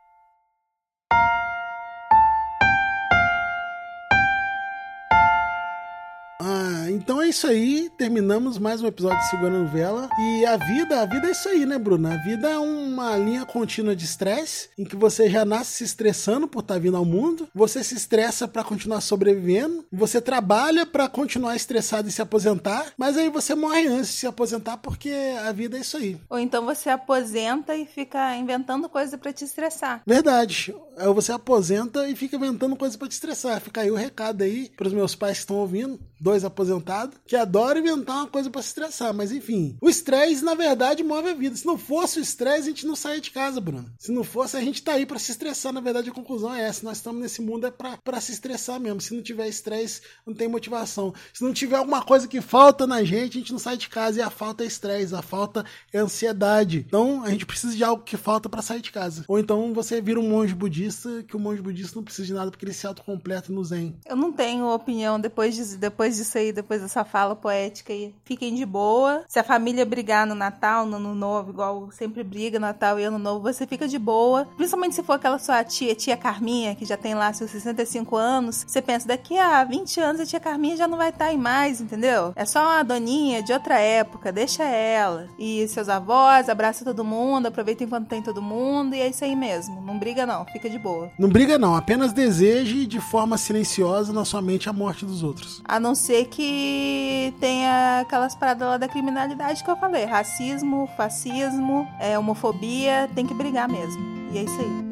Ah, 6.49 6.89
então 6.89 7.21
é 7.21 7.27
isso 7.27 7.45
aí. 7.45 7.89
Terminamos 7.97 8.57
mais 8.57 8.81
um 8.81 8.87
episódio 8.87 9.19
de 9.19 9.29
Segura 9.29 9.49
Novela. 9.49 10.07
E 10.17 10.45
a 10.45 10.55
vida, 10.55 11.01
a 11.01 11.05
vida 11.05 11.27
é 11.27 11.31
isso 11.31 11.49
aí, 11.49 11.65
né, 11.65 11.77
Bruna? 11.77 12.13
A 12.13 12.23
vida 12.23 12.49
é 12.49 12.57
uma 12.57 13.17
linha 13.17 13.45
contínua 13.45 13.93
de 13.93 14.05
estresse, 14.05 14.69
em 14.77 14.85
que 14.85 14.95
você 14.95 15.29
já 15.29 15.43
nasce 15.43 15.71
se 15.71 15.83
estressando 15.83 16.47
por 16.47 16.61
estar 16.61 16.79
vindo 16.79 16.95
ao 16.95 17.03
mundo, 17.03 17.49
você 17.53 17.83
se 17.83 17.95
estressa 17.95 18.47
pra 18.47 18.63
continuar 18.63 19.01
sobrevivendo, 19.01 19.83
você 19.91 20.21
trabalha 20.21 20.85
pra 20.85 21.09
continuar 21.09 21.53
estressado 21.53 22.07
e 22.07 22.13
se 22.13 22.21
aposentar, 22.21 22.93
mas 22.97 23.17
aí 23.17 23.29
você 23.29 23.53
morre 23.53 23.85
antes 23.85 24.07
de 24.07 24.19
se 24.19 24.27
aposentar 24.27 24.77
porque 24.77 25.11
a 25.45 25.51
vida 25.51 25.75
é 25.75 25.81
isso 25.81 25.97
aí. 25.97 26.17
Ou 26.29 26.39
então 26.39 26.63
você 26.63 26.89
aposenta 26.89 27.75
e 27.75 27.85
fica 27.85 28.37
inventando 28.37 28.87
coisa 28.87 29.17
pra 29.17 29.33
te 29.33 29.43
estressar. 29.43 30.01
Verdade. 30.07 30.73
Aí 30.95 31.13
você 31.13 31.33
aposenta 31.33 32.07
e 32.07 32.15
fica 32.15 32.37
inventando 32.37 32.77
coisas 32.77 32.95
pra 32.95 33.09
te 33.09 33.11
estressar. 33.11 33.59
Fica 33.59 33.81
aí 33.81 33.91
o 33.91 33.95
recado 33.95 34.43
aí 34.43 34.71
pros 34.77 34.93
meus 34.93 35.13
pais 35.13 35.39
que 35.39 35.43
estão 35.43 35.57
ouvindo, 35.57 35.99
dois 36.19 36.43
aposentados, 36.43 37.17
que 37.25 37.35
adoram 37.35 37.79
inventar 37.79 38.17
uma 38.17 38.27
coisa 38.27 38.49
pra 38.49 38.61
se 38.61 38.69
estressar. 38.69 39.13
Mas 39.13 39.31
enfim, 39.31 39.77
o 39.81 39.89
estresse, 39.89 40.43
na 40.43 40.55
verdade, 40.55 41.03
move 41.03 41.29
a 41.29 41.33
vida. 41.33 41.55
Se 41.55 41.65
não 41.65 41.77
fosse 41.77 42.19
o 42.19 42.21
estresse, 42.21 42.63
a 42.63 42.71
gente 42.71 42.87
não 42.87 42.95
saía 42.95 43.21
de 43.21 43.31
casa, 43.31 43.61
Bruno. 43.61 43.89
Se 43.97 44.11
não 44.11 44.23
fosse, 44.23 44.57
a 44.57 44.61
gente 44.61 44.81
tá 44.81 44.93
aí 44.93 45.05
pra 45.05 45.19
se 45.19 45.31
estressar. 45.31 45.73
Na 45.73 45.81
verdade, 45.81 46.09
a 46.09 46.13
conclusão 46.13 46.53
é 46.53 46.63
essa. 46.63 46.85
Nós 46.85 46.97
estamos 46.97 47.21
nesse 47.21 47.41
mundo 47.41 47.67
é 47.67 47.71
pra 47.71 48.21
se 48.21 48.31
estressar 48.31 48.79
mesmo. 48.79 49.01
Se 49.01 49.13
não 49.13 49.21
tiver 49.21 49.47
estresse, 49.47 50.01
não 50.25 50.33
tem 50.33 50.47
motivação. 50.47 51.13
Se 51.33 51.43
não 51.43 51.53
tiver 51.53 51.77
alguma 51.77 52.03
coisa 52.03 52.27
que 52.27 52.41
falta 52.41 52.87
na 52.87 53.03
gente, 53.03 53.37
a 53.37 53.41
gente 53.41 53.51
não 53.51 53.59
sai 53.59 53.77
de 53.77 53.89
casa. 53.89 54.19
E 54.19 54.21
a 54.21 54.29
falta 54.29 54.63
é 54.63 54.67
estresse, 54.67 55.15
a 55.15 55.21
falta 55.21 55.65
é 55.93 55.99
ansiedade. 55.99 56.85
Então, 56.87 57.23
a 57.23 57.29
gente 57.29 57.45
precisa 57.45 57.75
de 57.75 57.83
algo 57.83 58.03
que 58.03 58.17
falta 58.17 58.49
pra 58.49 58.61
sair 58.61 58.81
de 58.81 58.91
casa. 58.91 59.25
Ou 59.27 59.39
então 59.39 59.73
você 59.73 60.01
vira 60.01 60.19
um 60.19 60.29
monge 60.29 60.53
budista, 60.53 61.23
que 61.23 61.35
o 61.35 61.39
monge 61.39 61.61
budista 61.61 61.95
não 61.95 62.03
precisa 62.03 62.25
de 62.25 62.33
nada 62.33 62.51
porque 62.51 62.65
ele 62.65 62.73
se 62.73 62.87
autocompleta 62.87 63.51
no 63.51 63.63
zen. 63.63 63.95
Eu 64.05 64.15
não 64.15 64.31
tenho 64.31 64.67
opinião 64.73 65.19
depois, 65.19 65.55
de, 65.55 65.77
depois 65.77 66.06
disso 66.15 66.37
aí, 66.37 66.51
depois 66.51 66.81
dessa 66.81 67.03
fala 67.03 67.35
poética 67.35 67.91
aí. 67.91 68.13
Fiquem 68.23 68.55
de 68.55 68.65
boa. 68.65 69.23
Se 69.27 69.39
a 69.39 69.43
família 69.43 69.85
brigar 69.85 70.25
no 70.25 70.35
Natal, 70.35 70.85
no 70.85 70.97
Ano 70.97 71.15
Novo, 71.15 71.51
igual 71.51 71.89
sempre 71.91 72.23
briga 72.23 72.59
Natal 72.59 72.99
e 72.99 73.03
Ano 73.03 73.19
Novo, 73.19 73.41
você 73.41 73.67
fica 73.67 73.87
de 73.87 73.99
boa. 73.99 74.47
Principalmente 74.55 74.95
se 74.95 75.03
for 75.03 75.13
aquela 75.13 75.39
sua 75.39 75.63
tia, 75.63 75.95
tia 75.95 76.15
Carminha, 76.15 76.75
que 76.75 76.85
já 76.85 76.95
tem 76.95 77.15
lá 77.15 77.33
seus 77.33 77.51
65 77.51 78.15
anos. 78.15 78.63
Você 78.67 78.81
pensa, 78.81 79.07
daqui 79.07 79.37
a 79.37 79.63
20 79.63 79.99
anos 79.99 80.21
a 80.21 80.25
tia 80.25 80.39
Carminha 80.39 80.77
já 80.77 80.87
não 80.87 80.97
vai 80.97 81.09
estar 81.09 81.25
aí 81.25 81.37
mais, 81.37 81.81
entendeu? 81.81 82.33
É 82.35 82.45
só 82.45 82.63
uma 82.63 82.83
doninha 82.83 83.41
de 83.41 83.51
outra 83.51 83.79
época, 83.79 84.31
deixa 84.31 84.63
ela. 84.63 85.27
E 85.37 85.67
seus 85.67 85.89
avós, 85.89 86.49
abraça 86.49 86.85
todo 86.85 87.03
mundo, 87.03 87.47
aproveita 87.47 87.83
enquanto 87.83 88.07
tem 88.07 88.21
todo 88.21 88.41
mundo, 88.41 88.95
e 88.95 89.01
é 89.01 89.07
isso 89.07 89.23
aí 89.23 89.35
mesmo. 89.35 89.81
Não 89.81 89.97
briga 89.97 90.25
não, 90.25 90.45
fica 90.45 90.69
de 90.69 90.77
boa. 90.77 91.11
Não 91.17 91.29
briga 91.29 91.57
não, 91.57 91.75
apenas 91.75 92.13
deseje 92.13 92.85
de 92.85 92.99
forma 92.99 93.37
silenciosa 93.37 94.13
na 94.13 94.25
sua 94.25 94.41
mente 94.41 94.69
a 94.69 94.73
morte 94.73 95.05
dos 95.05 95.23
outros. 95.23 95.61
A 95.65 95.79
não 95.79 95.95
ser 95.97 96.25
que 96.25 97.33
tenha 97.39 98.01
aquelas 98.01 98.35
paradas 98.35 98.67
lá 98.67 98.77
da 98.77 98.87
criminalidade 98.87 99.63
que 99.63 99.69
eu 99.69 99.75
falei. 99.75 100.05
Racismo, 100.05 100.89
fascismo, 100.95 101.87
é, 101.99 102.17
homofobia, 102.17 103.09
tem 103.13 103.25
que 103.25 103.33
brigar 103.33 103.67
mesmo. 103.67 104.01
E 104.31 104.37
é 104.37 104.43
isso 104.43 104.59
aí. 104.59 104.87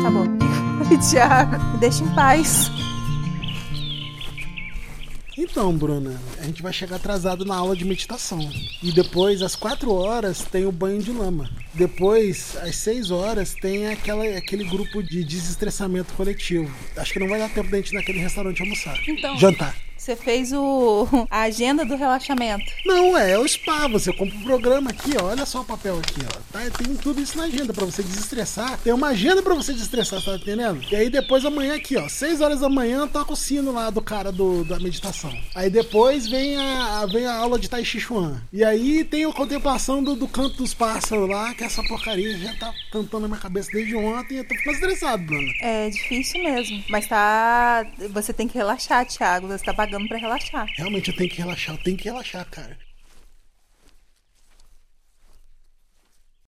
Acabou. 0.00 0.26
Tiago, 1.10 1.58
me 1.72 1.78
deixa 1.78 2.04
em 2.04 2.14
paz. 2.14 2.70
Então, 5.38 5.76
Bruna, 5.76 6.18
a 6.38 6.44
gente 6.44 6.62
vai 6.62 6.72
chegar 6.72 6.96
atrasado 6.96 7.44
na 7.44 7.54
aula 7.54 7.76
de 7.76 7.84
meditação. 7.84 8.38
E 8.82 8.90
depois, 8.90 9.42
às 9.42 9.54
4 9.54 9.92
horas, 9.92 10.42
tem 10.42 10.64
o 10.64 10.72
banho 10.72 11.02
de 11.02 11.12
lama. 11.12 11.50
Depois, 11.74 12.56
às 12.56 12.76
6 12.76 13.10
horas, 13.10 13.54
tem 13.54 13.88
aquela, 13.88 14.24
aquele 14.36 14.64
grupo 14.64 15.02
de 15.02 15.22
desestressamento 15.22 16.14
coletivo. 16.14 16.74
Acho 16.96 17.12
que 17.12 17.18
não 17.18 17.28
vai 17.28 17.38
dar 17.38 17.50
tempo 17.50 17.70
da 17.70 17.76
gente 17.76 17.90
ir 17.90 17.94
naquele 17.96 18.18
restaurante 18.18 18.62
almoçar. 18.62 18.98
Então. 19.06 19.36
Jantar. 19.38 19.85
Você 20.06 20.14
fez 20.14 20.52
o 20.52 21.04
a 21.28 21.42
agenda 21.42 21.84
do 21.84 21.96
relaxamento. 21.96 22.64
Não, 22.84 23.18
é, 23.18 23.32
é 23.32 23.38
o 23.40 23.48
spa. 23.48 23.88
Você 23.88 24.12
compra 24.12 24.36
o 24.36 24.42
programa 24.44 24.90
aqui, 24.90 25.10
ó. 25.20 25.24
Olha 25.24 25.44
só 25.44 25.62
o 25.62 25.64
papel 25.64 25.98
aqui, 25.98 26.20
ó. 26.24 26.38
Tá, 26.52 26.60
tem 26.78 26.94
tudo 26.94 27.20
isso 27.20 27.36
na 27.36 27.42
agenda 27.42 27.72
pra 27.72 27.84
você 27.84 28.04
desestressar. 28.04 28.78
Tem 28.84 28.92
uma 28.92 29.08
agenda 29.08 29.42
pra 29.42 29.52
você 29.52 29.72
desestressar, 29.72 30.22
tá 30.22 30.36
entendendo? 30.36 30.80
E 30.88 30.94
aí 30.94 31.10
depois 31.10 31.44
amanhã 31.44 31.74
aqui, 31.74 31.96
ó. 31.96 32.08
6 32.08 32.40
horas 32.40 32.60
da 32.60 32.68
manhã 32.68 33.08
toca 33.08 33.32
o 33.32 33.36
sino 33.36 33.72
lá 33.72 33.90
do 33.90 34.00
cara 34.00 34.30
do, 34.30 34.62
da 34.62 34.78
meditação. 34.78 35.36
Aí 35.56 35.68
depois 35.68 36.28
vem 36.28 36.56
a, 36.56 37.04
vem 37.06 37.26
a 37.26 37.34
aula 37.34 37.58
de 37.58 37.68
Tai 37.68 37.84
Chi 37.84 37.98
Chuan. 37.98 38.40
E 38.52 38.62
aí 38.62 39.02
tem 39.02 39.24
a 39.24 39.32
contemplação 39.32 40.04
do, 40.04 40.14
do 40.14 40.28
canto 40.28 40.58
dos 40.58 40.72
pássaros 40.72 41.28
lá, 41.28 41.52
que 41.52 41.64
essa 41.64 41.82
porcaria 41.82 42.38
já 42.38 42.54
tá 42.54 42.72
cantando 42.92 43.22
na 43.22 43.28
minha 43.28 43.40
cabeça 43.40 43.72
desde 43.72 43.96
ontem. 43.96 44.38
Eu 44.38 44.46
tô 44.46 44.54
ficando 44.54 44.74
estressado, 44.74 45.24
Bruna. 45.24 45.52
É 45.60 45.90
difícil 45.90 46.44
mesmo. 46.44 46.84
Mas 46.88 47.08
tá. 47.08 47.84
Você 48.12 48.32
tem 48.32 48.46
que 48.46 48.56
relaxar, 48.56 49.04
Thiago. 49.04 49.48
Você 49.48 49.64
tá 49.64 49.74
pagando 49.74 49.95
pra 50.04 50.18
relaxar. 50.18 50.66
Realmente 50.76 51.10
eu 51.10 51.16
tenho 51.16 51.30
que 51.30 51.38
relaxar, 51.38 51.74
eu 51.74 51.82
tenho 51.82 51.96
que 51.96 52.04
relaxar, 52.04 52.44
cara. 52.50 52.76